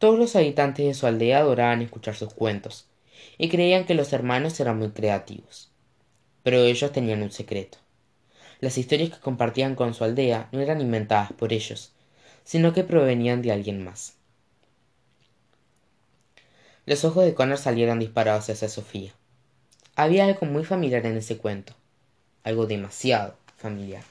Todos 0.00 0.18
los 0.18 0.34
habitantes 0.34 0.84
de 0.84 0.94
su 0.94 1.06
aldea 1.06 1.38
adoraban 1.38 1.82
escuchar 1.82 2.16
sus 2.16 2.34
cuentos, 2.34 2.88
y 3.38 3.48
creían 3.48 3.86
que 3.86 3.94
los 3.94 4.12
hermanos 4.12 4.58
eran 4.58 4.80
muy 4.80 4.90
creativos. 4.90 5.70
Pero 6.42 6.64
ellos 6.64 6.90
tenían 6.90 7.22
un 7.22 7.30
secreto 7.30 7.78
las 8.60 8.76
historias 8.76 9.10
que 9.10 9.18
compartían 9.18 9.74
con 9.74 9.94
su 9.94 10.04
aldea 10.04 10.48
no 10.52 10.60
eran 10.60 10.80
inventadas 10.80 11.32
por 11.32 11.52
ellos, 11.52 11.92
sino 12.44 12.72
que 12.72 12.84
provenían 12.84 13.42
de 13.42 13.52
alguien 13.52 13.82
más. 13.82 14.14
Los 16.84 17.04
ojos 17.04 17.24
de 17.24 17.34
Connor 17.34 17.58
salieron 17.58 17.98
disparados 17.98 18.50
hacia 18.50 18.68
Sofía. 18.68 19.12
Había 19.96 20.24
algo 20.24 20.46
muy 20.46 20.64
familiar 20.64 21.06
en 21.06 21.16
ese 21.16 21.38
cuento, 21.38 21.74
algo 22.42 22.66
demasiado 22.66 23.36
familiar. 23.56 24.02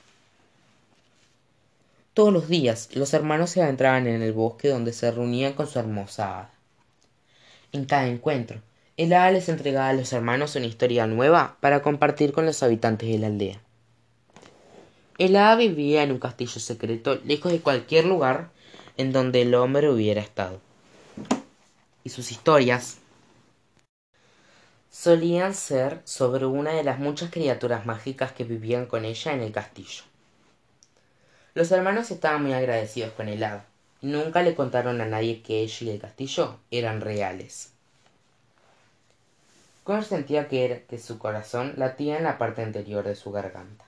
Todos 2.14 2.34
los 2.34 2.50
días 2.50 2.90
los 2.94 3.14
hermanos 3.14 3.52
se 3.52 3.62
adentraban 3.62 4.08
en 4.08 4.22
el 4.22 4.34
bosque 4.34 4.70
donde 4.70 4.94
se 4.94 5.12
reunían 5.12 5.54
con 5.54 5.68
su 5.68 5.80
hermosa 5.80 6.40
hada. 6.40 6.52
En 7.72 7.86
cada 7.86 8.08
encuentro, 8.08 8.62
el 8.98 9.14
hada 9.14 9.32
les 9.32 9.48
entregaba 9.48 9.90
a 9.90 9.94
los 9.94 10.12
hermanos 10.12 10.56
una 10.56 10.66
historia 10.66 11.08
nueva 11.08 11.58
para 11.62 11.82
compartir 11.82 12.34
con 12.34 12.46
los 12.46 12.64
habitantes 12.64 13.10
de 13.10 13.20
la 13.20 13.28
aldea. 13.28 13.62
El 15.20 15.36
hada 15.36 15.56
vivía 15.56 16.04
en 16.04 16.12
un 16.12 16.20
castillo 16.20 16.60
secreto 16.60 17.20
lejos 17.24 17.52
de 17.52 17.60
cualquier 17.60 18.06
lugar 18.06 18.50
en 18.98 19.12
donde 19.14 19.44
el 19.44 19.54
hombre 19.54 19.90
hubiera 19.90 20.20
estado. 20.20 20.60
Y 22.04 22.10
sus 22.10 22.32
historias 22.32 22.98
solían 24.90 25.54
ser 25.54 26.02
sobre 26.04 26.46
una 26.46 26.72
de 26.72 26.84
las 26.84 27.00
muchas 27.00 27.30
criaturas 27.32 27.86
mágicas 27.86 28.32
que 28.32 28.44
vivían 28.44 28.88
con 28.88 29.06
ella 29.06 29.32
en 29.34 29.42
el 29.42 29.52
castillo. 29.52 30.09
Los 31.60 31.74
hermanos 31.74 32.10
estaban 32.10 32.44
muy 32.44 32.54
agradecidos 32.54 33.12
con 33.12 33.28
el 33.28 33.44
hada 33.44 33.66
y 34.00 34.08
nunca 34.08 34.42
le 34.44 34.56
contaron 34.56 35.02
a 35.02 35.06
nadie 35.06 35.42
que 35.42 35.60
ella 35.60 35.88
y 35.88 35.90
el 35.90 36.00
castillo 36.00 36.56
eran 36.72 37.02
reales. 37.02 37.74
Connor 39.84 40.06
sentía 40.06 40.48
que, 40.48 40.86
que 40.88 40.98
su 40.98 41.20
corazón 41.20 41.74
latía 41.76 42.16
en 42.16 42.24
la 42.24 42.38
parte 42.38 42.64
anterior 42.64 43.04
de 43.04 43.18
su 43.18 43.34
garganta. 43.34 43.84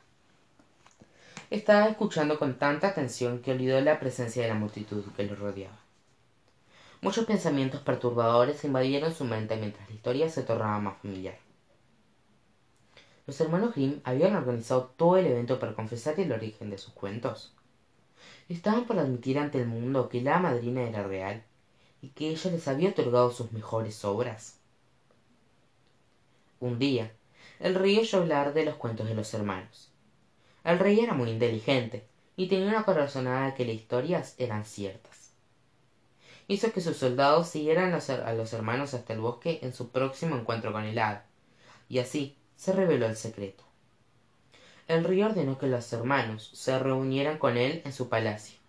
Estaba 1.49 1.87
escuchando 1.87 2.37
con 2.37 2.59
tanta 2.59 2.89
atención 2.89 3.41
que 3.41 3.53
olvidó 3.53 3.79
la 3.79 4.01
presencia 4.01 4.43
de 4.43 4.49
la 4.49 4.55
multitud 4.55 5.05
que 5.15 5.23
lo 5.23 5.37
rodeaba. 5.37 5.79
Muchos 6.99 7.23
pensamientos 7.23 7.79
perturbadores 7.79 8.65
invadieron 8.65 9.15
su 9.15 9.23
mente 9.23 9.55
mientras 9.55 9.87
la 9.87 9.95
historia 9.95 10.29
se 10.29 10.43
tornaba 10.43 10.77
más 10.79 10.97
familiar. 10.97 11.37
Los 13.27 13.39
hermanos 13.39 13.73
Grimm 13.73 14.01
habían 14.03 14.35
organizado 14.35 14.91
todo 14.97 15.15
el 15.15 15.27
evento 15.27 15.57
para 15.57 15.73
confesar 15.73 16.19
el 16.19 16.33
origen 16.33 16.69
de 16.69 16.77
sus 16.77 16.91
cuentos. 16.91 17.53
Estaban 18.51 18.85
por 18.85 18.99
admitir 18.99 19.39
ante 19.39 19.59
el 19.59 19.67
mundo 19.67 20.09
que 20.09 20.21
la 20.21 20.39
madrina 20.39 20.83
era 20.83 21.03
real 21.03 21.43
y 22.01 22.09
que 22.09 22.29
ella 22.29 22.51
les 22.51 22.67
había 22.67 22.89
otorgado 22.89 23.31
sus 23.31 23.51
mejores 23.51 24.03
obras. 24.03 24.57
Un 26.59 26.79
día, 26.79 27.11
el 27.59 27.75
rey 27.75 27.97
oyó 27.97 28.19
hablar 28.19 28.53
de 28.53 28.65
los 28.65 28.75
cuentos 28.75 29.07
de 29.07 29.15
los 29.15 29.33
hermanos 29.33 29.91
el 30.63 30.77
rey 30.77 30.99
era 30.99 31.13
muy 31.13 31.31
inteligente 31.31 32.05
y 32.35 32.47
tenía 32.47 32.67
una 32.67 32.83
corazonada 32.83 33.47
de 33.47 33.53
que 33.55 33.65
las 33.65 33.75
historias 33.75 34.35
eran 34.37 34.63
ciertas. 34.63 35.31
Hizo 36.47 36.71
que 36.71 36.81
sus 36.81 36.97
soldados 36.97 37.49
siguieran 37.49 37.93
a 37.93 38.33
los 38.33 38.53
hermanos 38.53 38.93
hasta 38.93 39.13
el 39.13 39.21
bosque 39.21 39.59
en 39.63 39.73
su 39.73 39.89
próximo 39.89 40.35
encuentro 40.35 40.71
con 40.71 40.83
el 40.83 40.99
hada, 40.99 41.25
y 41.89 41.99
así 41.99 42.35
se 42.55 42.73
reveló 42.73 43.05
el 43.05 43.15
secreto. 43.15 43.63
El 44.91 45.05
rey 45.05 45.23
ordenó 45.23 45.57
que 45.57 45.67
los 45.67 45.93
hermanos 45.93 46.49
se 46.51 46.77
reunieran 46.77 47.37
con 47.37 47.55
él 47.55 47.81
en 47.85 47.93
su 47.93 48.09
palacio, 48.09 48.59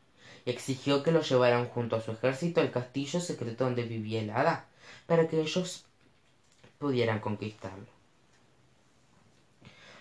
y 0.45 0.51
exigió 0.53 1.03
que 1.03 1.11
lo 1.11 1.21
llevaran 1.21 1.67
junto 1.67 1.97
a 1.97 2.01
su 2.01 2.13
ejército 2.13 2.61
al 2.61 2.71
castillo 2.71 3.19
secreto 3.19 3.65
donde 3.65 3.83
vivía 3.83 4.21
el 4.21 4.31
hada, 4.31 4.67
para 5.07 5.27
que 5.27 5.41
ellos 5.41 5.85
pudieran 6.79 7.19
conquistarlo. 7.19 7.87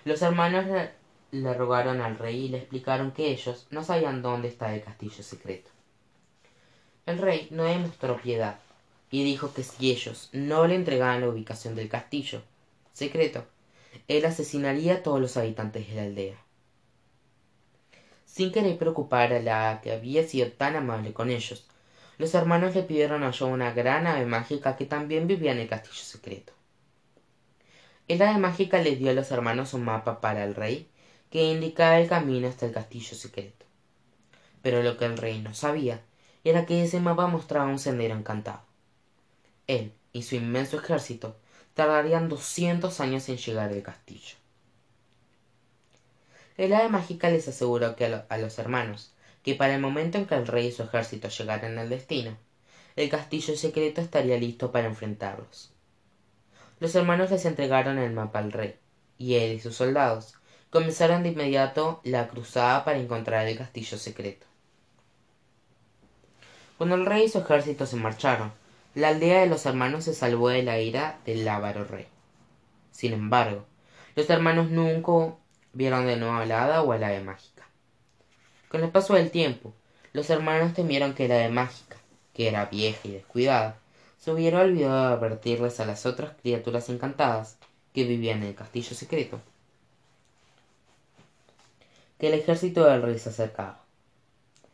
Los 0.05 0.22
hermanos 0.22 0.67
le 1.32 1.53
rogaron 1.55 2.01
al 2.01 2.19
rey 2.19 2.45
y 2.45 2.49
le 2.49 2.59
explicaron 2.59 3.13
que 3.13 3.32
ellos 3.32 3.65
no 3.72 3.84
sabían 3.84 4.22
dónde 4.22 4.49
estaba 4.49 4.76
el 4.76 4.84
castillo 4.84 5.24
secreto. 5.24 5.72
El 7.07 7.17
rey 7.17 7.47
no 7.49 7.63
demostró 7.63 8.22
piedad 8.22 8.59
y 9.09 9.24
dijo 9.24 9.55
que 9.55 9.63
si 9.63 9.89
ellos 9.89 10.30
no 10.34 10.67
le 10.67 10.76
entregaban 10.76 11.22
la 11.22 11.30
ubicación 11.30 11.74
del 11.74 11.89
castillo 11.89 12.43
secreto, 12.93 13.43
él 14.07 14.25
asesinaría 14.25 14.95
a 14.95 15.03
todos 15.03 15.21
los 15.21 15.37
habitantes 15.37 15.87
de 15.87 15.95
la 15.95 16.03
aldea. 16.03 16.37
Sin 18.25 18.51
querer 18.51 18.77
preocupar 18.77 19.33
a 19.33 19.41
la 19.41 19.81
que 19.83 19.91
había 19.91 20.27
sido 20.27 20.51
tan 20.51 20.75
amable 20.75 21.13
con 21.13 21.29
ellos, 21.29 21.67
los 22.17 22.33
hermanos 22.33 22.75
le 22.75 22.83
pidieron 22.83 23.23
a 23.23 23.31
una 23.45 23.73
gran 23.73 24.07
ave 24.07 24.25
mágica 24.25 24.77
que 24.77 24.85
también 24.85 25.27
vivía 25.27 25.51
en 25.51 25.59
el 25.59 25.67
castillo 25.67 26.03
secreto. 26.03 26.53
El 28.07 28.21
ave 28.21 28.39
mágica 28.39 28.81
les 28.81 28.99
dio 28.99 29.09
a 29.09 29.13
los 29.13 29.31
hermanos 29.31 29.73
un 29.73 29.83
mapa 29.83 30.21
para 30.21 30.43
el 30.43 30.55
rey 30.55 30.87
que 31.29 31.51
indicaba 31.51 31.99
el 31.99 32.07
camino 32.07 32.47
hasta 32.47 32.65
el 32.65 32.73
castillo 32.73 33.15
secreto. 33.15 33.65
Pero 34.61 34.83
lo 34.83 34.97
que 34.97 35.05
el 35.05 35.17
rey 35.17 35.41
no 35.41 35.53
sabía 35.53 36.01
era 36.43 36.65
que 36.65 36.83
ese 36.83 36.99
mapa 36.99 37.27
mostraba 37.27 37.69
un 37.69 37.79
sendero 37.79 38.15
encantado. 38.15 38.61
Él 39.67 39.93
y 40.13 40.23
su 40.23 40.35
inmenso 40.35 40.77
ejército 40.77 41.37
tardarían 41.82 42.29
doscientos 42.29 42.99
años 42.99 43.27
en 43.29 43.38
llegar 43.38 43.71
al 43.71 43.82
castillo. 43.82 44.36
El 46.57 46.73
ave 46.73 46.89
mágica 46.89 47.32
les 47.32 47.47
aseguró 47.47 47.95
que 47.95 48.05
a, 48.05 48.27
a 48.29 48.38
los 48.38 48.59
hermanos 48.59 49.15
que 49.41 49.55
para 49.55 49.73
el 49.73 49.82
momento 49.82 50.19
en 50.19 50.27
que 50.27 50.36
el 50.36 50.45
rey 50.45 50.67
y 50.67 50.71
su 50.71 50.84
ejército 50.84 51.29
llegaran 51.29 51.79
al 51.79 51.89
destino, 51.89 52.38
el 52.95 53.09
castillo 53.09 53.57
secreto 53.57 53.99
estaría 53.99 54.38
listo 54.38 54.71
para 54.71 54.86
enfrentarlos. 54.86 55.71
Los 56.79 56.93
hermanos 56.93 57.32
les 57.32 57.45
entregaron 57.45 57.97
el 57.97 58.13
mapa 58.13 58.38
al 58.38 58.51
rey, 58.51 58.75
y 59.17 59.34
él 59.34 59.53
y 59.53 59.59
sus 59.59 59.75
soldados 59.75 60.36
comenzaron 60.69 61.23
de 61.23 61.29
inmediato 61.29 61.99
la 62.03 62.27
cruzada 62.27 62.86
para 62.86 62.99
encontrar 62.99 63.47
el 63.47 63.57
castillo 63.57 63.97
secreto. 63.97 64.45
Cuando 66.77 66.93
el 66.93 67.07
rey 67.07 67.23
y 67.23 67.29
su 67.29 67.39
ejército 67.39 67.88
se 67.88 67.95
marcharon, 67.95 68.53
la 68.95 69.09
aldea 69.09 69.41
de 69.41 69.47
los 69.47 69.65
hermanos 69.65 70.05
se 70.05 70.13
salvó 70.13 70.49
de 70.49 70.63
la 70.63 70.79
ira 70.79 71.19
del 71.25 71.45
lábaro 71.45 71.85
rey. 71.85 72.07
Sin 72.91 73.13
embargo, 73.13 73.65
los 74.15 74.29
hermanos 74.29 74.69
nunca 74.69 75.35
vieron 75.73 76.05
de 76.05 76.17
nuevo 76.17 76.35
a 76.35 76.45
la 76.45 76.63
hada 76.63 76.81
o 76.81 76.91
a 76.91 76.97
la 76.97 77.07
ave 77.07 77.21
mágica. 77.21 77.67
Con 78.69 78.83
el 78.83 78.89
paso 78.89 79.13
del 79.13 79.31
tiempo, 79.31 79.73
los 80.13 80.29
hermanos 80.29 80.73
temieron 80.73 81.13
que 81.13 81.27
la 81.27 81.35
ave 81.35 81.49
mágica, 81.49 81.97
que 82.33 82.47
era 82.47 82.65
vieja 82.65 82.99
y 83.07 83.11
descuidada, 83.11 83.77
se 84.17 84.31
hubiera 84.31 84.61
olvidado 84.61 85.09
de 85.09 85.15
advertirles 85.15 85.79
a 85.79 85.85
las 85.85 86.05
otras 86.05 86.35
criaturas 86.41 86.89
encantadas 86.89 87.57
que 87.93 88.03
vivían 88.03 88.43
en 88.43 88.49
el 88.49 88.55
castillo 88.55 88.95
secreto 88.95 89.41
que 92.21 92.27
el 92.27 92.35
ejército 92.35 92.85
del 92.85 93.01
rey 93.01 93.17
se 93.17 93.29
acercaba. 93.29 93.81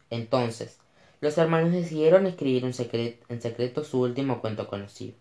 Entonces, 0.09 0.79
los 1.19 1.37
hermanos 1.37 1.71
decidieron 1.71 2.27
escribir 2.27 2.63
en 2.63 3.41
secreto 3.41 3.83
su 3.83 4.01
último 4.01 4.39
cuento 4.39 4.67
conocido, 4.67 5.15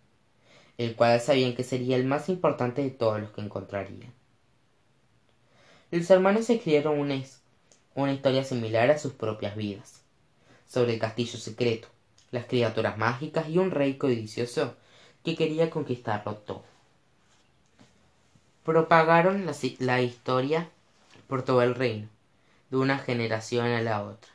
el 0.76 0.94
cual 0.94 1.20
sabían 1.20 1.54
que 1.54 1.64
sería 1.64 1.96
el 1.96 2.04
más 2.04 2.28
importante 2.28 2.82
de 2.82 2.90
todos 2.90 3.20
los 3.20 3.30
que 3.30 3.40
encontrarían. 3.40 4.12
Los 5.90 6.10
hermanos 6.10 6.50
escribieron 6.50 6.98
una, 6.98 7.22
una 7.94 8.12
historia 8.12 8.44
similar 8.44 8.90
a 8.90 8.98
sus 8.98 9.12
propias 9.12 9.56
vidas, 9.56 10.02
sobre 10.68 10.94
el 10.94 11.00
castillo 11.00 11.38
secreto, 11.38 11.88
las 12.30 12.46
criaturas 12.46 12.98
mágicas 12.98 13.48
y 13.48 13.58
un 13.58 13.70
rey 13.70 13.94
codicioso 13.94 14.74
que 15.24 15.36
quería 15.36 15.70
conquistarlo 15.70 16.34
todo. 16.34 16.64
Propagaron 18.64 19.46
la 19.78 20.00
historia 20.02 20.68
por 21.28 21.42
todo 21.42 21.62
el 21.62 21.74
reino, 21.74 22.08
de 22.70 22.76
una 22.76 22.98
generación 22.98 23.66
a 23.68 23.80
la 23.80 24.02
otra, 24.02 24.30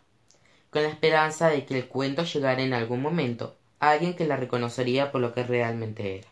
con 0.72 0.84
la 0.84 0.90
esperanza 0.90 1.50
de 1.50 1.66
que 1.66 1.78
el 1.78 1.88
cuento 1.88 2.24
llegara 2.24 2.62
en 2.62 2.74
algún 2.74 3.02
momento 3.02 3.58
a 3.80 3.92
alguien 3.92 4.16
que 4.16 4.26
la 4.26 4.38
reconocería 4.38 5.12
por 5.12 5.22
lo 5.22 5.34
que 5.34 5.44
realmente 5.44 6.18
era. 6.18 6.28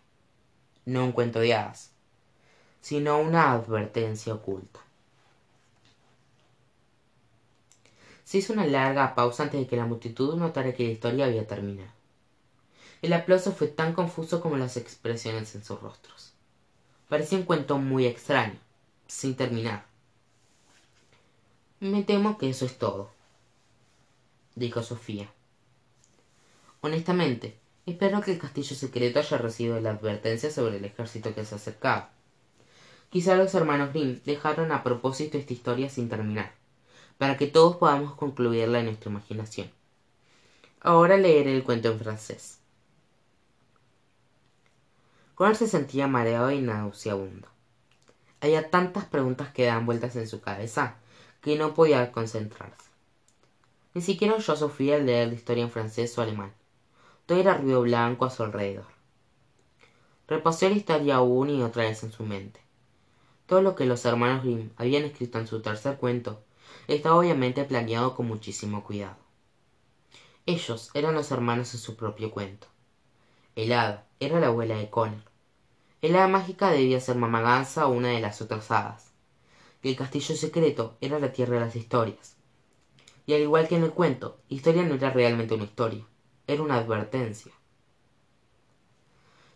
No 0.85 1.03
un 1.03 1.11
cuento 1.11 1.39
de 1.41 1.53
hadas, 1.53 1.91
sino 2.81 3.19
una 3.19 3.51
advertencia 3.51 4.33
oculta. 4.33 4.79
Se 8.23 8.37
hizo 8.37 8.53
una 8.53 8.65
larga 8.65 9.13
pausa 9.13 9.43
antes 9.43 9.59
de 9.59 9.67
que 9.67 9.75
la 9.75 9.85
multitud 9.85 10.35
notara 10.35 10.73
que 10.73 10.83
la 10.83 10.91
historia 10.91 11.25
había 11.25 11.45
terminado. 11.45 11.91
El 13.01 13.13
aplauso 13.13 13.51
fue 13.51 13.67
tan 13.67 13.93
confuso 13.93 14.39
como 14.39 14.55
las 14.55 14.77
expresiones 14.77 15.53
en 15.55 15.63
sus 15.63 15.81
rostros. 15.81 16.33
Parecía 17.09 17.39
un 17.39 17.45
cuento 17.45 17.77
muy 17.77 18.05
extraño, 18.05 18.59
sin 19.07 19.35
terminar. 19.35 19.85
Me 21.79 22.03
temo 22.03 22.37
que 22.37 22.49
eso 22.49 22.65
es 22.65 22.77
todo, 22.77 23.09
dijo 24.59 24.83
Sofía. 24.83 25.31
Honestamente, 26.81 27.57
espero 27.85 28.21
que 28.21 28.33
el 28.33 28.39
castillo 28.39 28.75
secreto 28.75 29.19
haya 29.19 29.37
recibido 29.37 29.79
la 29.81 29.91
advertencia 29.91 30.51
sobre 30.51 30.77
el 30.77 30.85
ejército 30.85 31.33
que 31.33 31.45
se 31.45 31.55
acercaba. 31.55 32.11
Quizá 33.09 33.35
los 33.35 33.55
hermanos 33.55 33.91
Grimm 33.91 34.21
dejaron 34.23 34.71
a 34.71 34.83
propósito 34.83 35.37
esta 35.37 35.53
historia 35.53 35.89
sin 35.89 36.09
terminar 36.09 36.53
para 37.17 37.35
que 37.37 37.47
todos 37.47 37.75
podamos 37.75 38.13
concluirla 38.13 38.79
en 38.79 38.85
nuestra 38.85 39.11
imaginación. 39.11 39.69
Ahora 40.79 41.17
leeré 41.17 41.53
el 41.53 41.63
cuento 41.63 41.89
en 41.91 41.99
francés. 41.99 42.59
Connor 45.35 45.55
se 45.55 45.67
sentía 45.67 46.07
mareado 46.07 46.51
y 46.51 46.61
nauseabundo. 46.61 47.47
Había 48.39 48.69
tantas 48.69 49.05
preguntas 49.05 49.51
que 49.51 49.65
daban 49.65 49.85
vueltas 49.85 50.15
en 50.15 50.27
su 50.27 50.39
cabeza 50.39 50.95
que 51.41 51.57
no 51.57 51.73
podía 51.73 52.11
concentrarse. 52.11 52.88
Ni 53.93 54.01
siquiera 54.01 54.35
oyó 54.35 54.53
a 54.53 54.55
Sofía 54.55 54.95
al 54.95 55.05
leer 55.05 55.29
la 55.29 55.33
historia 55.33 55.63
en 55.63 55.71
francés 55.71 56.17
o 56.17 56.21
alemán. 56.21 56.53
Todo 57.25 57.39
era 57.39 57.55
ruido 57.55 57.81
blanco 57.81 58.25
a 58.25 58.29
su 58.29 58.43
alrededor. 58.43 58.85
Repasó 60.27 60.69
la 60.69 60.75
historia 60.75 61.21
una 61.21 61.51
y 61.51 61.61
otra 61.63 61.83
vez 61.83 62.03
en 62.03 62.11
su 62.11 62.23
mente. 62.23 62.61
Todo 63.47 63.63
lo 63.63 63.75
que 63.75 63.85
los 63.85 64.05
hermanos 64.05 64.43
Grimm 64.43 64.69
habían 64.77 65.03
escrito 65.03 65.39
en 65.39 65.47
su 65.47 65.61
tercer 65.61 65.97
cuento 65.97 66.43
estaba 66.87 67.17
obviamente 67.17 67.63
planeado 67.63 68.15
con 68.15 68.27
muchísimo 68.27 68.83
cuidado. 68.83 69.17
Ellos 70.45 70.91
eran 70.93 71.15
los 71.15 71.31
hermanos 71.31 71.73
en 71.73 71.79
su 71.79 71.95
propio 71.95 72.29
cuento. 72.29 72.67
El 73.55 73.73
hada 73.73 74.07
era 74.19 74.39
la 74.39 74.47
abuela 74.47 74.75
de 74.75 74.89
Connor. 74.89 75.23
El 76.01 76.15
hada 76.15 76.27
mágica 76.27 76.69
debía 76.69 76.99
ser 76.99 77.15
Mamá 77.15 77.41
Gansa 77.41 77.87
o 77.87 77.91
una 77.91 78.09
de 78.09 78.19
las 78.19 78.41
otras 78.41 78.69
hadas. 78.69 79.11
Y 79.81 79.89
el 79.89 79.95
castillo 79.95 80.35
secreto 80.35 80.97
era 81.01 81.19
la 81.19 81.33
tierra 81.33 81.55
de 81.55 81.65
las 81.65 81.75
historias. 81.75 82.38
Y 83.29 83.33
al 83.35 83.41
igual 83.41 83.67
que 83.67 83.75
en 83.75 83.83
el 83.83 83.91
cuento, 83.91 84.39
historia 84.49 84.81
no 84.81 84.95
era 84.95 85.11
realmente 85.11 85.53
una 85.53 85.65
historia, 85.65 86.03
era 86.47 86.63
una 86.63 86.77
advertencia. 86.77 87.51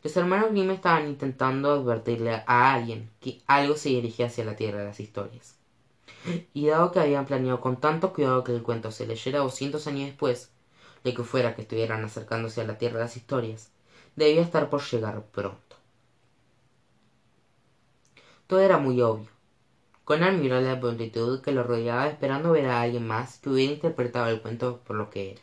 Los 0.04 0.16
hermanos 0.16 0.52
Grimm 0.52 0.70
estaban 0.70 1.08
intentando 1.08 1.72
advertirle 1.72 2.44
a 2.46 2.72
alguien 2.72 3.10
que 3.20 3.42
algo 3.48 3.76
se 3.76 3.90
dirigía 3.90 4.28
hacia 4.28 4.46
la 4.46 4.56
tierra 4.56 4.78
de 4.78 4.86
las 4.86 5.00
historias 5.00 5.56
y 6.54 6.68
dado 6.68 6.92
que 6.92 7.00
habían 7.00 7.26
planeado 7.26 7.62
con 7.62 7.78
tanto 7.78 8.14
cuidado 8.14 8.44
que 8.44 8.56
el 8.56 8.62
cuento 8.62 8.92
se 8.92 9.08
leyera 9.08 9.40
doscientos 9.40 9.88
años 9.88 10.06
después 10.06 10.52
de 11.04 11.16
que 11.16 11.24
fuera 11.24 11.56
que 11.56 11.64
estuvieran 11.64 12.06
acercándose 12.06 12.62
a 12.62 12.66
la 12.66 12.78
tierra 12.78 12.98
de 12.98 13.06
las 13.06 13.18
historias, 13.18 13.72
debía 14.16 14.44
estar 14.44 14.70
por 14.70 14.84
llegar 14.84 15.24
pronto. 15.32 15.78
Todo 18.46 18.60
era 18.60 18.78
muy 18.78 19.02
obvio. 19.02 19.33
Conan 20.06 20.42
miró 20.42 20.60
la 20.60 20.76
multitud 20.76 21.42
que 21.42 21.54
lo 21.54 21.64
rodeaba 21.64 22.08
esperando 22.08 22.52
ver 22.52 22.66
a 22.66 22.82
alguien 22.82 23.08
más 23.08 23.38
que 23.38 23.50
hubiera 23.50 23.74
interpretado 23.74 24.28
el 24.28 24.42
cuento 24.42 24.82
por 24.86 24.98
lo 24.98 25.10
que 25.10 25.32
era. 25.32 25.42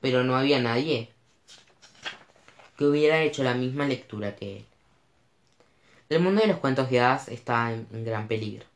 Pero 0.00 0.22
no 0.22 0.36
había 0.36 0.60
nadie 0.60 1.10
que 2.76 2.86
hubiera 2.86 3.22
hecho 3.22 3.42
la 3.42 3.54
misma 3.54 3.86
lectura 3.86 4.36
que 4.36 4.58
él. 4.58 4.66
El 6.08 6.20
mundo 6.20 6.40
de 6.40 6.46
los 6.46 6.58
cuentos 6.58 6.90
de 6.90 7.00
hadas 7.00 7.28
estaba 7.28 7.72
en 7.72 8.04
gran 8.04 8.28
peligro 8.28 8.66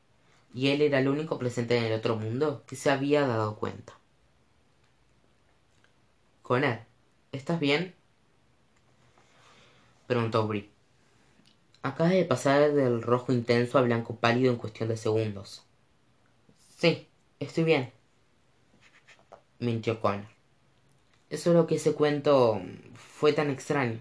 y 0.54 0.68
él 0.68 0.82
era 0.82 0.98
el 0.98 1.08
único 1.08 1.38
presente 1.38 1.76
en 1.76 1.84
el 1.84 1.92
otro 1.92 2.16
mundo 2.16 2.62
que 2.66 2.76
se 2.76 2.90
había 2.90 3.26
dado 3.26 3.56
cuenta. 3.56 3.92
Connor, 6.42 6.80
¿estás 7.32 7.58
bien? 7.58 7.94
preguntó 10.06 10.46
Brie. 10.46 10.73
Acaba 11.84 12.08
de 12.08 12.24
pasar 12.24 12.72
del 12.72 13.02
rojo 13.02 13.30
intenso 13.30 13.76
al 13.76 13.84
blanco 13.84 14.16
pálido 14.16 14.50
en 14.50 14.56
cuestión 14.56 14.88
de 14.88 14.96
segundos. 14.96 15.66
Sí, 16.78 17.06
estoy 17.38 17.64
bien, 17.64 17.92
mintió 19.58 20.00
Connor. 20.00 20.24
Es 21.28 21.42
solo 21.42 21.66
que 21.66 21.74
ese 21.74 21.92
cuento 21.92 22.58
fue 22.94 23.34
tan 23.34 23.50
extraño. 23.50 24.00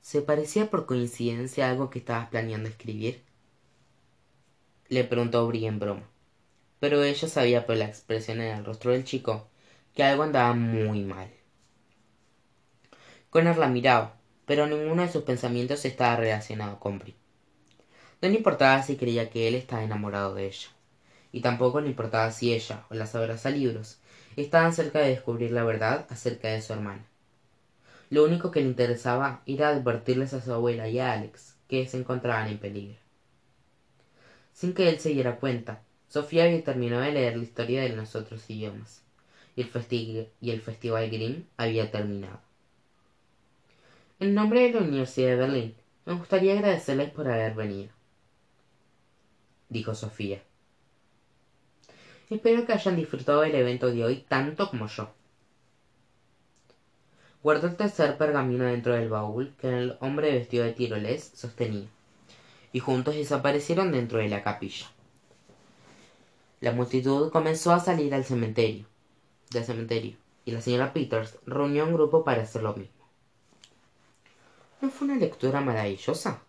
¿Se 0.00 0.22
parecía 0.22 0.70
por 0.70 0.86
coincidencia 0.86 1.66
a 1.66 1.70
algo 1.72 1.90
que 1.90 1.98
estabas 1.98 2.28
planeando 2.28 2.68
escribir? 2.68 3.24
le 4.90 5.02
preguntó 5.02 5.44
Brie 5.48 5.66
en 5.66 5.80
broma. 5.80 6.08
Pero 6.78 7.02
ella 7.02 7.26
sabía 7.26 7.66
por 7.66 7.76
la 7.78 7.86
expresión 7.86 8.40
en 8.40 8.58
el 8.58 8.64
rostro 8.64 8.92
del 8.92 9.02
chico 9.02 9.48
que 9.92 10.04
algo 10.04 10.22
andaba 10.22 10.54
muy 10.54 11.02
mal. 11.02 11.32
Connor 13.30 13.58
la 13.58 13.66
miraba, 13.66 14.21
pero 14.46 14.66
ninguno 14.66 15.02
de 15.02 15.12
sus 15.12 15.22
pensamientos 15.22 15.84
estaba 15.84 16.16
relacionado 16.16 16.78
con 16.78 16.98
Brie. 16.98 17.14
No 18.20 18.28
le 18.28 18.36
importaba 18.36 18.82
si 18.82 18.96
creía 18.96 19.30
que 19.30 19.48
él 19.48 19.54
estaba 19.54 19.82
enamorado 19.82 20.34
de 20.34 20.46
ella, 20.46 20.68
y 21.32 21.40
tampoco 21.40 21.80
le 21.80 21.88
importaba 21.88 22.30
si 22.30 22.52
ella 22.52 22.84
o 22.90 22.94
las 22.94 23.14
libros 23.46 23.98
estaban 24.36 24.72
cerca 24.72 25.00
de 25.00 25.08
descubrir 25.08 25.50
la 25.50 25.64
verdad 25.64 26.06
acerca 26.10 26.48
de 26.48 26.62
su 26.62 26.72
hermana. 26.72 27.04
Lo 28.10 28.24
único 28.24 28.50
que 28.50 28.60
le 28.60 28.66
interesaba 28.66 29.42
era 29.46 29.68
advertirles 29.68 30.34
a 30.34 30.42
su 30.42 30.52
abuela 30.52 30.88
y 30.88 30.98
a 30.98 31.12
Alex 31.12 31.56
que 31.68 31.86
se 31.86 31.98
encontraban 31.98 32.48
en 32.48 32.58
peligro 32.58 33.02
sin 34.52 34.74
que 34.74 34.88
él 34.88 35.00
se 35.00 35.10
diera 35.10 35.36
cuenta. 35.36 35.82
Sofía 36.08 36.44
había 36.44 36.62
terminado 36.62 37.02
de 37.02 37.12
leer 37.12 37.36
la 37.36 37.42
historia 37.42 37.82
de 37.82 37.90
los 37.90 38.14
otros 38.14 38.48
idiomas, 38.50 39.02
y 39.56 39.62
el, 39.62 40.28
y 40.40 40.50
el 40.50 40.60
Festival 40.60 41.10
Grimm 41.10 41.46
había 41.56 41.90
terminado. 41.90 42.40
En 44.22 44.36
nombre 44.36 44.60
de 44.60 44.70
la 44.70 44.86
Universidad 44.86 45.30
de 45.30 45.34
Berlín, 45.34 45.74
me 46.06 46.14
gustaría 46.14 46.52
agradecerles 46.52 47.10
por 47.10 47.26
haber 47.26 47.56
venido, 47.56 47.90
dijo 49.68 49.96
Sofía. 49.96 50.40
Espero 52.30 52.64
que 52.64 52.72
hayan 52.72 52.94
disfrutado 52.94 53.40
del 53.40 53.56
evento 53.56 53.90
de 53.90 54.04
hoy 54.04 54.24
tanto 54.28 54.70
como 54.70 54.86
yo. 54.86 55.10
Guardó 57.42 57.66
el 57.66 57.74
tercer 57.74 58.16
pergamino 58.16 58.62
dentro 58.62 58.94
del 58.94 59.08
baúl 59.08 59.56
que 59.60 59.76
el 59.76 59.96
hombre 59.98 60.30
vestido 60.30 60.62
de 60.66 60.72
tiroles 60.72 61.32
sostenía 61.34 61.88
y 62.72 62.78
juntos 62.78 63.16
desaparecieron 63.16 63.90
dentro 63.90 64.20
de 64.20 64.28
la 64.28 64.44
capilla. 64.44 64.86
La 66.60 66.70
multitud 66.70 67.32
comenzó 67.32 67.72
a 67.72 67.80
salir 67.80 68.14
al 68.14 68.22
cementerio, 68.22 68.86
del 69.50 69.64
cementerio, 69.64 70.16
y 70.44 70.52
la 70.52 70.60
señora 70.60 70.92
Peters 70.92 71.38
reunió 71.44 71.84
un 71.84 71.94
grupo 71.94 72.22
para 72.22 72.42
hacer 72.42 72.62
lo 72.62 72.76
mismo. 72.76 73.01
¿No 74.82 74.90
fue 74.90 75.06
una 75.06 75.16
lectura 75.16 75.60
maravillosa? 75.60 76.42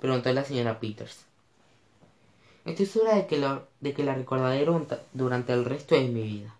preguntó 0.00 0.32
la 0.32 0.42
señora 0.42 0.80
Peters. 0.80 1.26
Estoy 2.64 2.86
segura 2.86 3.14
de 3.14 3.26
que, 3.26 3.36
lo, 3.36 3.68
de 3.80 3.92
que 3.92 4.02
la 4.02 4.14
recordaré 4.14 4.66
durante 5.12 5.52
el 5.52 5.66
resto 5.66 5.96
de 5.96 6.08
mi 6.08 6.22
vida. 6.22 6.56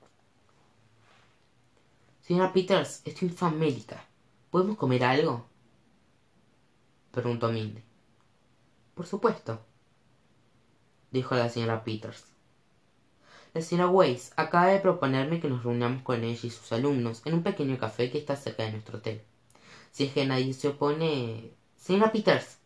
Señora 2.20 2.52
Peters, 2.52 3.00
estoy 3.06 3.30
famélica. 3.30 4.04
¿Podemos 4.50 4.76
comer 4.76 5.02
algo? 5.02 5.46
preguntó 7.10 7.50
Mindy. 7.50 7.82
Por 8.94 9.06
supuesto, 9.06 9.60
dijo 11.10 11.36
la 11.36 11.48
señora 11.48 11.84
Peters. 11.84 12.26
La 13.54 13.62
señora 13.62 13.88
Weiss 13.88 14.34
acaba 14.36 14.66
de 14.66 14.78
proponerme 14.78 15.40
que 15.40 15.48
nos 15.48 15.64
reunamos 15.64 16.02
con 16.02 16.22
ella 16.22 16.40
y 16.42 16.50
sus 16.50 16.70
alumnos 16.72 17.22
en 17.24 17.32
un 17.32 17.42
pequeño 17.42 17.78
café 17.78 18.10
que 18.10 18.18
está 18.18 18.36
cerca 18.36 18.64
de 18.64 18.72
nuestro 18.72 18.98
hotel. 18.98 19.22
Si 19.96 20.04
es 20.04 20.12
que 20.12 20.26
nadie 20.26 20.52
se 20.52 20.68
opone. 20.68 21.54
Señora 21.78 22.12
Peters, 22.12 22.58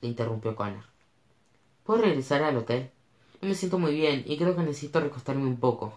le 0.00 0.08
interrumpió 0.08 0.56
Connor. 0.56 0.82
¿Puedo 1.84 2.02
regresar 2.02 2.42
al 2.42 2.56
hotel? 2.56 2.90
No 3.40 3.46
me 3.46 3.54
siento 3.54 3.78
muy 3.78 3.94
bien 3.94 4.24
y 4.26 4.36
creo 4.36 4.56
que 4.56 4.62
necesito 4.62 4.98
recostarme 4.98 5.44
un 5.44 5.60
poco. 5.60 5.96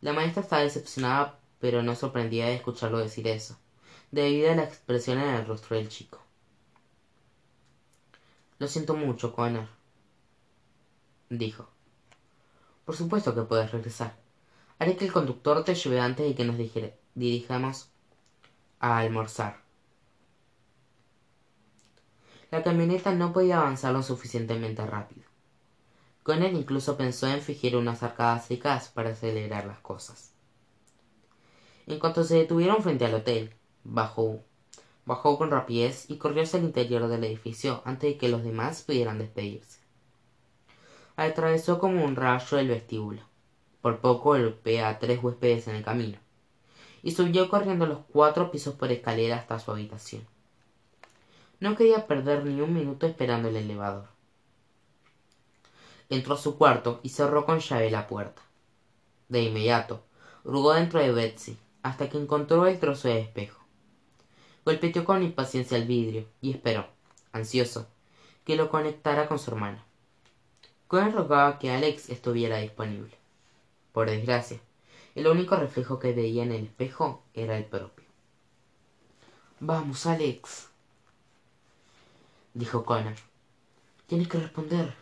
La 0.00 0.14
maestra 0.14 0.42
estaba 0.42 0.62
decepcionada, 0.62 1.38
pero 1.58 1.82
no 1.82 1.94
sorprendida 1.94 2.46
de 2.46 2.54
escucharlo 2.54 2.96
decir 2.96 3.28
eso, 3.28 3.58
debido 4.10 4.50
a 4.50 4.54
la 4.54 4.64
expresión 4.64 5.18
en 5.18 5.34
el 5.34 5.46
rostro 5.46 5.76
del 5.76 5.90
chico. 5.90 6.18
Lo 8.58 8.66
siento 8.66 8.94
mucho, 8.94 9.34
Connor, 9.34 9.68
dijo. 11.28 11.68
Por 12.86 12.96
supuesto 12.96 13.34
que 13.34 13.42
puedes 13.42 13.70
regresar. 13.70 14.29
Haré 14.80 14.96
que 14.96 15.04
el 15.04 15.12
conductor 15.12 15.62
te 15.62 15.74
lleve 15.74 16.00
antes 16.00 16.26
de 16.26 16.34
que 16.34 16.44
nos 16.46 16.56
dirijamos 17.14 17.90
a 18.78 18.96
almorzar. 18.96 19.60
La 22.50 22.62
camioneta 22.62 23.12
no 23.12 23.30
podía 23.34 23.58
avanzar 23.58 23.92
lo 23.92 24.02
suficientemente 24.02 24.86
rápido. 24.86 25.26
Connor 26.22 26.54
incluso 26.54 26.96
pensó 26.96 27.26
en 27.26 27.42
fingir 27.42 27.76
unas 27.76 28.02
arcadas 28.02 28.46
secas 28.46 28.88
para 28.88 29.10
acelerar 29.10 29.66
las 29.66 29.80
cosas. 29.80 30.32
En 31.86 31.98
cuanto 31.98 32.24
se 32.24 32.36
detuvieron 32.36 32.82
frente 32.82 33.04
al 33.04 33.12
hotel, 33.12 33.54
bajó, 33.84 34.40
bajó 35.04 35.36
con 35.36 35.50
rapidez 35.50 36.08
y 36.08 36.16
corrió 36.16 36.42
hacia 36.42 36.58
el 36.58 36.64
interior 36.64 37.06
del 37.06 37.24
edificio 37.24 37.82
antes 37.84 38.12
de 38.12 38.16
que 38.16 38.30
los 38.30 38.42
demás 38.42 38.80
pudieran 38.80 39.18
despedirse. 39.18 39.78
Atravesó 41.16 41.78
como 41.78 42.02
un 42.02 42.16
rayo 42.16 42.58
el 42.58 42.68
vestíbulo. 42.68 43.29
Por 43.80 44.00
poco 44.00 44.30
golpeó 44.30 44.86
a 44.86 44.98
tres 44.98 45.22
huéspedes 45.22 45.68
en 45.68 45.76
el 45.76 45.84
camino 45.84 46.18
y 47.02 47.12
subió 47.12 47.48
corriendo 47.48 47.86
los 47.86 47.98
cuatro 48.12 48.50
pisos 48.50 48.74
por 48.74 48.92
escalera 48.92 49.36
hasta 49.36 49.58
su 49.58 49.70
habitación. 49.70 50.26
No 51.58 51.76
quería 51.76 52.06
perder 52.06 52.44
ni 52.44 52.60
un 52.60 52.74
minuto 52.74 53.06
esperando 53.06 53.48
el 53.48 53.56
elevador. 53.56 54.08
Entró 56.08 56.34
a 56.34 56.38
su 56.38 56.56
cuarto 56.56 57.00
y 57.02 57.10
cerró 57.10 57.46
con 57.46 57.60
llave 57.60 57.90
la 57.90 58.06
puerta. 58.06 58.42
De 59.28 59.42
inmediato, 59.42 60.02
hurgó 60.44 60.72
dentro 60.72 61.00
de 61.00 61.12
Betsy 61.12 61.58
hasta 61.82 62.08
que 62.08 62.18
encontró 62.18 62.66
el 62.66 62.78
trozo 62.78 63.08
de 63.08 63.20
espejo. 63.20 63.60
Golpeteó 64.64 65.04
con 65.04 65.22
impaciencia 65.22 65.76
el 65.76 65.86
vidrio 65.86 66.26
y 66.40 66.50
esperó, 66.50 66.86
ansioso, 67.32 67.88
que 68.44 68.56
lo 68.56 68.68
conectara 68.70 69.28
con 69.28 69.38
su 69.38 69.50
hermana. 69.50 69.84
Cohen 70.88 71.12
rogaba 71.12 71.58
que 71.58 71.70
Alex 71.70 72.10
estuviera 72.10 72.58
disponible. 72.58 73.19
Por 74.00 74.08
desgracia, 74.08 74.58
el 75.14 75.26
único 75.26 75.56
reflejo 75.56 75.98
que 75.98 76.14
veía 76.14 76.42
en 76.42 76.52
el 76.52 76.64
espejo 76.64 77.22
era 77.34 77.58
el 77.58 77.66
propio. 77.66 78.06
Vamos, 79.58 80.06
Alex, 80.06 80.68
dijo 82.54 82.86
Connor. 82.86 83.12
Tienes 84.06 84.28
que 84.28 84.38
responder. 84.38 84.94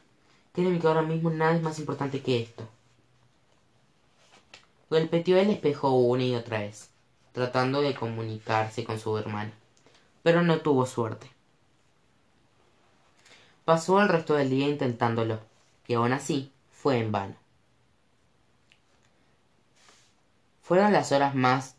Créeme 0.52 0.80
que 0.80 0.88
ahora 0.88 1.02
mismo 1.02 1.30
nada 1.30 1.54
es 1.54 1.62
más 1.62 1.78
importante 1.78 2.22
que 2.22 2.42
esto. 2.42 2.68
Golpeteó 4.90 5.38
el 5.38 5.50
espejo 5.50 5.92
una 5.92 6.24
y 6.24 6.34
otra 6.34 6.58
vez, 6.58 6.90
tratando 7.30 7.80
de 7.82 7.94
comunicarse 7.94 8.82
con 8.82 8.98
su 8.98 9.16
hermana, 9.16 9.52
pero 10.24 10.42
no 10.42 10.58
tuvo 10.58 10.86
suerte. 10.86 11.30
Pasó 13.64 14.00
el 14.02 14.08
resto 14.08 14.34
del 14.34 14.50
día 14.50 14.66
intentándolo, 14.66 15.38
y 15.86 15.94
aún 15.94 16.12
así 16.12 16.50
fue 16.72 16.98
en 16.98 17.12
vano. 17.12 17.36
Fueron 20.68 20.92
las 20.92 21.12
horas 21.12 21.34
más, 21.34 21.76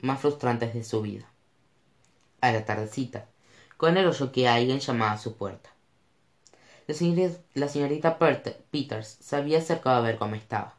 más 0.00 0.18
frustrantes 0.18 0.74
de 0.74 0.82
su 0.82 1.00
vida. 1.00 1.30
A 2.40 2.50
la 2.50 2.64
tardecita, 2.64 3.28
con 3.76 3.96
el 3.96 4.04
oyó 4.04 4.32
que 4.32 4.48
alguien 4.48 4.80
llamaba 4.80 5.12
a 5.12 5.18
su 5.18 5.36
puerta. 5.36 5.70
La 6.88 7.68
señorita, 7.68 8.18
Peters 8.18 9.06
se 9.20 9.36
había 9.36 9.58
acercado 9.58 9.98
a 9.98 10.00
ver 10.00 10.18
cómo 10.18 10.34
estaba. 10.34 10.74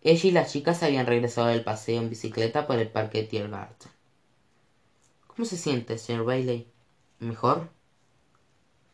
Ella 0.00 0.28
y 0.28 0.30
las 0.30 0.52
chicas 0.52 0.84
habían 0.84 1.06
regresado 1.06 1.48
del 1.48 1.64
paseo 1.64 2.00
en 2.00 2.08
bicicleta 2.08 2.68
por 2.68 2.78
el 2.78 2.86
parque 2.86 3.22
de 3.22 3.26
Tiergarten. 3.26 3.90
¿Cómo 5.26 5.44
se 5.46 5.56
siente, 5.56 5.98
señor 5.98 6.24
Bailey? 6.24 6.68
¿Mejor? 7.18 7.68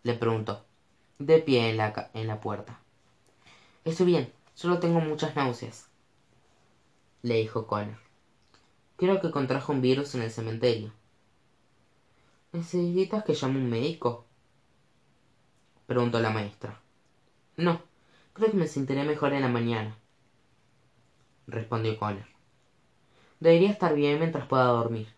le 0.03 0.15
preguntó, 0.15 0.65
de 1.19 1.41
pie 1.41 1.69
en 1.69 1.77
la, 1.77 2.11
en 2.15 2.27
la 2.27 2.41
puerta. 2.41 2.81
Estoy 3.85 4.07
bien, 4.07 4.33
solo 4.55 4.79
tengo 4.79 5.01
muchas 5.01 5.37
náuseas, 5.37 5.90
le 7.23 7.35
dijo 7.35 7.67
Connor. 7.67 7.99
Creo 8.97 9.21
que 9.21 9.31
contrajo 9.31 9.73
un 9.73 9.81
virus 9.81 10.15
en 10.15 10.23
el 10.23 10.31
cementerio. 10.31 10.93
¿Necesitas 12.53 13.25
que 13.25 13.35
llame 13.35 13.59
un 13.59 13.71
médico? 13.71 14.27
preguntó 15.87 16.21
la 16.21 16.31
maestra. 16.31 16.81
No, 17.57 17.83
creo 18.33 18.51
que 18.51 18.57
me 18.57 18.67
sentiré 18.67 19.05
mejor 19.05 19.33
en 19.33 19.43
la 19.43 19.49
mañana, 19.49 19.97
respondió 21.47 21.99
Connor. 21.99 22.27
Debería 23.41 23.71
estar 23.71 23.95
bien 23.95 24.19
mientras 24.19 24.47
pueda 24.47 24.65
dormir. 24.65 25.09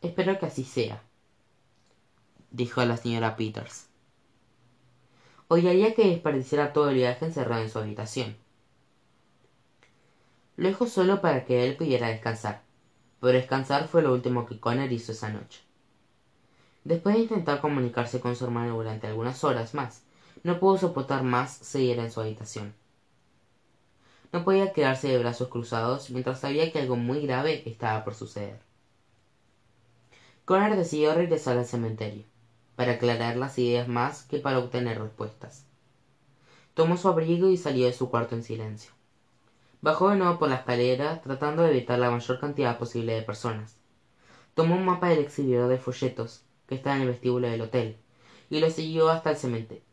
Espero 0.00 0.38
que 0.38 0.46
así 0.46 0.64
sea, 0.64 1.02
dijo 2.50 2.84
la 2.84 2.96
señora 2.96 3.36
Peters. 3.36 3.88
Odiaría 5.48 5.94
que 5.94 6.08
desperdiciara 6.08 6.72
todo 6.72 6.90
el 6.90 6.96
viaje 6.96 7.26
encerrado 7.26 7.62
en 7.62 7.70
su 7.70 7.78
habitación. 7.78 8.43
Lo 10.56 10.68
dejó 10.68 10.86
solo 10.86 11.20
para 11.20 11.44
que 11.44 11.66
él 11.66 11.76
pudiera 11.76 12.08
descansar, 12.08 12.62
pero 13.20 13.38
descansar 13.38 13.88
fue 13.88 14.02
lo 14.02 14.12
último 14.12 14.46
que 14.46 14.60
Connor 14.60 14.92
hizo 14.92 15.12
esa 15.12 15.30
noche. 15.30 15.62
Después 16.84 17.16
de 17.16 17.22
intentar 17.22 17.60
comunicarse 17.60 18.20
con 18.20 18.36
su 18.36 18.44
hermano 18.44 18.76
durante 18.76 19.06
algunas 19.06 19.42
horas 19.42 19.74
más, 19.74 20.02
no 20.42 20.60
pudo 20.60 20.78
soportar 20.78 21.22
más 21.22 21.52
seguir 21.52 21.98
en 21.98 22.10
su 22.10 22.20
habitación. 22.20 22.74
No 24.32 24.44
podía 24.44 24.72
quedarse 24.72 25.08
de 25.08 25.18
brazos 25.18 25.48
cruzados 25.48 26.10
mientras 26.10 26.40
sabía 26.40 26.70
que 26.70 26.80
algo 26.80 26.96
muy 26.96 27.20
grave 27.20 27.62
estaba 27.66 28.04
por 28.04 28.14
suceder. 28.14 28.60
Connor 30.44 30.76
decidió 30.76 31.14
regresar 31.14 31.56
al 31.56 31.66
cementerio, 31.66 32.24
para 32.76 32.92
aclarar 32.92 33.36
las 33.36 33.58
ideas 33.58 33.88
más 33.88 34.22
que 34.24 34.38
para 34.38 34.58
obtener 34.58 35.00
respuestas. 35.00 35.64
Tomó 36.74 36.96
su 36.96 37.08
abrigo 37.08 37.48
y 37.48 37.56
salió 37.56 37.86
de 37.86 37.92
su 37.92 38.10
cuarto 38.10 38.34
en 38.34 38.42
silencio. 38.42 38.93
Bajó 39.84 40.08
de 40.08 40.16
nuevo 40.16 40.38
por 40.38 40.48
la 40.48 40.54
escalera, 40.54 41.20
tratando 41.20 41.62
de 41.62 41.68
evitar 41.68 41.98
la 41.98 42.10
mayor 42.10 42.40
cantidad 42.40 42.78
posible 42.78 43.12
de 43.12 43.20
personas. 43.20 43.76
Tomó 44.54 44.76
un 44.76 44.86
mapa 44.86 45.08
del 45.08 45.18
exhibidor 45.18 45.68
de 45.68 45.76
folletos 45.76 46.40
que 46.66 46.76
estaba 46.76 46.96
en 46.96 47.02
el 47.02 47.08
vestíbulo 47.08 47.50
del 47.50 47.60
hotel, 47.60 47.98
y 48.48 48.60
lo 48.60 48.70
siguió 48.70 49.10
hasta 49.10 49.32
el 49.32 49.36
cementerio. 49.36 49.84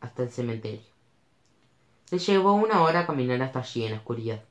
Hasta 0.00 0.24
el 0.24 0.30
cementerio. 0.30 0.82
Se 2.04 2.18
llevó 2.18 2.52
una 2.52 2.82
hora 2.82 3.00
a 3.00 3.06
caminar 3.06 3.40
hasta 3.40 3.60
allí 3.60 3.86
en 3.86 3.92
la 3.92 3.96
oscuridad, 3.96 4.42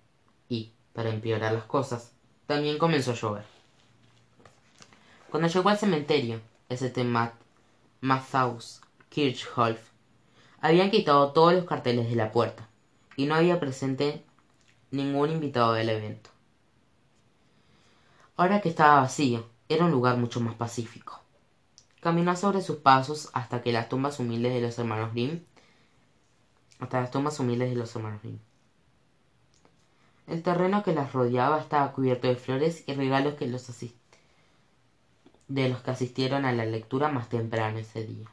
y, 0.50 0.72
para 0.94 1.12
empeorar 1.12 1.54
las 1.54 1.66
cosas, 1.66 2.14
también 2.48 2.80
comenzó 2.80 3.12
a 3.12 3.14
llover. 3.14 3.46
Cuando 5.30 5.48
llegó 5.48 5.70
al 5.70 5.78
cementerio, 5.78 6.42
St. 6.70 7.04
Matt, 7.04 7.36
Mathaus 8.02 8.82
Kirchhoff, 9.10 9.78
habían 10.60 10.90
quitado 10.90 11.34
todos 11.34 11.54
los 11.54 11.66
carteles 11.66 12.10
de 12.10 12.16
la 12.16 12.32
puerta, 12.32 12.68
y 13.16 13.28
no 13.28 13.36
había 13.36 13.60
presente 13.60 14.24
ningún 14.92 15.32
invitado 15.32 15.74
del 15.74 15.90
evento. 15.90 16.30
Ahora 18.36 18.62
que 18.62 18.70
estaba 18.70 19.02
vacío, 19.02 19.48
era 19.70 19.86
un 19.86 19.92
lugar 19.92 20.18
mucho 20.18 20.40
más 20.40 20.56
pacífico. 20.56 21.22
Caminó 22.00 22.36
sobre 22.36 22.62
sus 22.62 22.78
pasos 22.78 23.30
hasta 23.34 23.62
que 23.62 23.72
las 23.72 23.90
tumbas 23.90 24.20
humildes 24.20 24.54
de 24.54 24.62
los 24.62 24.78
hermanos 24.80 25.12
Grimm 25.12 25.44
hasta 26.80 27.02
las 27.02 27.12
tumbas 27.12 27.40
humildes 27.40 27.72
de 27.72 27.76
los 27.76 27.96
hermanos 27.96 28.22
Grimm. 28.22 28.40
El 30.28 30.44
terreno 30.44 30.84
que 30.84 30.94
las 30.94 31.14
rodeaba 31.14 31.60
estaba 31.60 31.92
cubierto 31.94 32.28
de 32.28 32.36
flores 32.36 32.84
y 32.86 32.94
regalos 32.94 33.36
que 33.36 33.48
los 33.48 33.68
de 35.48 35.70
los 35.70 35.82
que 35.82 35.92
asistieron 35.92 36.46
a 36.46 36.52
la 36.52 36.66
lectura 36.66 37.10
más 37.10 37.30
temprano 37.30 37.80
ese 37.80 38.06
día. 38.06 38.28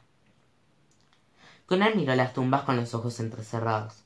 Connor 1.65 1.95
miró 1.95 2.13
las 2.15 2.33
tumbas 2.33 2.63
con 2.63 2.75
los 2.75 2.93
ojos 2.93 3.19
entrecerrados, 3.19 4.04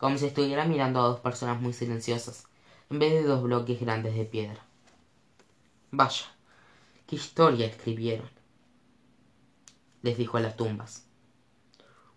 como 0.00 0.18
si 0.18 0.26
estuviera 0.26 0.64
mirando 0.64 1.00
a 1.00 1.06
dos 1.06 1.20
personas 1.20 1.60
muy 1.60 1.72
silenciosas, 1.72 2.48
en 2.90 2.98
vez 2.98 3.12
de 3.12 3.22
dos 3.22 3.42
bloques 3.42 3.80
grandes 3.80 4.16
de 4.16 4.24
piedra. 4.24 4.64
Vaya, 5.92 6.24
qué 7.06 7.16
historia 7.16 7.66
escribieron 7.66 8.28
les 10.02 10.16
dijo 10.16 10.36
a 10.36 10.40
las 10.40 10.56
tumbas. 10.56 11.06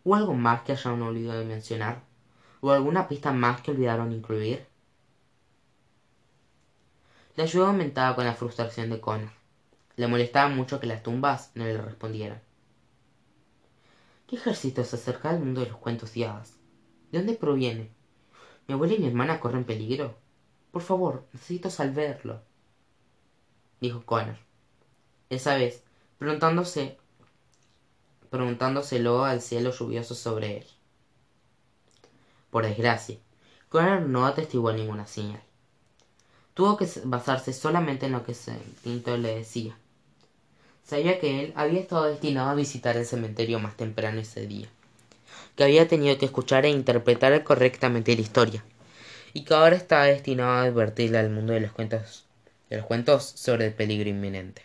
¿O 0.04 0.16
algo 0.16 0.34
más 0.34 0.62
que 0.62 0.74
hayan 0.74 1.02
olvidado 1.02 1.40
de 1.40 1.46
mencionar? 1.46 2.04
¿O 2.62 2.72
alguna 2.72 3.08
pista 3.08 3.32
más 3.32 3.62
que 3.62 3.72
olvidaron 3.72 4.12
incluir? 4.12 4.66
La 7.36 7.46
lluvia 7.46 7.68
aumentaba 7.68 8.16
con 8.16 8.26
la 8.26 8.36
frustración 8.36 8.90
de 8.90 9.00
Connor. 9.00 9.32
Le 9.96 10.08
molestaba 10.08 10.50
mucho 10.50 10.80
que 10.80 10.88
las 10.88 11.04
tumbas 11.04 11.52
no 11.56 11.66
le 11.66 11.78
respondieran. 11.78 12.42
¿Qué 14.28 14.38
ejército 14.38 14.84
se 14.84 14.96
acerca 14.96 15.30
al 15.30 15.40
mundo 15.40 15.62
de 15.62 15.68
los 15.68 15.78
cuentos 15.78 16.16
y 16.16 16.24
hadas? 16.24 16.54
¿De 17.14 17.20
dónde 17.20 17.36
proviene? 17.36 17.91
¿Mi 18.68 18.74
abuela 18.74 18.95
y 18.95 18.97
mi 18.97 19.05
hermana 19.05 19.39
corren 19.39 19.66
peligro? 19.66 20.18
Por 20.72 20.82
favor, 20.82 21.28
necesito 21.32 21.70
saberlo. 21.70 22.41
Dijo 23.80 24.03
Connor. 24.03 24.38
Esa 25.30 25.55
vez, 25.55 25.84
preguntándose 26.18 26.97
preguntándoselo 28.32 29.26
al 29.26 29.41
cielo 29.41 29.72
lluvioso 29.72 30.16
sobre 30.16 30.57
él 30.57 30.66
por 32.49 32.66
desgracia 32.66 33.20
Connor 33.70 34.01
no 34.01 34.26
atestiguó 34.26 34.74
ninguna 34.74 35.05
señal 35.05 35.43
tuvo 36.55 36.78
que 36.78 36.88
basarse 37.03 37.53
solamente 37.53 38.07
en 38.07 38.14
lo 38.14 38.26
que 38.26 38.34
su 38.34 38.49
instinto 38.49 39.18
le 39.18 39.36
decía 39.36 39.78
sabía 40.84 41.20
que 41.20 41.43
él 41.43 41.53
había 41.55 41.82
estado 41.82 42.05
destinado 42.05 42.49
a 42.49 42.55
visitar 42.55 42.97
el 42.97 43.05
cementerio 43.05 43.59
más 43.59 43.78
temprano 43.78 44.20
ese 44.20 44.47
día 44.47 44.68
que 45.56 45.64
había 45.64 45.88
tenido 45.88 46.18
que 46.18 46.26
escuchar 46.26 46.66
e 46.66 46.70
interpretar 46.70 47.43
correctamente 47.43 48.16
la 48.16 48.22
historia 48.22 48.64
y 49.34 49.43
que 49.43 49.54
ahora 49.54 49.76
estaba 49.76 50.06
destinado 50.06 50.51
a 50.51 50.64
advertirle 50.64 51.18
al 51.18 51.30
mundo 51.30 51.54
de 51.54 51.62
los 51.62 51.72
cuentos 51.72 52.26
de 52.70 52.78
los 52.78 52.86
cuentos 52.86 53.24
sobre 53.24 53.68
el 53.68 53.74
peligro 53.74 54.10
inminente. 54.10 54.64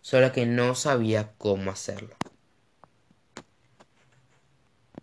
Solo 0.00 0.32
que 0.32 0.46
no 0.46 0.74
sabía 0.74 1.32
cómo 1.38 1.70
hacerlo 1.70 2.16